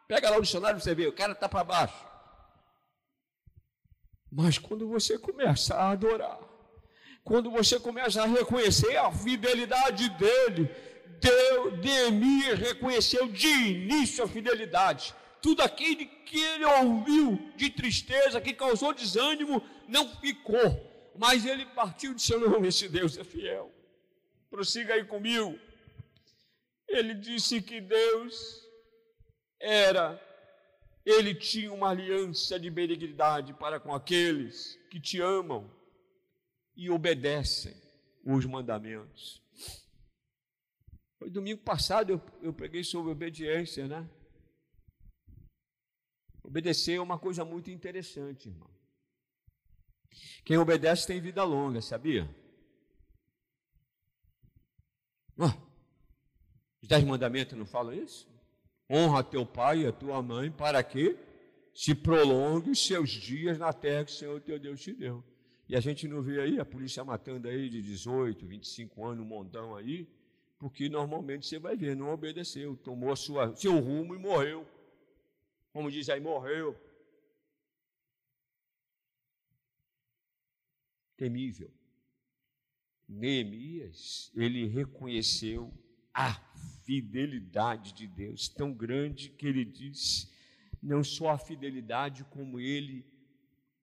Pega 0.09 0.31
lá 0.31 0.39
o 0.39 0.43
dicionário 0.43 0.81
você 0.81 0.95
vê, 0.95 1.07
o 1.07 1.13
cara 1.13 1.33
está 1.33 1.47
para 1.47 1.63
baixo. 1.63 2.07
Mas 4.33 4.57
quando 4.57 4.89
você 4.89 5.19
começa 5.19 5.75
a 5.75 5.91
adorar, 5.91 6.39
quando 7.23 7.51
você 7.51 7.79
começa 7.79 8.23
a 8.23 8.27
reconhecer 8.27 8.97
a 8.97 9.13
fidelidade 9.13 10.09
dele, 10.09 10.75
Deus, 11.21 11.79
Deus 11.81 12.59
reconheceu 12.59 13.29
de 13.29 13.49
início 13.49 14.25
a 14.25 14.29
fidelidade 14.29 15.15
tudo 15.45 15.61
aquilo 15.61 16.07
que 16.25 16.41
ele 16.41 16.65
ouviu 16.65 17.53
de 17.55 17.69
tristeza, 17.69 18.41
que 18.41 18.55
causou 18.55 18.95
desânimo, 18.95 19.63
não 19.87 20.09
ficou. 20.17 21.13
Mas 21.19 21.45
ele 21.45 21.67
partiu 21.67 22.15
de 22.15 22.23
seu 22.23 22.41
nome, 22.41 22.69
esse 22.69 22.89
Deus 22.89 23.19
é 23.19 23.25
fiel. 23.25 23.71
Prossiga 24.49 24.95
aí 24.95 25.05
comigo. 25.05 25.59
Ele 26.89 27.13
disse 27.13 27.61
que 27.61 27.79
Deus 27.79 28.67
era, 29.61 30.19
ele 31.05 31.35
tinha 31.35 31.71
uma 31.71 31.91
aliança 31.91 32.59
de 32.59 32.71
benignidade 32.71 33.53
para 33.53 33.79
com 33.79 33.93
aqueles 33.93 34.79
que 34.91 34.99
te 34.99 35.21
amam 35.21 35.71
e 36.75 36.89
obedecem 36.89 37.77
os 38.25 38.47
mandamentos. 38.47 39.43
Foi 41.19 41.29
domingo 41.29 41.61
passado 41.61 42.15
eu, 42.15 42.23
eu 42.41 42.55
preguei 42.55 42.83
sobre 42.83 43.13
obediência, 43.13 43.87
né? 43.87 44.09
Obedecer 46.45 46.97
é 46.97 47.01
uma 47.01 47.19
coisa 47.19 47.45
muito 47.45 47.71
interessante, 47.71 48.49
irmão. 48.49 48.69
Quem 50.45 50.59
obedece 50.59 51.07
tem 51.07 51.21
vida 51.21 51.43
longa, 51.43 51.81
sabia? 51.81 52.29
os 55.37 56.87
dez 56.87 57.03
mandamentos 57.03 57.59
não 57.59 57.67
falam 57.67 57.95
isso? 57.95 58.29
Honra 58.89 59.25
teu 59.25 59.45
pai 59.45 59.81
e 59.81 59.87
a 59.87 59.93
tua 59.93 60.23
mãe 60.23 60.51
para 60.51 60.83
que 60.85 61.17
se 61.75 61.95
prolongue 61.95 62.71
os 62.71 62.87
seus 62.87 63.11
dias 63.11 63.59
na 63.59 63.73
terra 63.73 64.05
que 64.05 64.13
o 64.13 64.15
Senhor 64.15 64.41
teu 64.43 64.59
Deus 64.61 64.81
te 64.81 64.93
deu. 64.93 65.25
E 65.67 65.75
a 65.75 65.81
gente 65.81 66.07
não 66.07 66.23
vê 66.23 66.43
aí 66.43 66.61
a 66.61 66.65
polícia 66.65 67.03
matando 67.03 67.49
aí 67.49 67.71
de 67.71 67.83
18, 67.83 68.47
25 68.47 69.05
anos, 69.07 69.25
um 69.25 69.29
montão 69.29 69.75
aí, 69.75 70.07
porque 70.59 70.91
normalmente 70.91 71.47
você 71.47 71.59
vai 71.59 71.75
ver, 71.75 71.97
não 71.97 72.13
obedeceu, 72.13 72.77
tomou 72.77 73.17
sua, 73.17 73.57
seu 73.57 73.79
rumo 73.81 74.15
e 74.15 74.19
morreu. 74.19 74.67
Como 75.75 75.91
diz 75.91 76.09
aí, 76.09 76.21
morreu. 76.21 76.81
Temível. 81.17 81.69
Neemias, 83.09 84.31
ele 84.37 84.69
reconheceu 84.69 85.75
a 86.15 86.33
fidelidade 86.85 87.93
de 87.93 88.07
Deus, 88.07 88.49
tão 88.49 88.73
grande 88.73 89.31
que 89.31 89.49
ele 89.49 89.65
diz, 89.65 90.33
não 90.81 91.03
só 91.03 91.31
a 91.31 91.39
fidelidade, 91.39 92.23
como 92.27 92.61
ele 92.61 93.05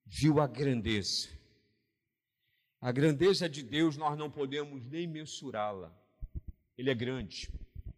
viu 0.06 0.40
a 0.40 0.48
grandeza. 0.48 1.28
A 2.80 2.94
grandeza 2.94 3.50
de 3.50 3.64
Deus 3.64 3.98
nós 3.98 4.18
não 4.18 4.32
podemos 4.32 4.86
nem 4.86 5.06
mensurá-la. 5.06 5.94
Ele 6.78 6.90
é 6.90 6.96
grande, 6.96 7.52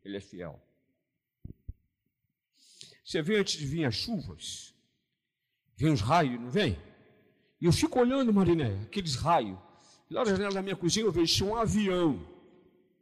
ele 0.03 0.17
é 0.17 0.19
fiel. 0.19 0.59
Você 3.03 3.21
vê 3.21 3.37
antes 3.37 3.59
de 3.59 3.65
vir 3.65 3.85
as 3.85 3.95
chuvas, 3.95 4.73
vem 5.75 5.91
os 5.91 6.01
raios, 6.01 6.39
não 6.39 6.49
vem? 6.49 6.77
E 7.59 7.65
eu 7.65 7.71
fico 7.71 7.99
olhando, 7.99 8.33
Mariné, 8.33 8.81
aqueles 8.83 9.15
raios. 9.15 9.57
Lá 10.09 10.23
na 10.23 10.31
janela 10.31 10.53
da 10.53 10.61
minha 10.61 10.75
cozinha 10.75 11.05
eu 11.05 11.11
vejo 11.11 11.45
um 11.45 11.55
avião, 11.55 12.25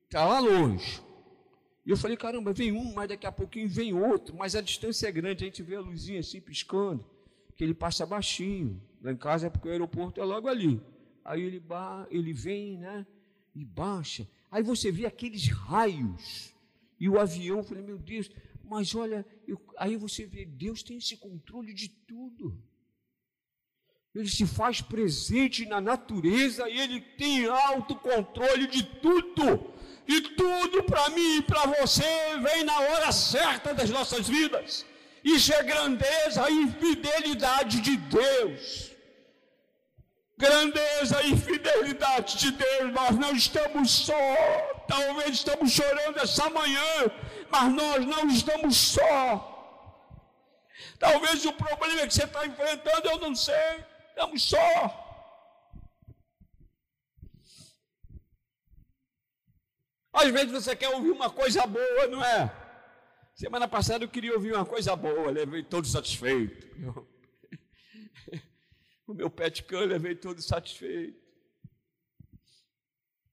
está 0.05 0.25
lá 0.25 0.39
longe. 0.39 1.01
E 1.85 1.89
eu 1.89 1.97
falei, 1.97 2.15
caramba, 2.15 2.53
vem 2.53 2.71
um, 2.71 2.93
mas 2.93 3.09
daqui 3.09 3.25
a 3.25 3.31
pouquinho 3.31 3.67
vem 3.67 3.93
outro, 3.93 4.35
mas 4.35 4.55
a 4.55 4.61
distância 4.61 5.07
é 5.07 5.11
grande, 5.11 5.43
a 5.43 5.47
gente 5.47 5.63
vê 5.63 5.75
a 5.75 5.81
luzinha 5.81 6.19
assim 6.19 6.39
piscando, 6.39 7.03
que 7.55 7.63
ele 7.63 7.73
passa 7.73 8.05
baixinho. 8.05 8.81
Lá 9.01 9.11
em 9.11 9.17
casa 9.17 9.47
é 9.47 9.49
porque 9.49 9.67
o 9.67 9.71
aeroporto 9.71 10.21
é 10.21 10.23
logo 10.23 10.47
ali. 10.47 10.81
Aí 11.25 11.41
ele, 11.41 11.61
ele 12.09 12.33
vem, 12.33 12.77
né? 12.77 13.05
E 13.55 13.65
baixa. 13.65 14.27
Aí 14.49 14.61
você 14.61 14.91
vê 14.91 15.05
aqueles 15.05 15.47
raios. 15.47 16.53
E 16.99 17.09
o 17.09 17.19
avião, 17.19 17.57
eu 17.57 17.63
falei, 17.63 17.83
meu 17.83 17.97
Deus, 17.97 18.29
mas 18.71 18.95
olha, 18.95 19.25
eu, 19.45 19.61
aí 19.77 19.97
você 19.97 20.25
vê, 20.25 20.45
Deus 20.45 20.81
tem 20.81 20.97
esse 20.97 21.17
controle 21.17 21.73
de 21.73 21.89
tudo. 21.89 22.57
Ele 24.15 24.29
se 24.29 24.47
faz 24.47 24.79
presente 24.79 25.65
na 25.65 25.81
natureza 25.81 26.69
e 26.69 26.79
ele 26.79 27.01
tem 27.01 27.47
autocontrole 27.47 28.67
de 28.67 28.81
tudo. 28.81 29.73
E 30.07 30.21
tudo 30.21 30.83
para 30.85 31.09
mim 31.09 31.39
e 31.39 31.41
para 31.41 31.65
você 31.65 32.01
vem 32.41 32.63
na 32.63 32.79
hora 32.79 33.11
certa 33.11 33.73
das 33.73 33.89
nossas 33.89 34.29
vidas. 34.29 34.85
Isso 35.21 35.53
é 35.53 35.61
grandeza 35.63 36.49
e 36.49 36.71
fidelidade 36.71 37.81
de 37.81 37.97
Deus. 37.97 38.91
Grandeza 40.37 41.21
e 41.23 41.35
fidelidade 41.35 42.37
de 42.37 42.51
Deus. 42.51 42.93
Nós 42.93 43.17
não 43.17 43.35
estamos 43.35 43.91
só. 43.91 44.13
Talvez 44.87 45.31
estamos 45.31 45.71
chorando 45.71 46.17
essa 46.19 46.49
manhã, 46.49 47.11
mas 47.51 47.73
nós 47.73 48.05
não 48.05 48.27
estamos 48.27 48.77
só. 48.77 49.51
Talvez 50.97 51.45
o 51.45 51.53
problema 51.53 52.07
que 52.07 52.13
você 52.13 52.23
está 52.23 52.45
enfrentando, 52.45 53.07
eu 53.07 53.19
não 53.19 53.35
sei. 53.35 53.85
Estamos 54.09 54.43
só. 54.43 55.11
Às 60.13 60.29
vezes 60.29 60.51
você 60.51 60.75
quer 60.75 60.89
ouvir 60.89 61.11
uma 61.11 61.29
coisa 61.29 61.65
boa, 61.65 62.07
não 62.07 62.23
é? 62.23 62.51
Semana 63.33 63.67
passada 63.67 64.03
eu 64.03 64.09
queria 64.09 64.33
ouvir 64.33 64.53
uma 64.53 64.65
coisa 64.65 64.95
boa, 64.95 65.31
levei 65.31 65.63
todo 65.63 65.87
satisfeito. 65.87 66.67
O 69.07 69.13
meu 69.13 69.29
pet 69.29 69.63
can 69.63 69.81
levei 69.81 70.15
todo 70.15 70.41
satisfeito. 70.41 71.19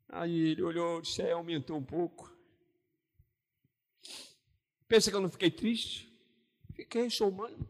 Aí 0.08 0.48
ele 0.48 0.62
olhou, 0.62 1.00
disse, 1.00 1.22
é, 1.22 1.30
aumentou 1.30 1.76
um 1.76 1.84
pouco. 1.84 2.36
Pensa 4.88 5.10
que 5.10 5.16
eu 5.16 5.20
não 5.20 5.28
fiquei 5.28 5.50
triste? 5.50 6.10
Fiquei, 6.74 7.10
sou 7.10 7.28
humano. 7.28 7.68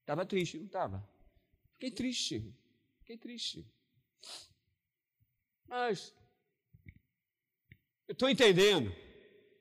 Estava 0.00 0.26
triste, 0.26 0.58
não 0.58 0.66
estava? 0.66 1.08
Fiquei 1.74 1.90
triste, 1.90 2.54
fiquei 2.98 3.16
triste. 3.16 3.66
Mas, 5.66 6.12
eu 8.08 8.12
estou 8.12 8.28
entendendo. 8.28 8.94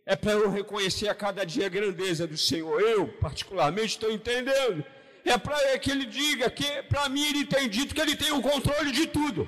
É 0.05 0.15
para 0.15 0.33
eu 0.33 0.49
reconhecer 0.49 1.07
a 1.07 1.15
cada 1.15 1.45
dia 1.45 1.67
a 1.67 1.69
grandeza 1.69 2.27
do 2.27 2.37
Senhor. 2.37 2.81
Eu, 2.81 3.17
particularmente, 3.19 3.95
estou 3.95 4.11
entendendo. 4.11 4.83
É 5.23 5.37
para 5.37 5.79
que 5.79 5.91
ele 5.91 6.05
diga 6.05 6.49
que, 6.49 6.83
para 6.83 7.07
mim, 7.07 7.23
ele 7.23 7.45
tem 7.45 7.69
dito 7.69 7.95
que 7.95 8.01
ele 8.01 8.15
tem 8.15 8.31
o 8.31 8.41
controle 8.41 8.91
de 8.91 9.07
tudo. 9.07 9.47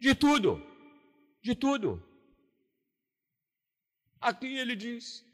De 0.00 0.14
tudo. 0.14 0.60
De 1.40 1.54
tudo. 1.54 2.05
Aqui 4.26 4.58
ele 4.58 4.74
diz: 4.74 5.24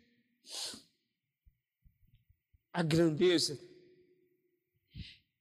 a 2.71 2.83
grandeza. 2.83 3.59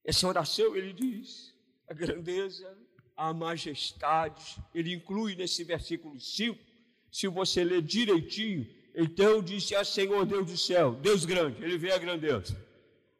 Essa 0.06 0.26
oração, 0.26 0.74
ele 0.74 0.94
diz, 0.94 1.54
a 1.86 1.94
grandeza, 1.94 2.78
a 3.16 3.34
majestade, 3.34 4.58
ele 4.74 4.94
inclui 4.94 5.36
nesse 5.36 5.66
versículo 5.66 6.18
5, 6.18 6.58
se 7.12 7.28
você 7.28 7.62
ler 7.66 7.82
direitinho, 7.82 8.66
então 8.96 9.44
disse 9.44 9.76
a 9.76 9.84
Senhor 9.84 10.26
Deus 10.26 10.50
do 10.50 10.58
céu, 10.58 10.96
Deus 10.96 11.26
grande, 11.26 11.62
ele 11.62 11.78
vê 11.78 11.92
a 11.92 11.98
grandeza, 11.98 12.56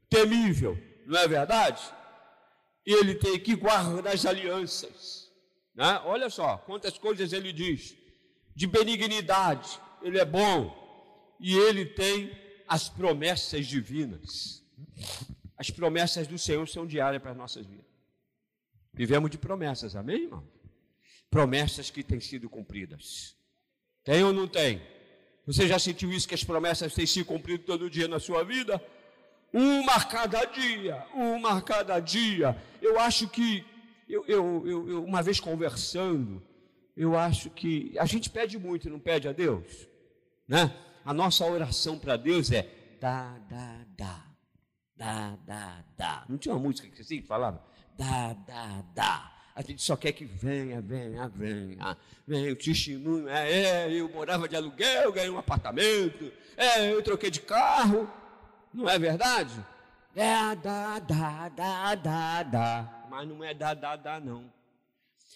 temível, 0.10 0.78
não 1.06 1.20
é 1.20 1.28
verdade? 1.28 1.84
Ele 2.86 3.16
tem 3.16 3.38
que 3.38 3.54
guardar 3.54 4.14
as 4.14 4.26
alianças, 4.26 5.30
né? 5.76 6.02
olha 6.06 6.30
só 6.30 6.58
quantas 6.58 6.98
coisas 6.98 7.34
ele 7.34 7.52
diz, 7.52 7.96
de 8.56 8.66
benignidade, 8.66 9.80
ele 10.02 10.20
é 10.20 10.26
bom, 10.26 10.82
e 11.40 11.56
ele 11.56 11.86
tem 11.86 12.32
as 12.68 12.88
promessas 12.88 13.66
divinas. 13.68 14.64
As 15.58 15.70
promessas 15.70 16.28
do 16.28 16.38
Senhor 16.38 16.68
são 16.68 16.86
diárias 16.88 17.22
para 17.22 17.32
as 17.32 17.38
nossas 17.38 17.66
vidas. 17.66 17.86
Vivemos 18.94 19.30
de 19.30 19.38
promessas, 19.38 19.96
amém, 19.96 20.24
irmão? 20.24 20.48
Promessas 21.30 21.90
que 21.90 22.04
têm 22.04 22.20
sido 22.20 22.50
cumpridas. 22.50 23.36
Tem 24.04 24.24
ou 24.24 24.34
não 24.34 24.48
tem? 24.48 24.82
Você 25.46 25.68
já 25.68 25.80
sentiu 25.80 26.12
isso 26.12 26.28
que 26.28 26.36
as 26.36 26.44
promessas 26.44 26.94
têm 26.94 27.06
sido 27.06 27.26
cumpridas 27.26 27.66
todo 27.66 27.90
dia 27.90 28.08
na 28.08 28.20
sua 28.20 28.44
vida? 28.44 28.82
Uma 29.54 29.96
a 29.96 30.06
cada 30.06 30.46
dia, 30.46 31.06
uma 31.14 31.58
a 31.58 31.62
cada 31.62 32.00
dia. 32.00 32.56
Eu 32.82 33.00
acho 33.00 33.28
que, 33.28 33.66
eu, 34.08 34.24
eu, 34.28 34.68
eu, 34.68 35.04
uma 35.04 35.22
vez 35.22 35.40
conversando, 35.40 36.42
eu 36.96 37.18
acho 37.18 37.50
que 37.50 37.94
a 37.98 38.06
gente 38.06 38.30
pede 38.30 38.58
muito, 38.58 38.90
não 38.90 39.00
pede 39.00 39.28
a 39.28 39.34
Deus? 39.34 39.91
Né? 40.48 40.74
A 41.04 41.14
nossa 41.14 41.46
oração 41.46 41.98
para 41.98 42.18
Deus 42.18 42.52
é 42.52 42.68
dá, 43.00 43.38
dá, 43.50 43.86
dá 43.98 44.32
dá, 45.02 45.38
dá, 45.48 45.84
dá. 45.98 46.26
Não 46.30 46.38
tinha 46.38 46.54
uma 46.54 46.62
música 46.62 46.88
que 46.88 47.02
assim 47.02 47.24
falava? 47.24 47.64
Dá, 47.98 48.34
dá, 48.34 48.84
dá. 48.94 49.32
A 49.56 49.62
gente 49.64 49.82
só 49.82 49.98
quer 49.98 50.12
que 50.12 50.24
venha, 50.24 50.80
venha, 50.80 51.28
venha. 51.28 51.98
Venha 52.28 52.54
o 52.54 52.56
testemunho. 52.56 53.28
É, 53.28 53.52
é, 53.52 53.92
eu 53.92 54.08
morava 54.10 54.48
de 54.48 54.56
aluguel, 54.56 55.12
ganhei 55.12 55.30
um 55.30 55.40
apartamento. 55.40 56.32
É, 56.56 56.94
eu 56.94 57.02
troquei 57.02 57.32
de 57.32 57.42
carro. 57.42 58.08
Não 58.72 58.88
é 58.88 58.98
verdade? 58.98 59.54
É, 60.16 60.56
dá, 60.56 61.00
dá, 61.00 61.50
dá, 61.50 61.96
dá, 61.96 62.44
dá. 62.44 63.08
Mas 63.10 63.28
não 63.28 63.44
é 63.44 63.54
dá, 63.54 63.74
dá, 63.74 63.96
dá, 63.96 64.20
não. 64.20 64.52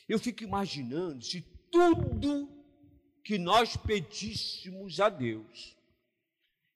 Eu 0.08 0.20
fico 0.20 0.44
imaginando 0.44 1.24
se 1.24 1.41
tudo 1.72 2.48
que 3.26 3.38
nós 3.38 3.76
pedíssemos 3.76 5.02
a 5.02 5.10
Deus, 5.10 5.76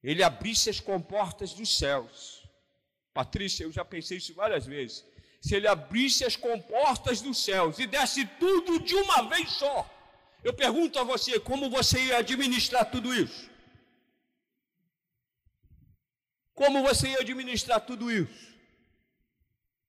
Ele 0.03 0.23
abrisse 0.23 0.69
as 0.69 0.81
comportas 0.81 1.53
dos 1.53 1.77
céus 1.77 2.39
Patrícia, 3.19 3.63
eu 3.65 3.71
já 3.71 3.83
pensei 3.83 4.17
isso 4.17 4.33
várias 4.33 4.65
vezes. 4.65 5.05
Se 5.41 5.53
ele 5.55 5.67
abrisse 5.67 6.23
as 6.23 6.37
comportas 6.37 7.21
dos 7.21 7.37
céus 7.43 7.77
e 7.77 7.85
desse 7.85 8.25
tudo 8.25 8.79
de 8.79 8.95
uma 8.95 9.23
vez 9.23 9.51
só, 9.51 9.77
eu 10.41 10.53
pergunto 10.53 10.97
a 10.99 11.03
você, 11.03 11.37
como 11.37 11.69
você 11.69 11.99
ia 11.99 12.17
administrar 12.17 12.89
tudo 12.89 13.13
isso? 13.13 13.49
Como 16.53 16.81
você 16.81 17.09
ia 17.09 17.19
administrar 17.19 17.81
tudo 17.81 18.09
isso? 18.09 18.49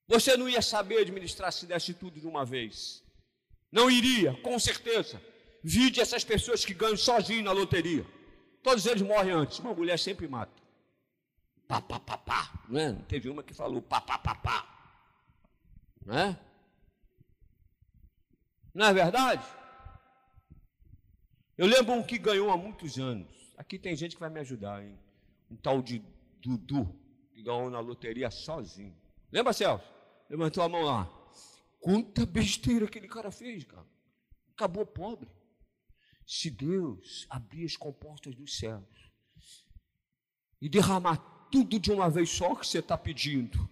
Você 0.07 0.35
não 0.35 0.49
ia 0.49 0.61
saber 0.61 0.99
administrar 0.99 1.53
se 1.53 1.65
desse 1.65 1.93
tudo 1.93 2.19
de 2.19 2.27
uma 2.27 2.45
vez. 2.45 3.01
Não 3.71 3.89
iria, 3.89 4.33
com 4.41 4.59
certeza. 4.59 5.21
Vide 5.63 6.01
essas 6.01 6.23
pessoas 6.23 6.65
que 6.65 6.73
ganham 6.73 6.97
sozinho 6.97 7.43
na 7.43 7.51
loteria. 7.51 8.05
Todos 8.63 8.85
eles 8.85 9.01
morrem 9.01 9.31
antes. 9.31 9.59
Uma 9.59 9.73
mulher 9.73 9.97
sempre 9.97 10.27
mata 10.27 10.61
pá, 11.71 11.81
pá, 11.81 11.99
pá, 11.99 12.17
pá. 12.17 12.65
Não 12.67 12.79
é? 12.79 12.93
Teve 13.07 13.29
uma 13.29 13.41
que 13.41 13.53
falou 13.53 13.81
pá, 13.81 14.01
pá, 14.01 14.17
pá, 14.17 14.35
pá. 14.35 14.67
Não 16.05 16.17
é? 16.17 16.39
Não 18.73 18.85
é 18.87 18.93
verdade? 18.93 19.45
Eu 21.57 21.67
lembro 21.67 21.93
um 21.93 22.03
que 22.03 22.17
ganhou 22.17 22.51
há 22.51 22.57
muitos 22.57 22.97
anos. 22.97 23.53
Aqui 23.57 23.79
tem 23.79 23.95
gente 23.95 24.15
que 24.15 24.19
vai 24.19 24.29
me 24.29 24.39
ajudar, 24.41 24.83
hein? 24.83 24.97
Um 25.49 25.55
tal 25.55 25.81
de 25.81 26.03
Dudu, 26.41 26.93
que 27.33 27.41
ganhou 27.41 27.69
na 27.69 27.79
loteria 27.79 28.29
sozinho. 28.29 28.95
Lembra, 29.31 29.53
Celso? 29.53 29.85
Levantou 30.29 30.63
a 30.63 30.69
mão 30.69 30.81
lá. 30.81 31.09
Quanta 31.79 32.25
besteira 32.25 32.85
aquele 32.85 33.07
cara 33.07 33.31
fez, 33.31 33.63
cara. 33.63 33.85
Acabou 34.53 34.85
pobre. 34.85 35.29
Se 36.33 36.49
Deus 36.49 37.27
abrir 37.29 37.65
as 37.65 37.75
comportas 37.75 38.33
dos 38.33 38.57
céus 38.57 39.11
e 40.61 40.69
derramar 40.69 41.17
tudo 41.51 41.77
de 41.77 41.91
uma 41.91 42.09
vez 42.09 42.29
só 42.29 42.55
que 42.55 42.65
você 42.65 42.79
está 42.79 42.97
pedindo, 42.97 43.69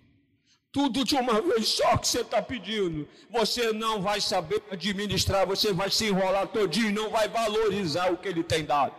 Tudo 0.70 1.06
de 1.06 1.16
uma 1.16 1.42
vez 1.42 1.70
só 1.70 1.98
que 1.98 2.06
você 2.06 2.20
está 2.20 2.42
pedindo. 2.42 3.08
Você 3.30 3.72
não 3.72 4.02
vai 4.02 4.20
saber 4.20 4.62
administrar, 4.70 5.48
você 5.48 5.72
vai 5.72 5.90
se 5.90 6.08
enrolar 6.08 6.50
todinho, 6.50 6.92
não 6.92 7.10
vai 7.10 7.30
valorizar 7.30 8.12
o 8.12 8.18
que 8.18 8.28
ele 8.28 8.44
tem 8.44 8.66
dado. 8.66 8.96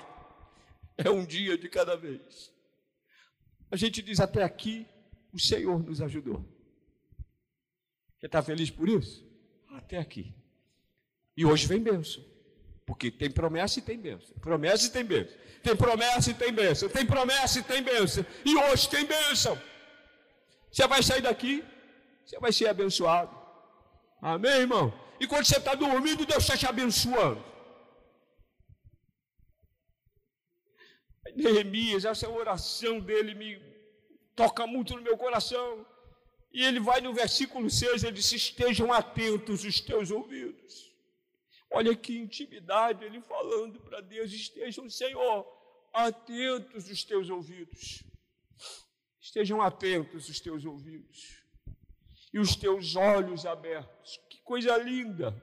É 0.97 1.11
um 1.11 1.27
dia 1.27 1.59
de 1.59 1.69
cada 1.69 1.97
vez. 1.97 2.51
A 3.71 3.77
gente 3.77 4.01
diz 4.01 4.21
até 4.21 4.43
aqui, 4.43 4.87
o 5.35 5.39
Senhor 5.39 5.83
nos 5.83 6.01
ajudou. 6.01 6.41
Você 8.19 8.25
está 8.25 8.43
feliz 8.43 8.71
por 8.71 8.89
isso? 8.89 9.23
Até 9.69 9.99
aqui. 9.99 10.35
E 11.37 11.45
hoje 11.45 11.67
vem 11.67 11.83
bênção. 11.83 12.30
Porque 12.91 13.09
tem 13.09 13.30
promessa 13.30 13.78
e 13.78 13.82
tem 13.82 13.97
bênção. 13.97 14.34
Promessa 14.41 14.84
e 14.84 14.91
tem 14.91 15.05
bênção. 15.05 15.36
Tem 15.62 15.76
promessa 15.76 16.28
e 16.28 16.34
tem 16.34 16.53
bênção. 16.53 16.88
Tem 16.88 17.07
promessa 17.07 17.61
e 17.61 17.62
tem 17.62 17.82
bênção. 17.84 18.26
E 18.45 18.57
hoje 18.57 18.88
tem 18.88 19.05
bênção. 19.07 19.57
Você 20.72 20.88
vai 20.88 21.01
sair 21.01 21.22
daqui, 21.22 21.64
você 22.24 22.36
vai 22.41 22.53
ser 22.53 22.66
abençoado. 22.66 23.30
Amém, 24.20 24.62
irmão? 24.62 24.93
E 25.20 25.26
quando 25.28 25.45
você 25.45 25.59
está 25.59 25.76
dormindo, 25.76 26.26
Deus 26.26 26.43
está 26.43 26.57
te 26.57 26.66
abençoando. 26.66 27.41
Neemias, 31.36 32.05
essa 32.05 32.28
oração 32.28 32.99
dele 32.99 33.36
me 33.36 33.51
toca 34.34 34.66
muito 34.66 34.97
no 34.97 35.03
meu 35.03 35.16
coração. 35.16 35.86
E 36.53 36.64
ele 36.64 36.80
vai 36.80 37.01
no 37.01 37.14
versículo 37.14 37.70
6, 37.70 38.03
ele 38.03 38.14
diz: 38.14 38.32
Estejam 38.32 38.93
atentos 38.93 39.62
os 39.62 39.80
teus 39.80 40.11
ouvidos. 40.11 40.89
Olha 41.71 41.95
que 41.95 42.18
intimidade 42.18 43.05
ele 43.05 43.21
falando 43.21 43.81
para 43.81 44.01
Deus: 44.01 44.33
Estejam, 44.33 44.91
Senhor, 44.91 45.47
atentos 45.93 46.89
os 46.89 47.05
teus 47.05 47.31
ouvidos. 47.31 48.03
Estejam 49.21 49.62
atentos 49.62 50.29
os 50.29 50.41
teus 50.41 50.64
ouvidos 50.64 51.45
e 52.33 52.39
os 52.39 52.57
teus 52.57 52.97
olhos 52.97 53.47
abertos. 53.47 54.18
Que 54.29 54.41
coisa 54.43 54.77
linda! 54.77 55.35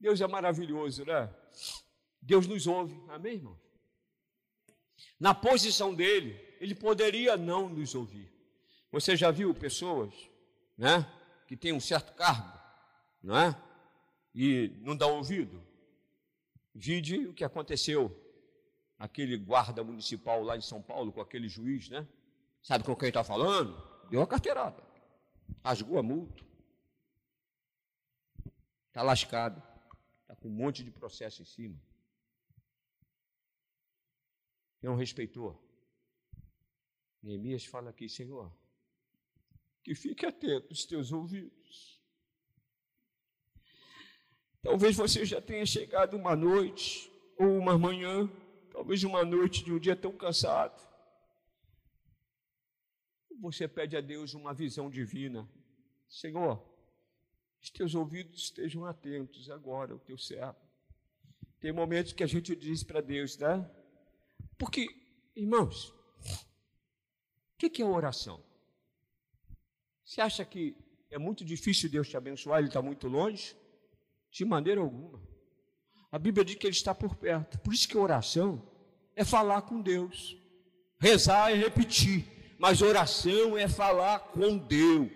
Deus 0.00 0.20
é 0.20 0.26
maravilhoso, 0.26 1.04
né? 1.04 1.32
Deus 2.20 2.46
nos 2.46 2.66
ouve, 2.66 3.00
amém, 3.08 3.34
irmão? 3.34 3.58
Na 5.18 5.34
posição 5.34 5.94
dele, 5.94 6.38
ele 6.60 6.74
poderia 6.74 7.36
não 7.36 7.68
nos 7.68 7.94
ouvir. 7.94 8.32
Você 8.90 9.16
já 9.16 9.30
viu 9.30 9.54
pessoas, 9.54 10.14
né, 10.76 11.06
que 11.46 11.56
têm 11.56 11.72
um 11.72 11.80
certo 11.80 12.14
cargo, 12.14 12.58
não 13.22 13.36
é? 13.36 13.67
E 14.34 14.76
não 14.80 14.96
dão 14.96 15.16
ouvido? 15.16 15.62
Vide 16.74 17.26
o 17.26 17.34
que 17.34 17.44
aconteceu 17.44 18.14
aquele 18.98 19.36
guarda 19.36 19.82
municipal 19.84 20.42
lá 20.42 20.56
em 20.56 20.60
São 20.60 20.82
Paulo 20.82 21.12
com 21.12 21.20
aquele 21.20 21.48
juiz, 21.48 21.88
né? 21.88 22.06
Sabe 22.62 22.84
com 22.84 22.96
quem 22.96 23.08
está 23.08 23.22
falando? 23.22 23.76
Deu 24.10 24.20
a 24.20 24.26
carteirada. 24.26 24.82
Rasgou 25.64 25.98
a 25.98 26.02
multa. 26.02 26.44
Está 28.88 29.02
lascado. 29.02 29.62
Está 30.22 30.34
com 30.36 30.48
um 30.48 30.52
monte 30.52 30.82
de 30.82 30.90
processo 30.90 31.42
em 31.42 31.44
cima. 31.44 31.80
Não 34.82 34.96
respeitou. 34.96 35.64
Neemias 37.22 37.64
fala 37.64 37.90
aqui, 37.90 38.08
Senhor, 38.08 38.52
que 39.82 39.94
fique 39.94 40.24
atento 40.24 40.72
os 40.72 40.84
teus 40.84 41.12
ouvidos. 41.12 41.97
Talvez 44.68 44.94
você 44.96 45.24
já 45.24 45.40
tenha 45.40 45.64
chegado 45.64 46.14
uma 46.14 46.36
noite, 46.36 47.10
ou 47.38 47.56
uma 47.56 47.78
manhã, 47.78 48.30
talvez 48.70 49.02
uma 49.02 49.24
noite 49.24 49.64
de 49.64 49.72
um 49.72 49.78
dia 49.78 49.96
tão 49.96 50.14
cansado, 50.14 50.78
você 53.40 53.66
pede 53.66 53.96
a 53.96 54.02
Deus 54.02 54.34
uma 54.34 54.52
visão 54.52 54.90
divina. 54.90 55.48
Senhor, 56.06 56.62
os 57.62 57.70
teus 57.70 57.94
ouvidos 57.94 58.42
estejam 58.42 58.84
atentos 58.84 59.48
agora, 59.48 59.96
o 59.96 59.98
teu 60.00 60.18
servo. 60.18 60.60
Tem 61.58 61.72
momentos 61.72 62.12
que 62.12 62.22
a 62.22 62.26
gente 62.26 62.54
diz 62.54 62.84
para 62.84 63.00
Deus, 63.00 63.38
né? 63.38 63.66
Porque, 64.58 64.86
irmãos, 65.34 65.88
o 65.88 67.56
que, 67.56 67.70
que 67.70 67.80
é 67.80 67.86
oração? 67.86 68.44
Você 70.04 70.20
acha 70.20 70.44
que 70.44 70.76
é 71.10 71.16
muito 71.16 71.42
difícil 71.42 71.88
Deus 71.88 72.10
te 72.10 72.18
abençoar, 72.18 72.58
Ele 72.58 72.68
está 72.68 72.82
muito 72.82 73.08
longe? 73.08 73.56
De 74.30 74.44
maneira 74.44 74.80
alguma. 74.80 75.20
A 76.10 76.18
Bíblia 76.18 76.44
diz 76.44 76.56
que 76.56 76.66
Ele 76.66 76.76
está 76.76 76.94
por 76.94 77.16
perto. 77.16 77.58
Por 77.60 77.72
isso 77.72 77.88
que 77.88 77.96
oração 77.96 78.62
é 79.14 79.24
falar 79.24 79.62
com 79.62 79.80
Deus. 79.80 80.36
Rezar 81.00 81.52
é 81.52 81.54
repetir 81.54 82.38
mas 82.58 82.82
oração 82.82 83.56
é 83.56 83.68
falar 83.68 84.18
com 84.18 84.58
Deus. 84.58 85.08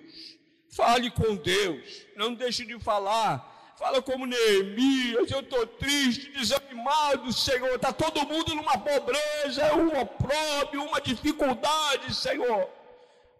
Fale 0.70 1.10
com 1.10 1.34
Deus, 1.34 2.06
não 2.16 2.32
deixe 2.32 2.64
de 2.64 2.78
falar. 2.78 3.50
Fala 3.76 4.00
como 4.00 4.26
Neemias, 4.26 5.30
eu 5.30 5.40
estou 5.40 5.66
triste, 5.66 6.30
desanimado, 6.30 7.32
Senhor. 7.32 7.74
Está 7.74 7.92
todo 7.92 8.26
mundo 8.26 8.54
numa 8.54 8.78
pobreza, 8.78 9.74
um 9.74 10.00
opróbio, 10.00 10.84
uma 10.84 11.00
dificuldade, 11.00 12.14
Senhor. 12.14 12.70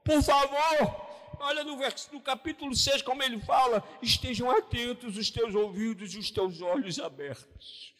Por 0.04 0.20
favor, 0.20 1.11
olha 1.42 1.64
no, 1.64 1.76
no 2.12 2.20
capítulo 2.20 2.74
6 2.74 3.02
como 3.02 3.22
ele 3.22 3.40
fala: 3.40 3.82
estejam 4.00 4.50
atentos 4.50 5.16
os 5.16 5.30
teus 5.30 5.54
ouvidos 5.54 6.14
e 6.14 6.18
os 6.18 6.30
teus 6.30 6.60
olhos 6.62 6.98
abertos 6.98 7.92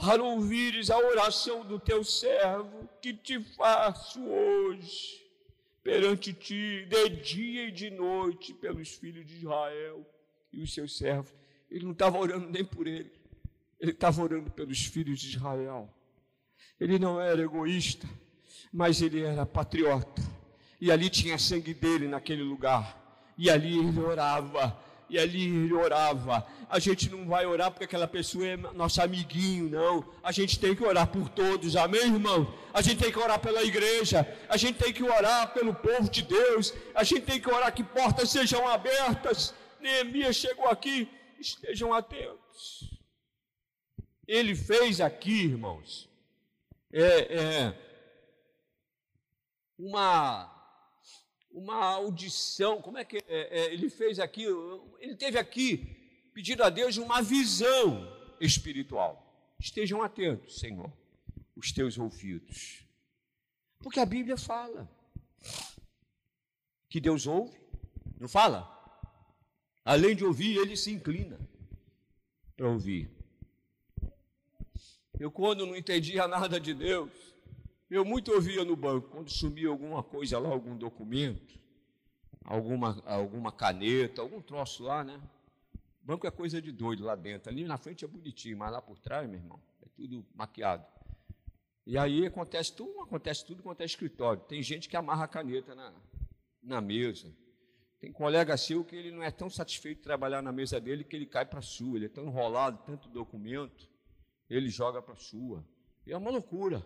para 0.00 0.22
ouvires 0.22 0.90
a 0.90 0.96
oração 0.96 1.62
do 1.62 1.78
teu 1.78 2.02
servo, 2.02 2.88
que 3.02 3.12
te 3.12 3.38
faço 3.54 4.18
hoje 4.24 5.20
perante 5.82 6.32
ti, 6.32 6.86
de 6.86 7.08
dia 7.10 7.68
e 7.68 7.70
de 7.70 7.90
noite, 7.90 8.54
pelos 8.54 8.94
filhos 8.94 9.26
de 9.26 9.36
Israel 9.36 10.06
e 10.50 10.62
os 10.62 10.72
seus 10.72 10.96
servos. 10.96 11.34
Ele 11.70 11.84
não 11.84 11.92
estava 11.92 12.18
orando 12.18 12.48
nem 12.48 12.64
por 12.64 12.86
ele, 12.86 13.12
ele 13.78 13.90
estava 13.90 14.22
orando 14.22 14.50
pelos 14.50 14.86
filhos 14.86 15.20
de 15.20 15.36
Israel. 15.36 15.92
Ele 16.80 16.98
não 16.98 17.20
era 17.20 17.42
egoísta, 17.42 18.08
mas 18.72 19.02
ele 19.02 19.22
era 19.22 19.44
patriota. 19.46 20.22
E 20.80 20.90
ali 20.90 21.10
tinha 21.10 21.38
sangue 21.38 21.74
dele 21.74 22.08
naquele 22.08 22.42
lugar. 22.42 22.98
E 23.36 23.50
ali 23.50 23.78
ele 23.78 24.00
orava 24.00 24.78
e 25.10 25.18
ali 25.18 25.44
ele 25.44 25.74
orava. 25.74 26.46
A 26.70 26.78
gente 26.78 27.10
não 27.10 27.26
vai 27.26 27.44
orar 27.44 27.70
porque 27.70 27.84
aquela 27.84 28.06
pessoa 28.06 28.46
é 28.46 28.56
nosso 28.56 29.02
amiguinho, 29.02 29.68
não. 29.68 30.08
A 30.22 30.30
gente 30.30 30.58
tem 30.58 30.74
que 30.74 30.84
orar 30.84 31.08
por 31.08 31.28
todos, 31.28 31.74
amém, 31.74 32.04
irmão? 32.04 32.54
A 32.72 32.80
gente 32.80 33.02
tem 33.02 33.12
que 33.12 33.18
orar 33.18 33.40
pela 33.40 33.62
igreja, 33.64 34.26
a 34.48 34.56
gente 34.56 34.78
tem 34.78 34.92
que 34.92 35.02
orar 35.02 35.52
pelo 35.52 35.74
povo 35.74 36.08
de 36.08 36.22
Deus, 36.22 36.72
a 36.94 37.02
gente 37.02 37.22
tem 37.22 37.40
que 37.40 37.50
orar 37.50 37.74
que 37.74 37.82
portas 37.82 38.30
sejam 38.30 38.66
abertas. 38.68 39.52
Neemias 39.80 40.36
chegou 40.36 40.68
aqui, 40.68 41.08
estejam 41.40 41.92
atentos. 41.92 42.88
Ele 44.28 44.54
fez 44.54 45.00
aqui, 45.00 45.46
irmãos, 45.46 46.08
é, 46.92 47.34
é 47.34 47.74
uma 49.80 50.56
uma 51.52 51.84
audição, 51.84 52.80
como 52.80 52.96
é 52.96 53.04
que 53.04 53.16
é, 53.16 53.24
é, 53.26 53.72
ele 53.72 53.90
fez 53.90 54.20
aqui? 54.20 54.44
Ele 55.00 55.16
teve 55.16 55.36
aqui 55.36 55.96
pedindo 56.32 56.62
a 56.62 56.70
Deus 56.70 56.96
uma 56.96 57.20
visão 57.20 58.08
espiritual. 58.40 59.26
Estejam 59.58 60.02
atentos, 60.02 60.60
Senhor, 60.60 60.92
os 61.56 61.72
teus 61.72 61.98
ouvidos. 61.98 62.84
Porque 63.80 63.98
a 63.98 64.06
Bíblia 64.06 64.36
fala 64.36 64.88
que 66.88 67.00
Deus 67.00 67.26
ouve, 67.26 67.58
não 68.18 68.28
fala? 68.28 68.76
Além 69.84 70.14
de 70.14 70.24
ouvir, 70.24 70.56
ele 70.56 70.76
se 70.76 70.92
inclina 70.92 71.38
para 72.56 72.68
ouvir. 72.68 73.10
Eu, 75.18 75.30
quando 75.30 75.66
não 75.66 75.76
entendia 75.76 76.28
nada 76.28 76.60
de 76.60 76.72
Deus, 76.72 77.10
eu 77.90 78.04
muito 78.04 78.32
ouvia 78.32 78.64
no 78.64 78.76
banco, 78.76 79.08
quando 79.08 79.28
sumia 79.30 79.68
alguma 79.68 80.00
coisa 80.00 80.38
lá, 80.38 80.48
algum 80.48 80.76
documento, 80.76 81.58
alguma, 82.44 83.02
alguma 83.04 83.50
caneta, 83.50 84.22
algum 84.22 84.40
troço 84.40 84.84
lá, 84.84 85.02
né? 85.02 85.20
Banco 86.00 86.24
é 86.26 86.30
coisa 86.30 86.62
de 86.62 86.70
doido 86.70 87.04
lá 87.04 87.16
dentro. 87.16 87.50
Ali 87.50 87.64
na 87.64 87.76
frente 87.76 88.04
é 88.04 88.08
bonitinho, 88.08 88.56
mas 88.56 88.70
lá 88.70 88.80
por 88.80 88.98
trás, 88.98 89.28
meu 89.28 89.40
irmão, 89.40 89.60
é 89.82 89.88
tudo 89.88 90.24
maquiado. 90.34 90.86
E 91.84 91.98
aí 91.98 92.24
acontece 92.24 92.72
tudo, 92.74 93.00
acontece 93.00 93.44
tudo 93.44 93.62
quanto 93.62 93.80
é 93.80 93.84
escritório. 93.84 94.42
Tem 94.44 94.62
gente 94.62 94.88
que 94.88 94.96
amarra 94.96 95.24
a 95.24 95.28
caneta 95.28 95.74
na, 95.74 95.92
na 96.62 96.80
mesa. 96.80 97.34
Tem 97.98 98.12
colega 98.12 98.56
seu 98.56 98.84
que 98.84 98.94
ele 98.94 99.10
não 99.10 99.22
é 99.22 99.30
tão 99.32 99.50
satisfeito 99.50 99.98
de 99.98 100.04
trabalhar 100.04 100.40
na 100.40 100.52
mesa 100.52 100.80
dele 100.80 101.02
que 101.02 101.16
ele 101.16 101.26
cai 101.26 101.44
para 101.44 101.58
a 101.58 101.62
sua. 101.62 101.96
Ele 101.96 102.06
é 102.06 102.08
tão 102.08 102.24
enrolado, 102.24 102.82
tanto 102.86 103.08
documento, 103.08 103.90
ele 104.48 104.68
joga 104.68 105.02
para 105.02 105.14
a 105.14 105.16
sua. 105.16 105.66
É 106.06 106.16
uma 106.16 106.30
loucura 106.30 106.84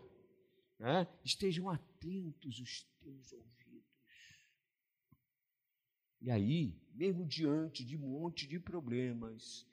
né? 0.79 1.07
estejam 1.25 1.69
atentos 1.69 2.61
os 2.61 2.83
teus 3.01 3.33
ouvidos. 3.33 3.55
E 6.21 6.31
aí, 6.31 6.81
mesmo 6.95 7.27
diante 7.27 7.85
de 7.85 7.97
um 7.97 8.01
monte 8.01 8.47
de 8.47 8.59
problemas, 8.59 9.67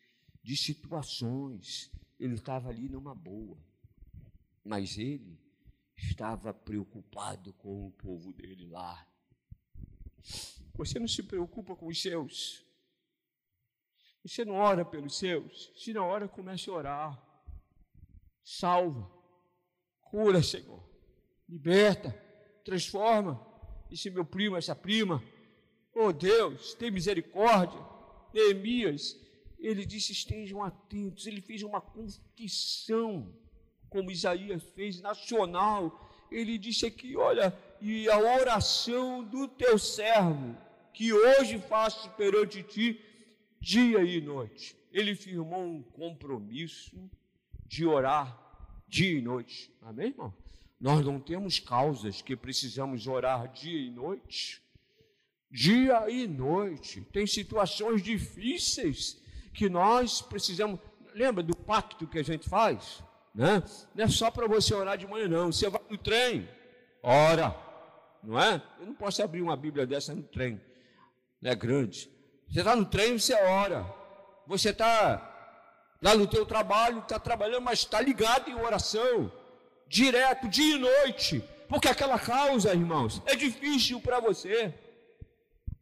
de 0.43 0.57
situações, 0.57 1.91
ele 2.19 2.35
estava 2.35 2.69
ali 2.69 2.89
numa 2.89 3.15
boa. 3.15 3.57
Mas 4.63 4.97
ele 4.97 5.39
estava 5.95 6.53
preocupado 6.53 7.53
com 7.53 7.87
o 7.87 7.91
povo 7.91 8.33
dele 8.33 8.67
lá. 8.67 9.07
Você 10.75 10.99
não 10.99 11.07
se 11.07 11.23
preocupa 11.23 11.75
com 11.75 11.87
os 11.87 12.01
seus. 12.01 12.65
Você 14.23 14.45
não 14.45 14.55
ora 14.55 14.83
pelos 14.83 15.17
seus. 15.17 15.71
Se 15.75 15.93
não 15.93 16.03
ora, 16.03 16.27
comece 16.27 16.69
a 16.69 16.73
orar. 16.73 17.31
Salva. 18.43 19.09
Cura, 20.01 20.43
Senhor. 20.43 20.90
Liberta. 21.51 22.17
Transforma. 22.63 23.45
Esse 23.91 24.09
meu 24.09 24.23
primo, 24.23 24.55
essa 24.55 24.73
prima. 24.73 25.21
Oh 25.93 26.13
Deus, 26.13 26.73
tem 26.75 26.89
misericórdia. 26.89 27.77
Neemias, 28.33 29.19
ele 29.59 29.85
disse: 29.85 30.13
estejam 30.13 30.63
atentos. 30.63 31.27
Ele 31.27 31.41
fez 31.41 31.61
uma 31.61 31.81
confissão, 31.81 33.35
como 33.89 34.09
Isaías 34.09 34.63
fez, 34.63 35.01
nacional. 35.01 36.09
Ele 36.31 36.57
disse 36.57 36.85
aqui: 36.85 37.17
olha, 37.17 37.53
e 37.81 38.09
a 38.09 38.17
oração 38.17 39.21
do 39.21 39.47
teu 39.49 39.77
servo, 39.77 40.55
que 40.93 41.11
hoje 41.11 41.59
faço 41.59 42.09
perante 42.11 42.63
ti, 42.63 43.01
dia 43.59 44.01
e 44.03 44.21
noite. 44.21 44.75
Ele 44.93 45.15
firmou 45.15 45.63
um 45.63 45.83
compromisso 45.83 46.97
de 47.65 47.85
orar 47.85 48.39
dia 48.87 49.17
e 49.19 49.21
noite. 49.21 49.73
Amém, 49.81 50.07
irmão? 50.07 50.33
Nós 50.81 51.05
não 51.05 51.19
temos 51.19 51.59
causas 51.59 52.21
que 52.21 52.35
precisamos 52.35 53.07
orar 53.07 53.47
dia 53.53 53.79
e 53.79 53.89
noite. 53.89 54.61
Dia 55.49 56.09
e 56.09 56.27
noite. 56.27 57.01
Tem 57.13 57.25
situações 57.25 58.01
difíceis 58.01 59.21
que 59.53 59.69
nós 59.69 60.21
precisamos. 60.21 60.79
Lembra 61.13 61.43
do 61.43 61.55
pacto 61.55 62.07
que 62.07 62.19
a 62.19 62.23
gente 62.23 62.49
faz? 62.49 63.03
Né? 63.33 63.63
Não 63.95 64.03
é 64.03 64.07
só 64.07 64.31
para 64.31 64.47
você 64.47 64.73
orar 64.73 64.97
de 64.97 65.07
manhã, 65.07 65.27
não. 65.27 65.51
Você 65.51 65.69
vai 65.69 65.81
no 65.89 65.97
trem, 65.97 66.49
ora 67.03 67.71
não 68.23 68.39
é? 68.39 68.61
Eu 68.79 68.85
não 68.85 68.93
posso 68.93 69.23
abrir 69.23 69.41
uma 69.41 69.57
Bíblia 69.57 69.85
dessa 69.85 70.13
no 70.13 70.23
trem, 70.23 70.61
não 71.41 71.51
é 71.51 71.55
grande. 71.55 72.09
Você 72.49 72.59
está 72.59 72.75
no 72.75 72.85
trem, 72.85 73.17
você 73.17 73.33
ora. 73.33 73.85
Você 74.47 74.69
está 74.69 75.27
lá 76.01 76.15
no 76.15 76.27
teu 76.27 76.45
trabalho, 76.45 76.99
está 76.99 77.19
trabalhando, 77.19 77.63
mas 77.63 77.79
está 77.79 78.01
ligado 78.01 78.49
em 78.49 78.55
oração, 78.55 79.31
direto, 79.91 80.47
dia 80.47 80.75
e 80.75 80.79
noite, 80.79 81.43
porque 81.67 81.89
aquela 81.89 82.17
causa, 82.17 82.73
irmãos, 82.73 83.21
é 83.25 83.35
difícil 83.35 83.99
para 83.99 84.21
você. 84.21 84.73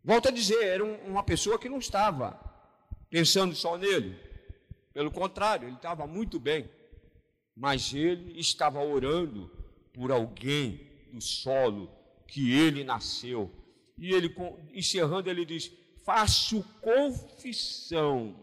Volto 0.04 0.30
a 0.30 0.32
dizer, 0.32 0.64
era 0.64 0.84
uma 0.84 1.24
pessoa 1.24 1.60
que 1.60 1.70
não 1.70 1.78
estava 1.78 2.40
pensando 3.10 3.54
só 3.54 3.78
nele. 3.78 4.18
Pelo 4.92 5.12
contrário, 5.12 5.68
ele 5.68 5.76
estava 5.76 6.08
muito 6.08 6.40
bem. 6.40 6.68
Mas 7.56 7.94
ele 7.94 8.40
estava 8.40 8.84
orando 8.84 9.52
por 9.94 10.12
alguém 10.12 10.90
do 11.12 11.22
solo 11.22 11.92
que 12.28 12.52
ele 12.52 12.84
nasceu. 12.84 13.52
E 13.98 14.14
ele, 14.14 14.34
encerrando, 14.74 15.30
ele 15.30 15.46
diz: 15.46 15.72
Faço 16.04 16.64
confissão. 16.82 18.36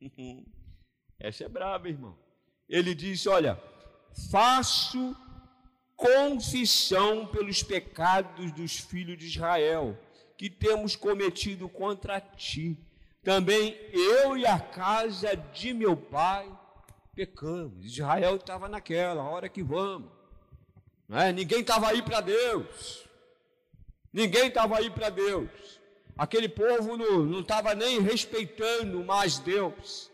Essa 1.18 1.44
é 1.44 1.48
brava, 1.48 1.88
irmão. 1.88 2.16
Ele 2.68 2.94
diz: 2.94 3.26
Olha, 3.26 3.60
faço 4.30 5.16
confissão 5.96 7.26
pelos 7.26 7.62
pecados 7.62 8.52
dos 8.52 8.78
filhos 8.78 9.18
de 9.18 9.26
Israel 9.26 9.98
que 10.36 10.48
temos 10.48 10.94
cometido 10.94 11.68
contra 11.68 12.20
ti. 12.20 12.78
Também 13.22 13.76
eu 13.92 14.36
e 14.36 14.46
a 14.46 14.60
casa 14.60 15.34
de 15.36 15.74
meu 15.74 15.96
pai 15.96 16.48
pecamos. 17.14 17.84
Israel 17.84 18.36
estava 18.36 18.68
naquela, 18.68 19.24
hora 19.24 19.48
que 19.48 19.62
vamos. 19.62 20.08
É? 21.10 21.32
Ninguém 21.32 21.60
estava 21.60 21.88
aí 21.88 22.00
para 22.00 22.20
Deus. 22.20 23.04
Ninguém 24.12 24.46
estava 24.46 24.78
aí 24.78 24.88
para 24.88 25.10
Deus. 25.10 25.50
Aquele 26.16 26.48
povo 26.48 26.96
não 26.96 27.40
estava 27.40 27.74
nem 27.74 28.00
respeitando 28.00 29.02
mais 29.04 29.38
Deus. 29.38 30.10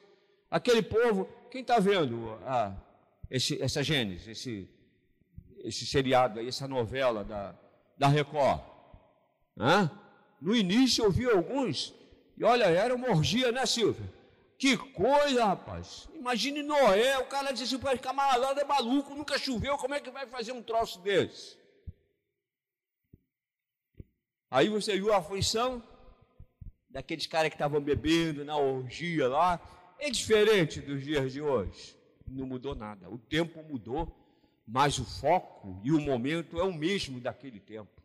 Aquele 0.50 0.82
povo, 0.82 1.28
quem 1.50 1.60
está 1.60 1.78
vendo 1.78 2.38
ah, 2.46 2.74
esse, 3.30 3.60
essa 3.62 3.82
Gênesis, 3.82 4.28
esse, 4.28 4.68
esse 5.58 5.86
seriado, 5.86 6.40
essa 6.40 6.68
novela 6.68 7.24
da, 7.24 7.54
da 7.98 8.08
Record? 8.08 8.60
Hã? 9.58 9.90
No 10.40 10.54
início 10.54 11.04
eu 11.04 11.10
vi 11.10 11.24
alguns, 11.24 11.94
e 12.36 12.44
olha, 12.44 12.64
era 12.64 12.94
uma 12.94 13.10
orgia, 13.10 13.50
né, 13.50 13.64
Silvia? 13.66 14.12
Que 14.58 14.76
coisa, 14.76 15.44
rapaz. 15.44 16.08
Imagine 16.14 16.62
Noé, 16.62 17.18
o 17.18 17.26
cara 17.26 17.52
disse 17.52 17.74
assim, 17.74 17.96
camarada 17.98 18.60
é 18.60 18.64
maluco, 18.64 19.14
nunca 19.14 19.38
choveu, 19.38 19.76
como 19.76 19.94
é 19.94 20.00
que 20.00 20.10
vai 20.10 20.26
fazer 20.26 20.52
um 20.52 20.62
troço 20.62 21.00
desse? 21.00 21.58
Aí 24.50 24.68
você 24.68 24.94
viu 24.94 25.12
a 25.12 25.16
aflição 25.16 25.82
daqueles 26.88 27.26
caras 27.26 27.48
que 27.48 27.56
estavam 27.56 27.80
bebendo 27.80 28.44
na 28.44 28.56
orgia 28.56 29.26
lá. 29.26 29.60
É 29.98 30.08
diferente 30.08 30.80
dos 30.80 31.02
dias 31.02 31.32
de 31.32 31.42
hoje. 31.42 31.96
Não 32.26 32.46
mudou 32.46 32.74
nada. 32.74 33.08
O 33.10 33.18
tempo 33.18 33.62
mudou, 33.62 34.16
mas 34.66 34.98
o 34.98 35.04
foco 35.04 35.80
e 35.84 35.92
o 35.92 36.00
momento 36.00 36.58
é 36.58 36.64
o 36.64 36.72
mesmo 36.72 37.20
daquele 37.20 37.60
tempo. 37.60 38.02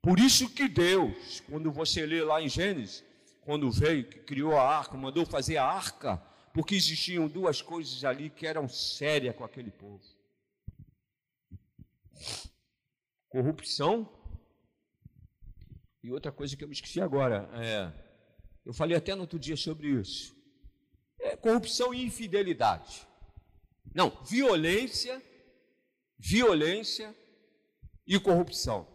Por 0.00 0.18
isso 0.18 0.48
que 0.50 0.68
Deus, 0.68 1.40
quando 1.40 1.72
você 1.72 2.06
lê 2.06 2.22
lá 2.22 2.40
em 2.40 2.48
Gênesis, 2.48 3.04
quando 3.42 3.70
veio, 3.70 4.04
que 4.04 4.18
criou 4.18 4.56
a 4.56 4.62
arca, 4.62 4.96
mandou 4.96 5.24
fazer 5.24 5.56
a 5.56 5.64
arca, 5.64 6.18
porque 6.52 6.74
existiam 6.74 7.26
duas 7.26 7.62
coisas 7.62 8.04
ali 8.04 8.28
que 8.28 8.46
eram 8.46 8.68
sérias 8.68 9.34
com 9.34 9.42
aquele 9.42 9.70
povo: 9.70 10.04
corrupção 13.28 14.06
e 16.02 16.10
outra 16.10 16.30
coisa 16.30 16.56
que 16.56 16.62
eu 16.62 16.68
me 16.68 16.74
esqueci 16.74 17.00
agora. 17.00 17.48
É, 17.54 17.90
eu 18.66 18.74
falei 18.74 18.96
até 18.96 19.14
no 19.14 19.22
outro 19.22 19.38
dia 19.38 19.56
sobre 19.56 19.88
isso: 19.88 20.36
é 21.18 21.34
corrupção 21.36 21.94
e 21.94 22.04
infidelidade. 22.04 23.07
Não, 23.94 24.10
violência, 24.24 25.22
violência 26.18 27.14
e 28.06 28.18
corrupção. 28.18 28.86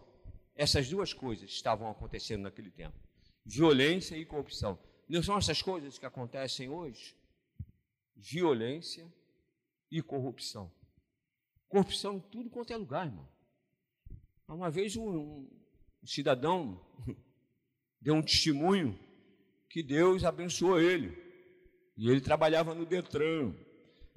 Essas 0.56 0.88
duas 0.90 1.14
coisas 1.14 1.50
estavam 1.50 1.90
acontecendo 1.90 2.44
naquele 2.44 2.70
tempo 2.70 3.04
violência 3.46 4.16
e 4.16 4.26
corrupção. 4.26 4.80
Não 5.08 5.22
são 5.22 5.38
essas 5.38 5.62
coisas 5.62 5.98
que 5.98 6.06
acontecem 6.06 6.70
hoje? 6.70 7.16
Violência 8.16 9.06
e 9.92 10.02
corrupção. 10.02 10.72
Corrupção 11.68 12.18
em 12.18 12.20
tudo 12.20 12.50
quanto 12.50 12.72
é 12.72 12.78
lugar, 12.78 13.08
irmão. 13.08 13.28
Uma 14.48 14.70
vez 14.70 14.96
um, 14.96 15.48
um 16.02 16.06
cidadão 16.06 16.80
deu 18.00 18.16
um 18.16 18.22
testemunho 18.22 18.98
que 19.70 19.84
Deus 19.84 20.24
abençoou 20.24 20.80
ele. 20.80 21.22
E 21.98 22.10
ele 22.10 22.22
trabalhava 22.22 22.74
no 22.74 22.86
Detran. 22.86 23.54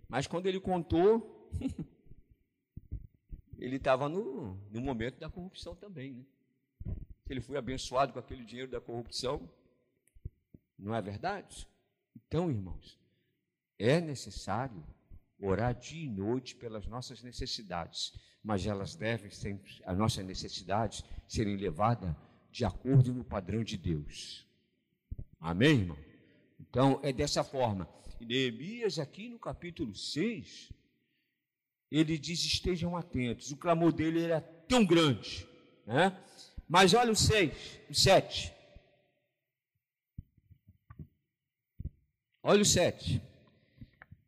Mas 0.08 0.26
quando 0.26 0.46
ele 0.46 0.60
contou, 0.60 1.50
ele 3.58 3.76
estava 3.76 4.08
no, 4.08 4.54
no 4.70 4.80
momento 4.80 5.18
da 5.18 5.30
corrupção 5.30 5.74
também, 5.74 6.14
né? 6.14 6.24
ele 7.28 7.40
foi 7.40 7.56
abençoado 7.56 8.12
com 8.12 8.18
aquele 8.18 8.44
dinheiro 8.44 8.70
da 8.70 8.80
corrupção. 8.80 9.48
Não 10.78 10.94
é 10.94 11.02
verdade? 11.02 11.66
Então, 12.14 12.50
irmãos, 12.50 12.98
é 13.78 14.00
necessário 14.00 14.84
orar 15.40 15.74
dia 15.74 16.04
e 16.04 16.08
noite 16.08 16.54
pelas 16.54 16.86
nossas 16.86 17.22
necessidades, 17.22 18.12
mas 18.42 18.66
elas 18.66 18.94
devem 18.94 19.30
sempre, 19.30 19.82
as 19.84 19.98
nossas 19.98 20.24
necessidades, 20.24 21.04
serem 21.26 21.56
levadas 21.56 22.14
de 22.50 22.64
acordo 22.64 23.12
no 23.12 23.24
padrão 23.24 23.62
de 23.62 23.76
Deus. 23.76 24.46
Amém, 25.40 25.80
irmão? 25.80 25.98
Então, 26.58 27.00
é 27.02 27.12
dessa 27.12 27.44
forma. 27.44 27.88
Neemias, 28.24 28.98
aqui 28.98 29.28
no 29.28 29.38
capítulo 29.38 29.94
6, 29.94 30.72
ele 31.90 32.18
diz: 32.18 32.44
estejam 32.44 32.96
atentos. 32.96 33.50
O 33.50 33.56
clamor 33.56 33.92
dele 33.92 34.22
era 34.22 34.40
tão 34.40 34.84
grande, 34.84 35.46
né? 35.86 36.18
Mas 36.68 36.94
olha 36.94 37.12
o 37.12 37.16
6, 37.16 37.80
o 37.88 37.94
7. 37.94 38.52
Olha 42.42 42.62
o 42.62 42.64
7. 42.64 43.22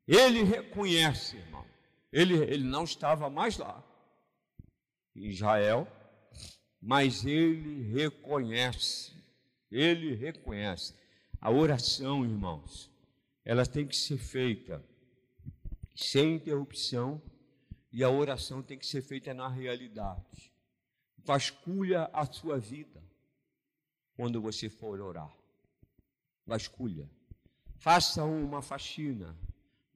Ele 0.07 0.43
reconhece, 0.43 1.37
irmão. 1.37 1.65
Ele, 2.13 2.35
ele 2.35 2.65
não 2.65 2.85
estava 2.85 3.29
mais 3.29 3.59
lá, 3.59 3.85
em 5.15 5.27
Israel, 5.27 5.87
mas 6.81 7.25
ele 7.25 7.83
reconhece. 7.93 9.13
Ele 9.71 10.15
reconhece. 10.15 10.95
A 11.41 11.51
oração, 11.51 12.25
irmãos, 12.25 12.91
ela 13.49 13.65
tem 13.65 13.87
que 13.87 13.97
ser 13.97 14.19
feita 14.19 14.85
sem 15.97 16.35
interrupção 16.35 17.23
e 17.91 18.05
a 18.05 18.11
oração 18.11 18.63
tem 18.63 18.79
que 18.79 18.87
ser 18.87 19.01
feita 19.01 19.33
na 19.33 19.49
realidade. 19.49 20.53
Vasculha 21.17 22.11
a 22.13 22.31
sua 22.31 22.59
vida 22.59 23.03
quando 24.15 24.39
você 24.39 24.69
for 24.69 25.01
orar. 25.01 25.35
Vasculha. 26.45 27.09
Faça 27.79 28.23
uma 28.23 28.61
faxina. 28.61 29.35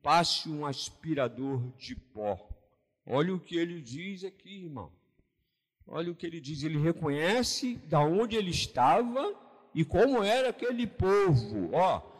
Passe 0.00 0.48
um 0.48 0.64
aspirador 0.64 1.60
de 1.76 1.94
pó 1.94 2.48
Olha 3.04 3.34
o 3.34 3.40
que 3.40 3.56
ele 3.56 3.82
diz 3.82 4.24
aqui, 4.24 4.62
irmão. 4.64 4.90
Olha 5.86 6.10
o 6.10 6.14
que 6.14 6.24
ele 6.24 6.40
diz. 6.40 6.62
Ele 6.62 6.78
reconhece 6.78 7.74
da 7.86 8.00
onde 8.00 8.34
ele 8.34 8.50
estava 8.50 9.34
e 9.74 9.84
como 9.84 10.22
era 10.22 10.48
aquele 10.48 10.86
povo. 10.86 11.74
Ó, 11.74 12.11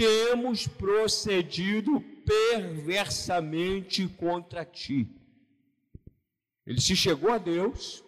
temos 0.00 0.66
procedido 0.66 2.00
perversamente 2.24 4.08
contra 4.08 4.64
ti. 4.64 5.06
Ele 6.66 6.80
se 6.80 6.96
chegou 6.96 7.30
a 7.30 7.36
Deus, 7.36 8.02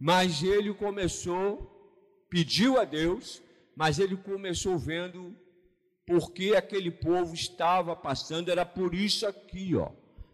mas 0.00 0.42
ele 0.42 0.74
começou, 0.74 2.26
pediu 2.28 2.80
a 2.80 2.84
Deus, 2.84 3.40
mas 3.76 4.00
ele 4.00 4.16
começou 4.16 4.76
vendo 4.76 5.32
porque 6.04 6.56
aquele 6.56 6.90
povo 6.90 7.32
estava 7.34 7.94
passando, 7.94 8.50
era 8.50 8.66
por 8.66 8.92
isso 8.92 9.24
aqui, 9.24 9.76
ó, 9.76 9.90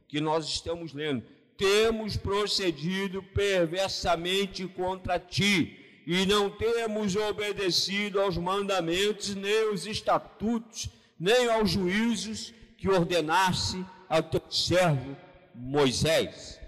que 0.09 0.23
nós 0.23 0.47
estamos 0.47 0.95
lendo. 0.95 1.23
Temos 1.59 2.17
procedido 2.17 3.23
perversamente 3.23 4.67
contra 4.69 5.19
ti 5.19 5.84
e 6.07 6.27
não 6.27 6.51
temos 6.51 7.17
obedecido 7.17 8.21
aos 8.21 8.37
mandamentos, 8.37 9.35
nem 9.35 9.69
aos 9.69 9.87
estatutos, 9.87 10.89
nem 11.19 11.49
aos 11.49 11.71
juízos 11.71 12.53
que 12.77 12.89
ordenasse 12.89 13.85
ao 14.09 14.23
teu 14.23 14.43
servo 14.51 15.17
Moisés. 15.55 16.61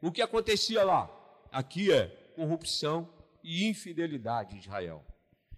O 0.00 0.12
que 0.12 0.20
acontecia 0.20 0.84
lá? 0.84 1.10
Aqui 1.50 1.90
é 1.90 2.06
corrupção 2.36 3.08
e 3.42 3.66
infidelidade 3.66 4.54
de 4.54 4.60
Israel. 4.60 5.04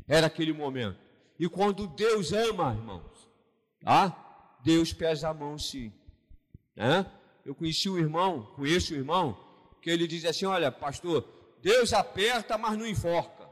Era 0.06 0.26
aquele 0.26 0.52
momento. 0.52 0.98
E 1.38 1.48
quando 1.48 1.86
Deus 1.86 2.32
ama, 2.32 2.74
irmãos, 2.74 3.28
tá? 3.80 4.58
Deus 4.62 4.92
pesa 4.92 5.28
a 5.28 5.34
mão 5.34 5.58
sim. 5.58 5.92
Né? 6.74 7.06
Eu 7.44 7.54
conheci 7.54 7.88
um 7.88 7.98
irmão, 7.98 8.42
conheço 8.54 8.94
um 8.94 8.96
irmão, 8.96 9.38
que 9.82 9.90
ele 9.90 10.06
diz 10.06 10.24
assim: 10.24 10.46
Olha, 10.46 10.70
pastor, 10.70 11.22
Deus 11.66 11.92
aperta, 11.92 12.56
mas 12.56 12.78
não 12.78 12.86
enforca. 12.86 13.48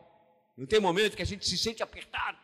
Não 0.56 0.66
tem 0.66 0.78
momento 0.78 1.16
que 1.16 1.22
a 1.22 1.26
gente 1.26 1.48
se 1.48 1.58
sente 1.58 1.82
apertado, 1.82 2.38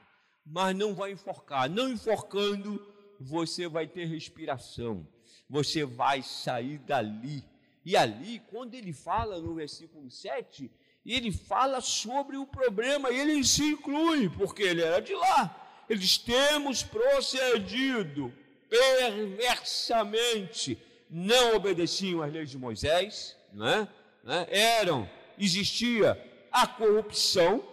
mas 0.44 0.74
não 0.74 0.94
vai 0.94 1.12
enforcar. 1.12 1.70
Não 1.70 1.88
enforcando, 1.88 2.84
você 3.20 3.68
vai 3.68 3.86
ter 3.86 4.06
respiração, 4.06 5.06
você 5.48 5.84
vai 5.84 6.22
sair 6.22 6.78
dali 6.78 7.44
e 7.84 7.94
ali, 7.96 8.40
quando 8.50 8.74
ele 8.74 8.92
fala 8.92 9.40
no 9.40 9.54
versículo 9.54 10.10
7, 10.10 10.70
ele 11.04 11.30
fala 11.32 11.80
sobre 11.80 12.36
o 12.36 12.46
problema, 12.46 13.10
e 13.10 13.18
ele 13.18 13.42
se 13.42 13.64
inclui, 13.64 14.28
porque 14.28 14.62
ele 14.62 14.82
era 14.82 15.00
de 15.00 15.14
lá. 15.14 15.84
Eles 15.88 16.18
temos 16.18 16.82
procedido 16.82 18.30
perversamente, 18.68 20.78
não 21.08 21.56
obedeciam 21.56 22.22
às 22.22 22.30
leis 22.32 22.50
de 22.50 22.58
Moisés, 22.58 23.34
né? 23.52 23.88
né? 24.22 24.46
eram, 24.50 25.08
existia 25.40 26.16
a 26.52 26.66
corrupção, 26.66 27.64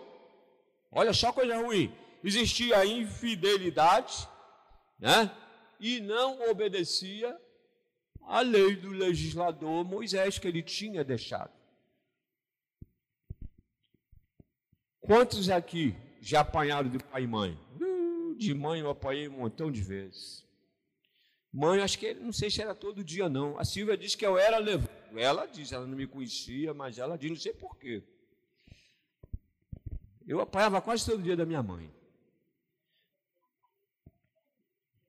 olha 0.91 1.13
só 1.13 1.32
coisa 1.32 1.57
ruim, 1.57 1.93
existia 2.24 2.80
a 2.80 2.86
infidelidade, 2.86 4.28
né? 4.97 5.30
e 5.80 5.99
não 5.99 6.49
obedecia 6.49 7.38
a 8.22 8.41
lei 8.41 8.76
do 8.76 8.89
legislador 8.89 9.86
Moisés 9.86 10.39
que 10.39 10.47
ele 10.47 10.63
tinha 10.63 11.03
deixado. 11.03 11.51
Quantos 14.99 15.49
aqui 15.49 15.95
já 16.20 16.41
apanharam 16.41 16.89
de 16.89 16.99
pai 16.99 17.24
e 17.24 17.28
mãe? 17.28 17.59
Uh, 17.80 18.36
de 18.36 18.53
mãe 18.53 18.82
eu 18.82 18.89
apanhei 18.89 19.28
um 19.28 19.39
montão 19.39 19.72
de 19.72 19.82
vezes. 19.82 20.46
Mãe, 21.58 21.82
acho 21.82 21.97
que 21.97 22.14
não 22.14 22.32
sei 22.32 22.51
se 22.51 22.62
era 22.62 22.76
todo 22.76 23.03
dia 23.03 23.28
não. 23.28 23.58
A 23.58 23.66
Silvia 23.66 23.97
disse 23.97 24.16
que 24.16 24.24
eu 24.24 24.38
era 24.38 24.60
levado. 24.60 24.91
Ela 25.16 25.47
diz, 25.47 25.72
ela 25.72 25.88
não 25.88 25.97
me 25.97 26.05
conhecia, 26.05 26.72
mas 26.72 26.99
ela 26.99 27.18
diz, 27.18 27.32
não 27.32 27.36
sei 27.36 27.51
porquê. 27.51 28.03
Eu 30.28 30.39
apanhava 30.39 30.80
quase 30.80 31.03
todo 31.03 31.24
dia 31.24 31.36
da 31.36 31.47
minha 31.47 31.64
mãe. 31.64 31.91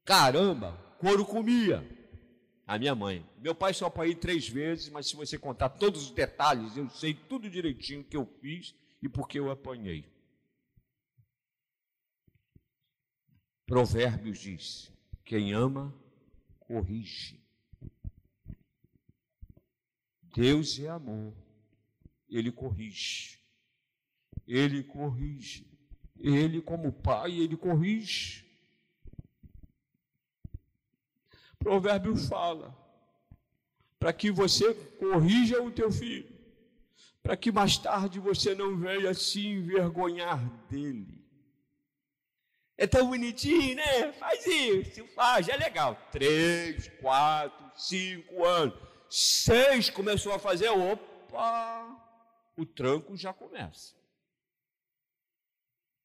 Caramba, 0.07 0.73
couro 0.99 1.27
comia 1.27 1.87
a 2.67 2.79
minha 2.79 2.95
mãe. 2.95 3.29
Meu 3.43 3.55
pai 3.55 3.75
só 3.75 3.85
apanhei 3.85 4.15
três 4.15 4.49
vezes, 4.49 4.89
mas 4.89 5.07
se 5.07 5.17
você 5.17 5.39
contar 5.39 5.69
todos 5.69 6.05
os 6.05 6.11
detalhes, 6.13 6.79
eu 6.79 6.89
sei 6.89 7.13
tudo 7.13 7.51
direitinho 7.51 8.03
que 8.03 8.17
eu 8.17 8.25
fiz 8.25 8.75
e 9.03 9.09
por 9.09 9.29
que 9.29 9.39
eu 9.39 9.51
apanhei. 9.51 10.11
Provérbios 13.67 14.39
diz: 14.39 14.91
quem 15.27 15.53
ama, 15.53 15.95
corrige. 16.69 17.41
Deus 20.37 20.79
é 20.79 20.89
amor, 20.89 21.33
ele 22.29 22.53
corrige. 22.53 23.39
Ele 24.47 24.85
corrige. 24.85 25.67
Ele, 26.21 26.61
como 26.61 26.93
pai, 26.93 27.33
ele 27.33 27.57
corrige. 27.57 28.45
Provérbio 31.59 32.17
fala 32.17 32.77
para 33.99 34.13
que 34.13 34.31
você 34.31 34.75
corrija 34.75 35.61
o 35.63 35.73
teu 35.73 35.91
filho, 35.91 36.33
para 37.23 37.37
que 37.37 37.51
mais 37.51 37.77
tarde 37.77 38.21
você 38.21 38.55
não 38.55 38.77
venha 38.77 39.13
se 39.13 39.45
envergonhar 39.45 40.49
dele. 40.69 41.18
É 42.81 42.87
tão 42.87 43.09
bonitinho, 43.09 43.75
né? 43.75 44.13
Faz 44.13 44.47
isso, 44.47 45.05
faz, 45.09 45.49
é 45.49 45.57
legal. 45.57 46.01
Três, 46.13 46.89
quatro, 47.01 47.73
cinco 47.75 48.45
anos. 48.45 48.79
Seis 49.11 49.91
começou 49.91 50.33
a 50.33 50.39
fazer, 50.39 50.69
opa, 50.69 51.99
o 52.57 52.65
tranco 52.65 53.17
já 53.17 53.33
começa. 53.33 53.97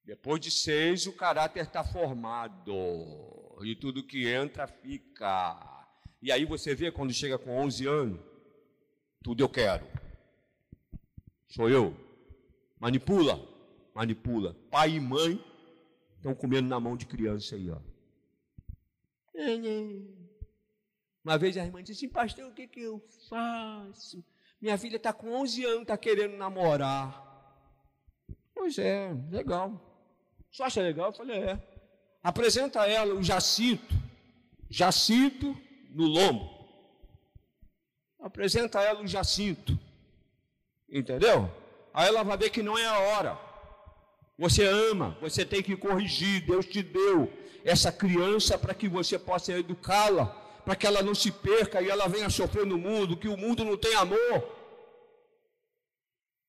Depois 0.04 0.42
de 0.42 0.50
seis, 0.50 1.06
o 1.06 1.14
caráter 1.14 1.64
está 1.64 1.84
formado 1.84 2.74
e 3.64 3.76
tudo 3.76 4.06
que 4.06 4.28
entra 4.28 4.66
fica. 4.66 5.86
E 6.24 6.32
aí 6.32 6.44
você 6.44 6.74
vê 6.74 6.92
quando 6.92 7.14
chega 7.14 7.38
com 7.38 7.56
11 7.56 7.86
anos, 7.86 8.20
tudo 9.24 9.44
eu 9.44 9.50
quero. 9.50 9.88
Sou 11.50 11.70
eu. 11.70 11.96
Manipula, 12.80 13.40
manipula. 13.94 14.56
Pai 14.72 14.96
e 14.96 15.00
mãe 15.00 15.53
estão 16.24 16.34
comendo 16.34 16.70
na 16.70 16.80
mão 16.80 16.96
de 16.96 17.06
criança 17.06 17.56
aí, 17.56 17.70
ó. 17.70 17.78
Uma 21.22 21.38
vez 21.38 21.58
a 21.58 21.66
irmã 21.66 21.84
disse 21.84 22.06
assim, 22.06 22.14
pastor, 22.14 22.50
o 22.50 22.54
que, 22.54 22.66
que 22.66 22.80
eu 22.80 23.04
faço? 23.30 24.24
Minha 24.62 24.78
filha 24.78 24.96
está 24.96 25.12
com 25.12 25.34
11 25.34 25.66
anos, 25.66 25.82
está 25.82 25.98
querendo 25.98 26.38
namorar. 26.38 27.22
Pois 28.54 28.78
é, 28.78 29.14
legal. 29.30 29.78
Você 30.50 30.64
acha 30.64 30.82
legal? 30.82 31.08
Eu 31.08 31.14
falei, 31.14 31.38
é. 31.44 31.74
Apresenta 32.24 32.82
a 32.82 32.88
ela 32.88 33.16
o 33.16 33.22
Jacinto, 33.22 33.94
Jacinto 34.70 35.58
no 35.90 36.06
lombo. 36.06 36.50
Apresenta 38.18 38.80
a 38.80 38.84
ela 38.84 39.02
o 39.02 39.08
Jacinto. 39.08 39.78
Entendeu? 40.88 41.52
Aí 41.94 42.08
ela 42.08 42.24
vai 42.24 42.38
ver 42.38 42.50
que 42.50 42.64
não 42.64 42.78
é 42.78 42.86
a 42.86 43.00
hora. 43.00 43.38
Você 44.38 44.66
ama, 44.66 45.18
você 45.22 45.46
tem 45.46 45.62
que 45.62 45.76
corrigir. 45.78 46.46
Deus 46.46 46.66
te 46.66 46.82
deu 46.82 47.32
essa 47.64 47.92
criança 47.92 48.58
para 48.58 48.74
que 48.74 48.88
você 48.88 49.18
possa 49.18 49.54
educá-la, 49.54 50.26
para 50.66 50.76
que 50.76 50.88
ela 50.88 51.02
não 51.02 51.14
se 51.14 51.32
perca 51.32 51.82
e 51.82 51.90
ela 51.90 52.08
venha 52.08 52.30
sofrer 52.30 52.66
no 52.66 52.78
mundo, 52.78 53.18
que 53.18 53.28
o 53.28 53.38
mundo 53.38 53.64
não 53.64 53.78
tem 53.78 53.96
amor. 53.96 54.18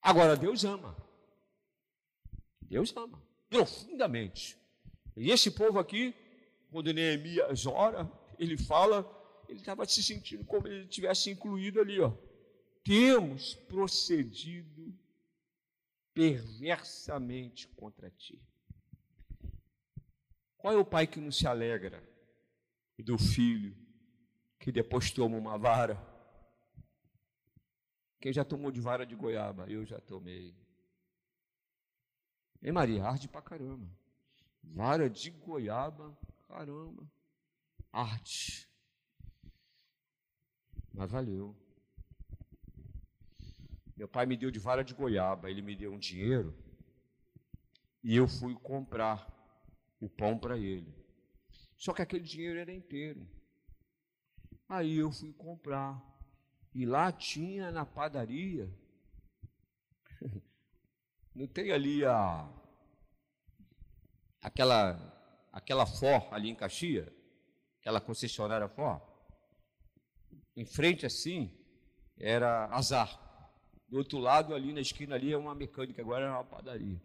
Agora, 0.03 0.37
Deus 0.37 0.65
ama. 0.65 0.97
Deus 2.63 2.95
ama 2.97 3.23
profundamente. 3.55 4.59
E 5.17 5.31
esse 5.31 5.51
povo 5.51 5.79
aqui, 5.79 6.13
quando 6.71 6.93
Neemias 6.93 7.67
ora, 7.67 8.11
ele 8.39 8.57
fala, 8.57 9.09
ele 9.49 9.61
estava 9.61 9.87
se 9.87 10.03
sentindo 10.03 10.45
como 10.45 10.67
ele 10.67 10.87
tivesse 10.87 11.31
incluído 11.31 11.81
ali, 11.81 12.01
ó. 12.01 12.13
Temos 12.83 13.55
procedido 13.55 14.93
perversamente 16.15 17.69
contra 17.69 18.09
ti. 18.11 18.41
Qual 20.57 20.73
é 20.73 20.77
o 20.79 20.85
pai 20.85 21.07
que 21.07 21.21
não 21.21 21.31
se 21.31 21.47
alegra 21.47 22.03
do 22.99 23.19
filho 23.19 23.77
que 24.59 24.73
depois 24.73 25.11
toma 25.11 25.37
uma 25.37 25.59
vara? 25.59 26.01
Quem 28.21 28.33
já 28.33 28.45
tomou 28.45 28.71
de 28.71 28.81
vara 28.81 29.05
de 29.05 29.15
goiaba? 29.15 29.67
Eu 29.69 29.85
já 29.85 30.01
tomei. 30.01 30.57
Ei, 32.63 32.73
Maria, 32.73 33.05
arde 33.05 33.29
pra 33.29 33.43
caramba. 33.43 33.87
Vara 34.63 35.11
de 35.11 35.31
goiaba, 35.31 36.17
caramba. 36.49 37.07
Arte. 37.93 38.67
Mas 40.95 41.11
valeu. 41.11 41.55
Meu 43.97 44.09
pai 44.09 44.27
me 44.27 44.37
deu 44.37 44.51
de 44.51 44.59
vara 44.59 44.83
de 44.83 44.95
goiaba, 44.95 45.51
ele 45.51 45.63
me 45.63 45.77
deu 45.77 45.93
um 45.93 45.99
dinheiro 45.99 46.55
e 48.03 48.17
eu 48.17 48.29
fui 48.29 48.55
comprar 48.55 49.27
o 50.01 50.09
pão 50.09 50.39
para 50.39 50.59
ele. 50.59 50.93
Só 51.77 51.93
que 51.95 52.03
aquele 52.03 52.25
dinheiro 52.25 52.59
era 52.59 52.73
inteiro. 52.73 53.27
Aí 54.69 54.97
eu 54.97 55.11
fui 55.11 55.33
comprar 55.33 56.03
E 56.75 56.85
lá 56.85 57.13
tinha 57.13 57.71
na 57.71 57.87
padaria, 57.87 58.69
não 61.33 61.47
tem 61.47 61.71
ali 61.71 62.05
a 62.05 62.51
aquela 64.43 64.99
aquela 65.53 65.87
Ford 65.87 66.33
ali 66.33 66.51
em 66.51 66.57
Caxias, 66.57 67.09
aquela 67.79 68.01
concessionária 68.01 68.69
Ford, 68.69 69.01
em 70.57 70.67
frente 70.67 71.07
assim, 71.07 71.57
era 72.19 72.67
azar. 72.75 73.24
Do 73.95 73.99
outro 73.99 74.19
lado, 74.19 74.57
ali 74.57 74.73
na 74.73 74.81
esquina 74.81 75.15
ali, 75.15 75.33
é 75.33 75.37
uma 75.37 75.55
mecânica, 75.55 76.03
agora 76.03 76.27
é 76.27 76.29
uma 76.29 76.43
padaria. 76.43 77.01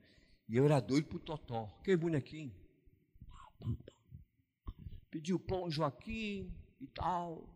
E 0.48 0.58
eu 0.58 0.66
era 0.66 0.80
doido 0.80 1.06
pro 1.06 1.20
Totó. 1.20 1.68
Que 1.84 1.96
bonequinho. 1.96 2.52
Pediu 5.12 5.40
pão 5.40 5.70
Joaquim 5.70 6.52
e 6.82 6.88
tal. 6.88 7.48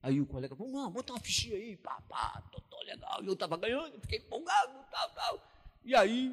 Aí 0.00 0.20
o 0.20 0.26
colega 0.26 0.54
falou, 0.54 0.72
não, 0.72 0.88
bota 0.88 1.12
uma 1.12 1.18
fichinha 1.18 1.56
aí, 1.56 1.76
pá, 1.76 2.00
pá, 2.02 2.40
Totó 2.52 2.80
legal. 2.82 3.24
E 3.24 3.26
eu 3.26 3.32
estava 3.32 3.56
ganhando, 3.56 4.00
fiquei 4.00 4.20
empolgado, 4.20 4.72
tal, 4.88 5.10
tal. 5.14 5.52
E 5.84 5.96
aí 5.96 6.28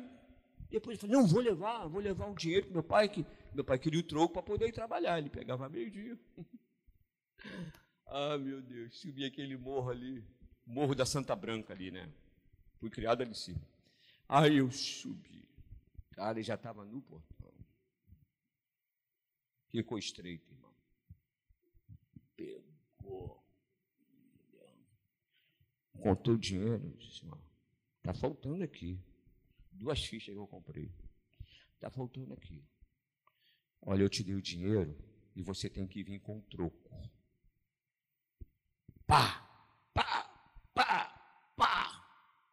depois 0.70 0.96
ele 0.96 1.08
falou, 1.08 1.24
não, 1.24 1.28
vou 1.28 1.42
levar, 1.42 1.88
vou 1.88 2.02
levar 2.04 2.28
um 2.28 2.36
dinheiro 2.36 2.68
para 2.68 2.74
meu 2.74 2.84
pai, 2.84 3.10
que 3.10 3.26
meu 3.52 3.66
pai 3.66 3.80
queria 3.80 4.00
o 4.00 4.04
troco 4.04 4.34
para 4.34 4.44
poder 4.44 4.68
ir 4.68 4.74
trabalhar. 4.74 5.18
Ele 5.18 5.32
pegava 5.32 5.68
meio-dia. 5.68 6.20
ah, 8.12 8.38
meu 8.38 8.62
Deus, 8.62 9.00
subi 9.00 9.26
aquele 9.26 9.56
morro 9.56 9.90
ali, 9.90 10.24
morro 10.66 10.96
da 10.96 11.06
Santa 11.06 11.36
Branca 11.36 11.74
ali, 11.74 11.92
né? 11.92 12.12
Fui 12.80 12.90
criado 12.90 13.22
ali 13.22 13.36
cima. 13.36 13.62
Aí 14.28 14.58
eu 14.58 14.72
subi. 14.72 15.48
Cara, 16.12 16.42
já 16.42 16.56
estava 16.56 16.84
no 16.86 17.02
portão. 17.02 17.54
Ficou 19.70 19.98
estreito, 19.98 20.52
irmão. 20.52 20.74
Pegou. 22.36 23.44
Contou 26.00 26.34
o 26.34 26.38
dinheiro. 26.38 26.96
Disse, 26.98 27.24
irmão, 27.24 27.42
está 27.98 28.14
faltando 28.14 28.64
aqui 28.64 29.00
duas 29.72 30.04
fichas 30.04 30.34
que 30.34 30.40
eu 30.40 30.48
comprei. 30.48 30.92
Está 31.76 31.90
faltando 31.90 32.34
aqui. 32.34 32.64
Olha, 33.82 34.04
eu 34.04 34.10
te 34.10 34.24
dei 34.24 34.36
o 34.36 34.42
dinheiro 34.42 34.98
e 35.36 35.42
você 35.42 35.70
tem 35.70 35.88
que 35.88 36.04
vir 36.04 36.20
com 36.20 36.38
um 36.38 36.42
troco. 36.42 36.90
Pá, 39.10 39.44
pá, 39.92 40.30
pá, 40.72 41.52
pá. 41.56 42.06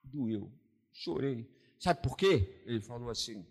Doeu. 0.02 0.50
Chorei. 0.90 1.46
Sabe 1.78 2.00
por 2.00 2.16
quê? 2.16 2.62
Ele 2.64 2.80
falou 2.80 3.10
assim. 3.10 3.46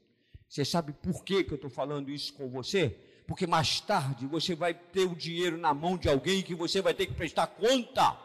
Você 0.50 0.66
sabe 0.66 0.92
por 0.92 1.24
quê 1.24 1.44
que 1.44 1.52
eu 1.52 1.56
estou 1.56 1.70
falando 1.70 2.10
isso 2.10 2.34
com 2.34 2.50
você? 2.50 2.90
Porque 3.28 3.46
mais 3.46 3.80
tarde 3.80 4.26
você 4.26 4.56
vai 4.56 4.74
ter 4.74 5.06
o 5.06 5.16
dinheiro 5.16 5.56
na 5.56 5.72
mão 5.72 6.00
de 6.00 6.10
alguém 6.10 6.42
que 6.42 6.56
você 6.56 6.82
vai 6.82 6.96
ter 6.96 7.06
que 7.06 7.14
prestar 7.14 7.46
conta. 7.46 8.20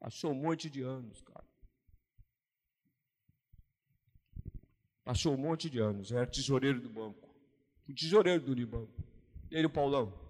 Passou 0.00 0.32
um 0.32 0.34
monte 0.42 0.68
de 0.68 0.82
anos, 0.82 1.20
cara. 1.20 1.44
Passou 5.04 5.34
um 5.34 5.38
monte 5.38 5.70
de 5.70 5.78
anos, 5.78 6.10
era 6.10 6.26
tesoureiro 6.26 6.80
do 6.80 6.88
banco. 6.88 7.28
O 7.88 7.94
tesoureiro 7.94 8.44
do 8.44 8.50
Unibanco. 8.50 9.00
Ele, 9.48 9.66
o 9.68 9.70
Paulão. 9.70 10.27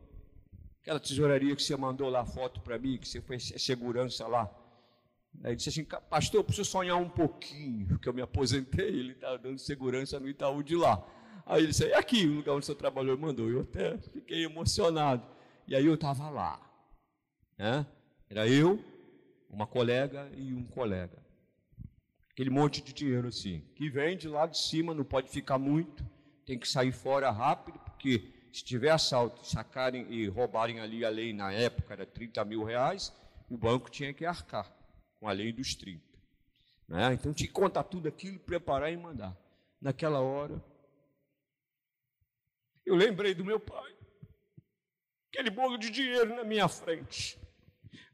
Aquela 0.88 1.00
tesouraria 1.00 1.54
que 1.54 1.62
você 1.62 1.76
mandou 1.76 2.08
lá 2.08 2.24
foto 2.24 2.62
para 2.62 2.78
mim, 2.78 2.96
que 2.96 3.06
você 3.06 3.20
foi 3.20 3.38
segurança 3.38 4.26
lá. 4.26 4.50
Aí 5.44 5.54
disse 5.54 5.68
assim, 5.68 5.84
pastor, 5.84 6.40
eu 6.40 6.44
preciso 6.44 6.70
sonhar 6.70 6.96
um 6.96 7.10
pouquinho, 7.10 7.88
porque 7.88 8.08
eu 8.08 8.14
me 8.14 8.22
aposentei, 8.22 8.88
ele 8.88 9.12
estava 9.12 9.36
dando 9.36 9.58
segurança 9.58 10.18
no 10.18 10.26
Itaú 10.26 10.62
de 10.62 10.76
lá. 10.76 11.06
Aí 11.44 11.60
ele 11.60 11.68
disse, 11.68 11.84
é 11.84 11.94
aqui 11.94 12.26
o 12.26 12.36
lugar 12.36 12.54
onde 12.54 12.64
você 12.64 12.74
trabalhou, 12.74 13.18
mandou. 13.18 13.50
Eu 13.50 13.60
até 13.60 13.98
fiquei 13.98 14.44
emocionado. 14.44 15.22
E 15.66 15.76
aí 15.76 15.84
eu 15.84 15.92
estava 15.92 16.30
lá. 16.30 16.58
Né? 17.58 17.86
Era 18.30 18.48
eu, 18.48 18.82
uma 19.50 19.66
colega 19.66 20.30
e 20.34 20.54
um 20.54 20.64
colega 20.64 21.18
aquele 22.30 22.50
monte 22.50 22.80
de 22.80 22.92
dinheiro 22.92 23.26
assim, 23.26 23.64
que 23.74 23.90
vem 23.90 24.16
de 24.16 24.28
lá 24.28 24.46
de 24.46 24.56
cima, 24.56 24.94
não 24.94 25.02
pode 25.02 25.28
ficar 25.28 25.58
muito, 25.58 26.06
tem 26.46 26.56
que 26.56 26.68
sair 26.68 26.92
fora 26.92 27.32
rápido, 27.32 27.80
porque 27.80 28.37
se 28.52 28.64
tiver 28.64 28.90
assalto, 28.90 29.46
sacarem 29.46 30.10
e 30.12 30.26
roubarem 30.28 30.80
ali 30.80 31.04
a 31.04 31.08
lei 31.08 31.32
na 31.32 31.52
época 31.52 31.94
era 31.94 32.06
30 32.06 32.44
mil 32.44 32.64
reais, 32.64 33.12
o 33.48 33.56
banco 33.56 33.90
tinha 33.90 34.12
que 34.12 34.24
arcar 34.24 34.70
com 35.18 35.28
a 35.28 35.32
lei 35.32 35.52
dos 35.52 35.74
30. 35.74 36.02
Né? 36.88 37.14
Então 37.14 37.32
tinha 37.32 37.48
que 37.48 37.52
contar 37.52 37.84
tudo 37.84 38.08
aquilo, 38.08 38.38
preparar 38.38 38.92
e 38.92 38.96
mandar. 38.96 39.36
Naquela 39.80 40.20
hora, 40.20 40.62
eu 42.84 42.94
lembrei 42.94 43.34
do 43.34 43.44
meu 43.44 43.60
pai, 43.60 43.94
aquele 45.28 45.50
bolo 45.50 45.76
de 45.76 45.90
dinheiro 45.90 46.34
na 46.34 46.44
minha 46.44 46.68
frente. 46.68 47.38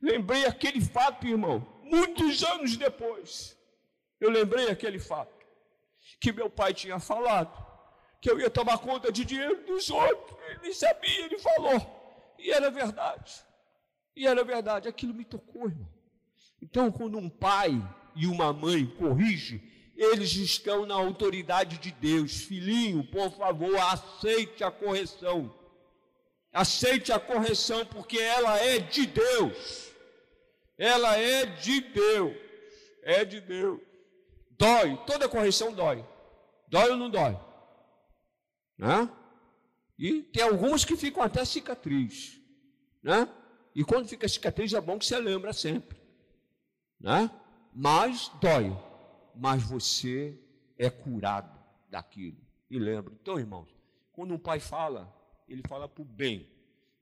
Lembrei 0.03 0.45
aquele 0.45 0.81
fato, 0.81 1.27
irmão, 1.27 1.61
muitos 1.85 2.43
anos 2.43 2.77
depois 2.77 3.57
eu 4.25 4.31
lembrei 4.31 4.69
aquele 4.69 4.99
fato 4.99 5.45
que 6.21 6.33
meu 6.33 6.49
pai 6.49 6.73
tinha 6.73 6.99
falado, 6.99 7.55
que 8.25 8.31
eu 8.31 8.41
ia 8.41 8.49
tomar 8.49 8.79
conta 8.79 9.13
de 9.13 9.23
dinheiro 9.23 9.67
dos 9.67 9.91
outros. 9.91 10.39
Ele 10.63 10.73
sabia, 10.73 11.27
ele 11.27 11.39
falou. 11.39 12.35
E 12.39 12.51
era 12.51 12.71
verdade. 12.71 13.45
E 14.17 14.27
era 14.27 14.43
verdade. 14.43 14.89
Aquilo 14.89 15.13
me 15.13 15.27
tocou, 15.27 15.69
irmão. 15.69 15.87
Então, 16.63 16.91
quando 16.91 17.19
um 17.19 17.29
pai 17.29 17.79
e 18.17 18.27
uma 18.27 18.51
mãe 18.51 18.87
corrigem, 18.87 19.63
eles 19.95 20.35
estão 20.37 20.87
na 20.87 20.95
autoridade 20.95 21.77
de 21.77 21.91
Deus. 21.93 22.45
Filhinho, 22.45 23.05
por 23.05 23.31
favor, 23.31 23.79
aceite 23.79 24.65
a 24.65 24.71
correção. 24.71 25.55
Aceite 26.51 27.13
a 27.13 27.21
correção, 27.21 27.85
porque 27.85 28.19
ela 28.19 28.59
é 28.59 28.79
de 28.79 29.05
Deus. 29.05 29.91
Ela 30.79 31.19
é 31.19 31.45
de 31.45 31.83
Deus. 31.83 32.35
É 33.03 33.23
de 33.23 33.43
Deus. 33.43 33.83
Dói, 34.53 34.99
toda 35.07 35.29
correção 35.29 35.75
dói. 35.75 36.03
Dói 36.69 36.89
ou 36.89 36.97
não 36.97 37.11
dói? 37.11 37.39
Né? 38.77 39.09
E 39.99 40.23
tem 40.23 40.43
algumas 40.43 40.85
que 40.85 40.97
ficam 40.97 41.23
até 41.23 41.45
cicatriz. 41.45 42.41
Né? 43.03 43.29
E 43.75 43.85
quando 43.85 44.09
fica 44.09 44.29
cicatriz 44.29 44.73
é 44.73 44.81
bom 44.81 44.99
que 44.99 45.07
você 45.07 45.19
lembra 45.19 45.53
sempre. 45.53 45.99
Né? 47.01 47.31
Mas 47.73 48.31
dói. 48.41 48.77
Mas 49.35 49.63
você 49.63 50.39
é 50.79 50.91
curado 50.91 51.59
daquilo. 51.89 52.39
E 52.71 52.79
lembra. 52.79 53.13
Então, 53.21 53.39
irmãos, 53.39 53.69
quando 54.13 54.35
um 54.35 54.39
pai 54.39 54.61
fala, 54.61 55.13
ele 55.49 55.63
fala 55.69 55.89
para 55.89 56.03
o 56.03 56.05
bem. 56.05 56.49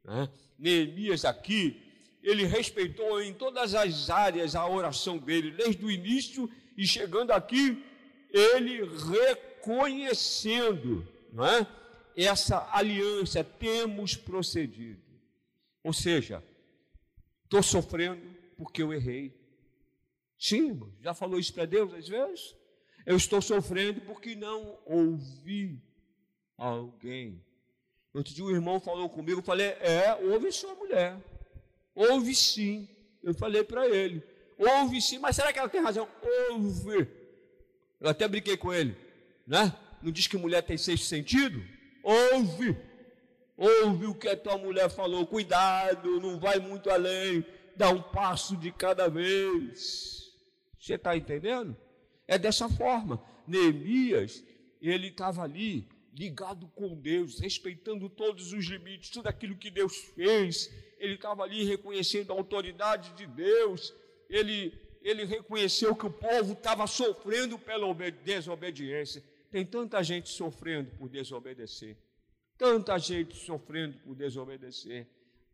Né? 0.04 0.28
Neemias 0.58 1.24
aqui, 1.24 1.80
ele 2.22 2.44
respeitou 2.44 3.20
em 3.22 3.32
todas 3.34 3.74
as 3.74 4.10
áreas 4.10 4.54
a 4.54 4.66
oração 4.66 5.18
dele, 5.18 5.50
desde 5.50 5.84
o 5.84 5.90
início 5.90 6.48
e 6.76 6.86
chegando 6.86 7.32
aqui, 7.32 7.84
ele 8.30 8.82
reconhecendo 9.10 11.06
não 11.32 11.46
é? 11.46 11.66
essa 12.16 12.68
aliança, 12.72 13.42
temos 13.42 14.14
procedido. 14.16 15.02
Ou 15.82 15.92
seja, 15.92 16.42
estou 17.44 17.62
sofrendo 17.62 18.22
porque 18.56 18.82
eu 18.82 18.92
errei. 18.92 19.34
Sim, 20.38 20.80
já 21.00 21.14
falou 21.14 21.38
isso 21.38 21.52
para 21.52 21.64
Deus 21.64 21.92
às 21.94 22.08
vezes? 22.08 22.54
Eu 23.04 23.16
estou 23.16 23.40
sofrendo 23.40 24.00
porque 24.02 24.34
não 24.34 24.78
ouvi 24.84 25.82
alguém. 26.56 27.44
Outro 28.14 28.34
dia 28.34 28.44
um 28.44 28.50
irmão 28.50 28.78
falou 28.78 29.08
comigo, 29.08 29.40
eu 29.40 29.44
falei, 29.44 29.68
é, 29.80 30.14
ouve 30.30 30.52
sua 30.52 30.74
mulher. 30.74 31.18
Ouve 31.94 32.34
sim. 32.34 32.88
Eu 33.22 33.34
falei 33.34 33.64
para 33.64 33.88
ele. 33.88 34.22
Ouve 34.58 35.00
sim, 35.00 35.18
mas 35.18 35.36
será 35.36 35.52
que 35.52 35.58
ela 35.58 35.68
tem 35.68 35.80
razão? 35.80 36.08
Ouve. 36.50 37.08
Eu 38.00 38.10
até 38.10 38.28
brinquei 38.28 38.56
com 38.56 38.72
ele, 38.72 38.96
né? 39.46 39.72
Não 40.02 40.10
diz 40.10 40.26
que 40.26 40.36
mulher 40.36 40.62
tem 40.62 40.76
sexto 40.76 41.06
sentido? 41.06 41.62
Ouve. 42.02 42.76
Ouve 43.56 44.06
o 44.06 44.14
que 44.14 44.28
a 44.28 44.36
tua 44.36 44.58
mulher 44.58 44.90
falou. 44.90 45.26
Cuidado, 45.26 46.20
não 46.20 46.38
vai 46.38 46.58
muito 46.58 46.90
além. 46.90 47.44
Dá 47.76 47.90
um 47.90 48.02
passo 48.02 48.56
de 48.56 48.72
cada 48.72 49.08
vez. 49.08 50.32
Você 50.78 50.94
está 50.94 51.16
entendendo? 51.16 51.76
É 52.26 52.36
dessa 52.36 52.68
forma. 52.68 53.22
Neemias, 53.46 54.42
ele 54.80 55.08
estava 55.08 55.42
ali 55.42 55.88
ligado 56.14 56.68
com 56.74 56.94
Deus, 56.94 57.40
respeitando 57.40 58.08
todos 58.08 58.52
os 58.52 58.66
limites, 58.66 59.10
tudo 59.10 59.28
aquilo 59.28 59.56
que 59.56 59.70
Deus 59.70 59.96
fez. 60.14 60.70
Ele 60.98 61.14
estava 61.14 61.42
ali 61.42 61.64
reconhecendo 61.64 62.32
a 62.32 62.36
autoridade 62.36 63.12
de 63.14 63.26
Deus, 63.26 63.94
ele, 64.28 64.72
ele 65.02 65.24
reconheceu 65.24 65.94
que 65.94 66.06
o 66.06 66.10
povo 66.10 66.52
estava 66.52 66.86
sofrendo 66.86 67.58
pela 67.58 67.92
desobediência. 68.24 69.22
Tem 69.52 69.64
tanta 69.64 70.02
gente 70.02 70.28
sofrendo 70.28 70.90
por 70.96 71.08
desobedecer, 71.08 71.96
tanta 72.58 72.98
gente 72.98 73.36
sofrendo 73.36 73.98
por 73.98 74.16
desobedecer, 74.16 75.06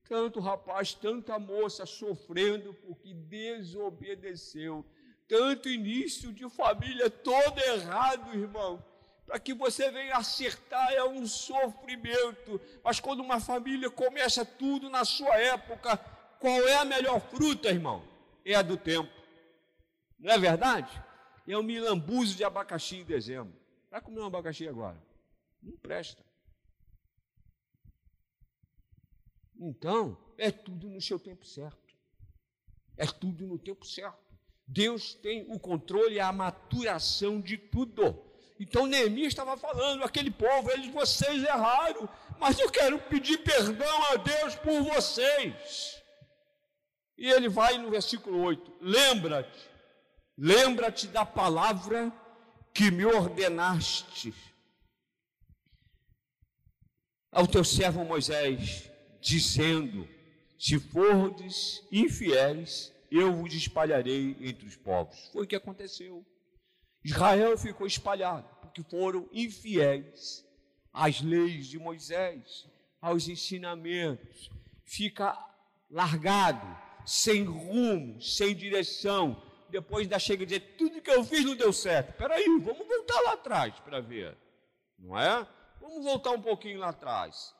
tanto 0.09 0.41
rapaz, 0.41 0.95
tanta 0.95 1.39
moça 1.39 1.85
sofrendo 1.85 2.73
porque 2.73 3.13
desobedeceu, 3.13 4.87
tanto 5.29 5.69
início 5.69 6.33
de 6.33 6.49
família 6.49 7.11
todo 7.11 7.59
errado, 7.59 8.35
irmão. 8.35 8.83
Para 9.27 9.39
que 9.39 9.53
você 9.53 9.91
venha 9.91 10.17
acertar 10.17 10.91
é 10.95 11.05
um 11.05 11.27
sofrimento, 11.27 12.59
mas 12.83 12.99
quando 12.99 13.21
uma 13.21 13.39
família 13.39 13.91
começa 13.91 14.43
tudo 14.47 14.89
na 14.89 15.05
sua 15.05 15.37
época, 15.37 16.01
Qual 16.39 16.69
é 16.69 16.77
a 16.77 16.85
melhor 16.85 17.21
fruta, 17.21 17.69
irmão? 17.69 18.03
É 18.45 18.55
a 18.55 18.63
do 18.63 18.77
tempo. 18.77 19.11
Não 20.19 20.33
é 20.33 20.39
verdade? 20.39 20.91
É 21.47 21.57
o 21.57 21.63
milambuzo 21.63 22.37
de 22.37 22.45
abacaxi 22.45 22.97
em 22.97 23.05
dezembro. 23.05 23.58
Vai 23.91 24.01
comer 24.01 24.21
um 24.21 24.27
abacaxi 24.27 24.69
agora? 24.69 25.01
Não 25.63 25.77
presta. 25.77 26.25
Então, 29.59 30.17
é 30.37 30.51
tudo 30.51 30.89
no 30.89 31.01
seu 31.01 31.19
tempo 31.19 31.45
certo. 31.45 31.97
É 32.97 33.07
tudo 33.07 33.47
no 33.47 33.59
tempo 33.59 33.85
certo. 33.85 34.19
Deus 34.67 35.15
tem 35.15 35.47
o 35.51 35.59
controle 35.59 36.17
e 36.17 36.21
a 36.21 36.31
maturação 36.31 37.41
de 37.41 37.57
tudo. 37.57 38.25
Então 38.61 38.87
Neemias 38.87 39.29
estava 39.29 39.57
falando, 39.57 40.05
aquele 40.05 40.31
povo, 40.31 40.71
eles, 40.71 40.93
vocês 40.93 41.43
erraram, 41.43 42.09
mas 42.39 42.59
eu 42.59 42.71
quero 42.71 42.99
pedir 42.99 43.39
perdão 43.39 44.03
a 44.13 44.17
Deus 44.17 44.57
por 44.57 44.83
vocês. 44.83 46.03
E 47.17 47.31
ele 47.31 47.49
vai 47.49 47.79
no 47.79 47.89
versículo 47.89 48.41
8: 48.43 48.79
Lembra-te, 48.81 49.71
lembra-te 50.37 51.07
da 51.07 51.25
palavra 51.25 52.13
que 52.79 52.93
me 52.93 53.05
ordenaste 53.05 54.33
ao 57.33 57.45
teu 57.45 57.65
servo 57.65 58.05
Moisés, 58.05 58.89
dizendo: 59.21 60.09
Se 60.57 60.79
fordes 60.79 61.83
infiéis, 61.91 62.93
eu 63.11 63.35
vos 63.35 63.53
espalharei 63.53 64.37
entre 64.41 64.65
os 64.65 64.77
povos. 64.77 65.29
Foi 65.33 65.43
o 65.43 65.47
que 65.49 65.57
aconteceu. 65.57 66.25
Israel 67.03 67.59
ficou 67.59 67.85
espalhado, 67.85 68.49
porque 68.61 68.85
foram 68.85 69.29
infiéis 69.33 70.47
às 70.93 71.21
leis 71.21 71.67
de 71.67 71.81
Moisés, 71.81 72.65
aos 73.01 73.27
ensinamentos. 73.27 74.53
Fica 74.85 75.37
largado, 75.91 76.65
sem 77.05 77.43
rumo, 77.43 78.23
sem 78.23 78.55
direção. 78.55 79.48
Depois 79.69 80.09
da 80.09 80.19
chega 80.19 80.47
de 80.47 80.59
dizer, 80.59 80.77
tudo 80.77 81.01
que 81.01 81.11
eu 81.11 81.23
fiz 81.25 81.45
não 81.45 81.55
deu 81.55 81.73
certo. 81.73 82.11
Espera 82.11 82.35
aí, 82.35 82.45
vamos 82.45 82.87
voltar 82.87 83.21
lá 83.21 83.33
atrás 83.33 83.75
para 83.81 84.01
ver. 84.01 84.37
Não 84.99 85.19
é? 85.19 85.47
Vamos 85.81 86.05
voltar 86.05 86.31
um 86.31 86.41
pouquinho 86.41 86.81
lá 86.81 86.89
atrás. 86.89 87.55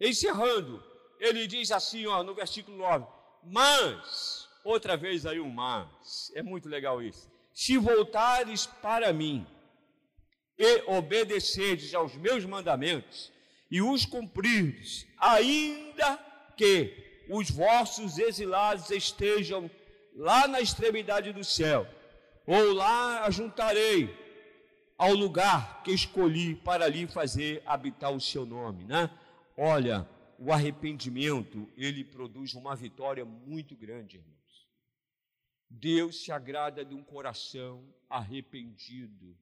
Encerrando, 0.00 0.82
ele 1.18 1.46
diz 1.46 1.70
assim, 1.70 2.06
ó, 2.06 2.22
no 2.22 2.34
versículo 2.34 2.76
9: 2.76 3.06
Mas, 3.44 4.48
outra 4.64 4.96
vez 4.96 5.24
aí 5.26 5.40
um 5.40 5.50
mas, 5.50 6.30
é 6.34 6.42
muito 6.42 6.68
legal 6.68 7.02
isso. 7.02 7.30
Se 7.52 7.78
voltares 7.78 8.66
para 8.66 9.12
mim 9.12 9.46
e 10.58 10.82
obedecerdes 10.86 11.94
aos 11.94 12.14
meus 12.14 12.44
mandamentos 12.44 13.32
e 13.70 13.80
os 13.80 14.04
cumprirdes, 14.04 15.06
ainda 15.18 16.16
que 16.56 17.24
os 17.28 17.50
vossos 17.50 18.18
exilados 18.18 18.90
estejam 18.90 19.70
lá 20.14 20.46
na 20.46 20.60
extremidade 20.60 21.32
do 21.32 21.44
céu, 21.44 21.86
ou 22.46 22.72
lá 22.72 23.24
ajuntarei 23.24 24.14
ao 24.96 25.12
lugar 25.12 25.82
que 25.82 25.90
escolhi 25.90 26.54
para 26.54 26.84
ali 26.84 27.06
fazer 27.06 27.62
habitar 27.66 28.12
o 28.12 28.20
seu 28.20 28.46
nome, 28.46 28.84
né? 28.84 29.10
Olha, 29.56 30.08
o 30.38 30.52
arrependimento, 30.52 31.68
ele 31.76 32.04
produz 32.04 32.54
uma 32.54 32.76
vitória 32.76 33.24
muito 33.24 33.76
grande, 33.76 34.16
irmãos. 34.16 34.34
Deus 35.68 36.22
se 36.22 36.30
agrada 36.30 36.84
de 36.84 36.94
um 36.94 37.02
coração 37.02 37.84
arrependido. 38.08 39.36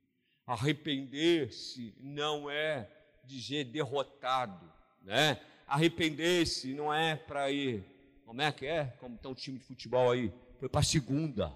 Arrepender-se 0.46 1.94
não 2.00 2.50
é 2.50 2.90
dizer 3.24 3.64
derrotado, 3.64 4.70
né? 5.02 5.40
Arrepender-se 5.66 6.74
não 6.74 6.92
é 6.92 7.16
para 7.16 7.50
ir, 7.50 7.84
como 8.24 8.42
é 8.42 8.50
que 8.50 8.66
é? 8.66 8.86
Como 8.98 9.16
está 9.16 9.28
o 9.28 9.34
time 9.34 9.58
de 9.58 9.64
futebol 9.64 10.10
aí? 10.10 10.32
Foi 10.62 10.68
para 10.68 10.78
a 10.78 10.84
segunda, 10.84 11.52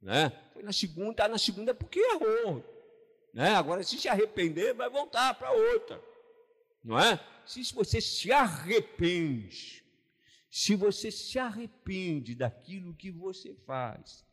né? 0.00 0.30
Foi 0.54 0.62
na 0.62 0.72
segunda, 0.72 1.28
na 1.28 1.36
segunda 1.36 1.74
porque 1.74 2.00
errou, 2.00 2.64
né? 3.34 3.50
Agora, 3.50 3.82
se 3.82 3.98
se 3.98 4.08
arrepender, 4.08 4.72
vai 4.72 4.88
voltar 4.88 5.34
para 5.34 5.52
outra. 5.52 6.02
Não 6.82 6.98
é? 6.98 7.22
Se 7.44 7.62
você 7.74 8.00
se 8.00 8.32
arrepende, 8.32 9.84
se 10.50 10.74
você 10.74 11.10
se 11.10 11.38
arrepende 11.38 12.34
daquilo 12.34 12.94
que 12.94 13.10
você 13.10 13.54
faz, 13.66 14.24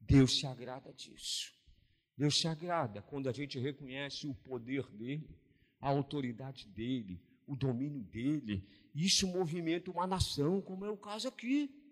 Deus 0.00 0.38
se 0.38 0.46
agrada 0.46 0.90
disso. 0.94 1.52
Deus 2.16 2.40
se 2.40 2.48
agrada 2.48 3.02
quando 3.02 3.28
a 3.28 3.32
gente 3.32 3.58
reconhece 3.58 4.26
o 4.26 4.34
poder 4.34 4.88
dele, 4.88 5.38
a 5.82 5.90
autoridade 5.90 6.66
dele, 6.68 7.22
o 7.46 7.54
domínio 7.54 8.04
dele. 8.04 8.66
Isso 8.94 9.26
movimenta 9.26 9.90
uma 9.90 10.06
nação, 10.06 10.62
como 10.62 10.86
é 10.86 10.90
o 10.90 10.96
caso 10.96 11.28
aqui. 11.28 11.83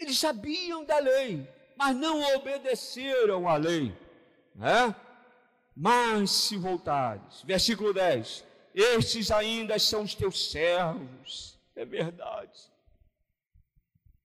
Eles 0.00 0.18
sabiam 0.18 0.84
da 0.84 0.98
lei, 0.98 1.48
mas 1.76 1.96
não 1.96 2.20
obedeceram 2.34 3.48
à 3.48 3.56
lei 3.56 3.94
né? 4.56 4.94
Mas 5.74 6.30
se 6.30 6.56
voltares, 6.56 7.42
versículo 7.42 7.92
10: 7.92 8.44
Estes 8.74 9.30
ainda 9.30 9.78
são 9.78 10.02
os 10.02 10.14
teus 10.14 10.50
servos. 10.50 11.58
É 11.74 11.84
verdade. 11.84 12.72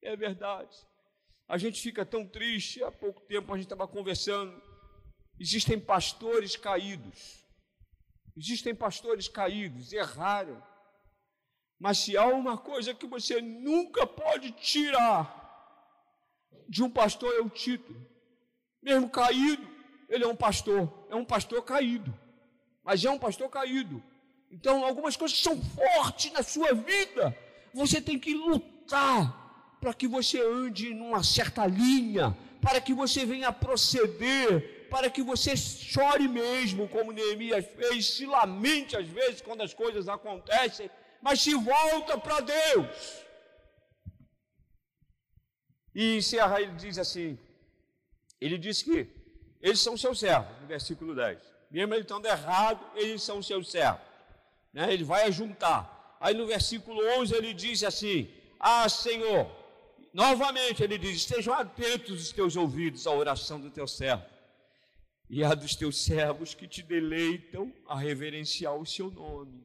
É 0.01 0.15
verdade. 0.15 0.75
A 1.47 1.57
gente 1.57 1.81
fica 1.81 2.05
tão 2.05 2.25
triste. 2.25 2.81
Há 2.81 2.91
pouco 2.91 3.21
tempo 3.21 3.53
a 3.53 3.57
gente 3.57 3.65
estava 3.65 3.87
conversando. 3.87 4.61
Existem 5.37 5.77
pastores 5.77 6.55
caídos. 6.55 7.45
Existem 8.37 8.73
pastores 8.73 9.27
caídos, 9.27 9.91
erraram. 9.91 10.63
Mas 11.77 11.97
se 11.97 12.15
há 12.15 12.25
uma 12.27 12.57
coisa 12.57 12.93
que 12.93 13.05
você 13.05 13.41
nunca 13.41 14.07
pode 14.07 14.51
tirar 14.51 15.40
de 16.71 16.81
um 16.81 16.89
pastor 16.89 17.29
é 17.35 17.41
o 17.41 17.49
título. 17.49 17.99
Mesmo 18.81 19.09
caído, 19.09 19.67
ele 20.07 20.23
é 20.23 20.27
um 20.27 20.35
pastor, 20.35 20.89
é 21.09 21.15
um 21.15 21.25
pastor 21.25 21.61
caído, 21.63 22.17
mas 22.81 23.03
é 23.03 23.11
um 23.11 23.19
pastor 23.19 23.49
caído. 23.49 24.01
Então, 24.49 24.85
algumas 24.85 25.17
coisas 25.17 25.37
são 25.37 25.61
fortes 25.61 26.31
na 26.31 26.41
sua 26.41 26.73
vida, 26.73 27.37
você 27.73 27.99
tem 27.99 28.17
que 28.17 28.33
lutar 28.33 29.75
para 29.81 29.93
que 29.93 30.07
você 30.07 30.39
ande 30.41 30.93
numa 30.93 31.23
certa 31.23 31.65
linha, 31.65 32.37
para 32.61 32.79
que 32.79 32.93
você 32.93 33.25
venha 33.25 33.51
proceder, 33.51 34.87
para 34.89 35.09
que 35.09 35.21
você 35.21 35.57
chore 35.57 36.27
mesmo, 36.29 36.87
como 36.87 37.11
Neemias 37.11 37.65
fez, 37.65 38.13
se 38.13 38.25
lamente 38.25 38.95
às 38.95 39.07
vezes 39.07 39.41
quando 39.41 39.61
as 39.61 39.73
coisas 39.73 40.07
acontecem, 40.07 40.89
mas 41.21 41.41
se 41.41 41.53
volta 41.53 42.17
para 42.17 42.39
Deus. 42.39 42.87
E 45.93 46.17
encerra, 46.17 46.61
ele 46.61 46.73
diz 46.73 46.97
assim: 46.97 47.37
ele 48.39 48.57
diz 48.57 48.81
que 48.81 49.07
eles 49.61 49.79
são 49.79 49.95
seus 49.95 50.19
servos, 50.19 50.59
no 50.61 50.67
versículo 50.67 51.13
10. 51.13 51.39
Mesmo 51.69 51.93
eles 51.93 52.05
estando 52.05 52.25
errado, 52.25 52.83
eles 52.95 53.21
são 53.21 53.41
seus 53.41 53.69
servos. 53.69 54.01
Né? 54.73 54.91
Ele 54.91 55.03
vai 55.03 55.31
juntar. 55.31 56.17
Aí 56.19 56.33
no 56.33 56.47
versículo 56.47 56.99
11 57.19 57.35
ele 57.35 57.53
diz 57.53 57.83
assim: 57.83 58.29
Ah, 58.59 58.89
Senhor, 58.89 59.49
novamente 60.13 60.83
ele 60.83 60.97
diz: 60.97 61.17
Estejam 61.17 61.53
atentos 61.53 62.21
os 62.21 62.31
teus 62.31 62.55
ouvidos 62.55 63.05
à 63.05 63.11
oração 63.11 63.59
do 63.59 63.69
teu 63.69 63.87
servo 63.87 64.25
e 65.29 65.43
a 65.45 65.53
dos 65.53 65.75
teus 65.75 66.03
servos 66.03 66.53
que 66.53 66.67
te 66.67 66.83
deleitam 66.83 67.73
a 67.87 67.97
reverenciar 67.97 68.75
o 68.75 68.85
seu 68.85 69.09
nome. 69.09 69.63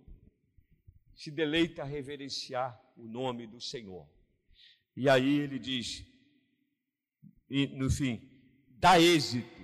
Se 1.14 1.30
deleita 1.30 1.82
a 1.82 1.84
reverenciar 1.84 2.78
o 2.96 3.02
nome 3.02 3.46
do 3.46 3.60
Senhor. 3.60 4.06
E 4.94 5.08
aí 5.08 5.40
ele 5.40 5.58
diz, 5.58 6.04
e 7.48 7.66
no 7.68 7.90
fim, 7.90 8.20
dá 8.78 9.00
êxito 9.00 9.62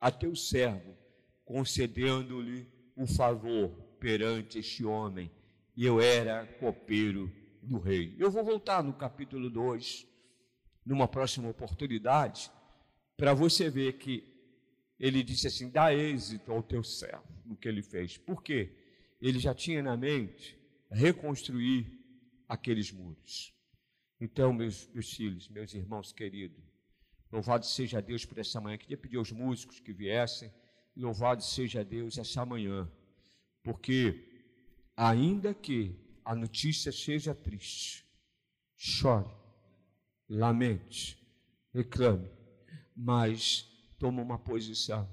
a 0.00 0.10
teu 0.10 0.34
servo, 0.34 0.96
concedendo-lhe 1.44 2.66
o 2.96 3.06
favor 3.06 3.70
perante 3.98 4.58
este 4.58 4.84
homem. 4.84 5.30
E 5.76 5.86
eu 5.86 6.00
era 6.00 6.46
copeiro 6.58 7.32
do 7.62 7.78
rei. 7.78 8.14
Eu 8.18 8.30
vou 8.30 8.44
voltar 8.44 8.82
no 8.82 8.92
capítulo 8.92 9.48
2, 9.48 10.06
numa 10.84 11.06
próxima 11.06 11.48
oportunidade, 11.48 12.50
para 13.16 13.32
você 13.32 13.70
ver 13.70 13.94
que 13.94 14.24
ele 14.98 15.22
disse 15.22 15.46
assim: 15.46 15.70
dá 15.70 15.94
êxito 15.94 16.50
ao 16.50 16.62
teu 16.62 16.82
servo 16.82 17.24
no 17.44 17.56
que 17.56 17.68
ele 17.68 17.82
fez. 17.82 18.18
Por 18.18 18.42
quê? 18.42 18.72
Ele 19.20 19.38
já 19.38 19.54
tinha 19.54 19.82
na 19.82 19.96
mente 19.96 20.58
reconstruir 20.90 21.86
aqueles 22.48 22.90
muros. 22.90 23.54
Então, 24.20 24.52
meus, 24.52 24.88
meus 24.88 25.12
filhos, 25.12 25.48
meus 25.48 25.72
irmãos 25.74 26.12
queridos, 26.12 26.71
Louvado 27.32 27.64
seja 27.66 28.00
Deus 28.00 28.24
por 28.24 28.38
essa 28.38 28.60
manhã. 28.60 28.76
Queria 28.76 28.96
pedir 28.96 29.16
aos 29.16 29.32
músicos 29.32 29.80
que 29.80 29.92
viessem. 29.92 30.52
Louvado 30.94 31.42
seja 31.42 31.82
Deus 31.82 32.18
essa 32.18 32.44
manhã. 32.44 32.86
Porque, 33.62 34.22
ainda 34.96 35.54
que 35.54 35.96
a 36.24 36.34
notícia 36.34 36.92
seja 36.92 37.34
triste, 37.34 38.04
chore, 38.76 39.30
lamente, 40.28 41.18
reclame, 41.72 42.30
mas 42.94 43.66
toma 43.98 44.20
uma 44.20 44.38
posição 44.38 45.08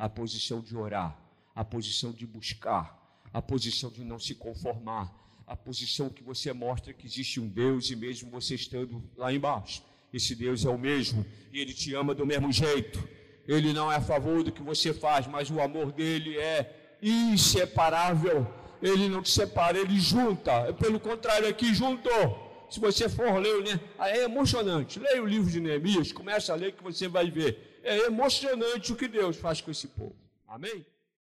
a 0.00 0.08
posição 0.08 0.62
de 0.62 0.74
orar, 0.74 1.14
a 1.54 1.62
posição 1.62 2.10
de 2.10 2.26
buscar, 2.26 2.98
a 3.34 3.42
posição 3.42 3.90
de 3.90 4.02
não 4.02 4.18
se 4.18 4.34
conformar, 4.34 5.14
a 5.46 5.54
posição 5.54 6.08
que 6.08 6.22
você 6.22 6.54
mostra 6.54 6.94
que 6.94 7.06
existe 7.06 7.38
um 7.38 7.46
Deus 7.46 7.90
e 7.90 7.96
mesmo 7.96 8.30
você 8.30 8.54
estando 8.54 9.04
lá 9.14 9.30
embaixo, 9.30 9.82
esse 10.12 10.34
Deus 10.34 10.64
é 10.64 10.68
o 10.68 10.78
mesmo 10.78 11.24
e 11.52 11.60
ele 11.60 11.72
te 11.72 11.94
ama 11.94 12.14
do 12.14 12.26
mesmo 12.26 12.52
jeito. 12.52 13.02
Ele 13.46 13.72
não 13.72 13.90
é 13.90 13.96
a 13.96 14.00
favor 14.00 14.42
do 14.42 14.52
que 14.52 14.62
você 14.62 14.92
faz, 14.92 15.26
mas 15.26 15.50
o 15.50 15.60
amor 15.60 15.92
dele 15.92 16.38
é 16.38 16.96
inseparável. 17.02 18.46
Ele 18.82 19.08
não 19.08 19.22
te 19.22 19.30
separa, 19.30 19.78
ele 19.78 19.98
junta. 19.98 20.72
Pelo 20.74 21.00
contrário, 21.00 21.48
aqui 21.48 21.74
juntou. 21.74 22.68
Se 22.70 22.78
você 22.78 23.08
for 23.08 23.36
ler, 23.38 23.62
né, 23.64 23.80
é 23.98 24.22
emocionante. 24.22 25.00
Leia 25.00 25.22
o 25.22 25.26
livro 25.26 25.50
de 25.50 25.60
Neemias, 25.60 26.12
começa 26.12 26.52
a 26.52 26.56
ler 26.56 26.72
que 26.72 26.82
você 26.82 27.08
vai 27.08 27.30
ver. 27.30 27.80
É 27.82 28.06
emocionante 28.06 28.92
o 28.92 28.96
que 28.96 29.08
Deus 29.08 29.36
faz 29.36 29.60
com 29.60 29.70
esse 29.70 29.88
povo. 29.88 30.14
Amém? 30.46 30.86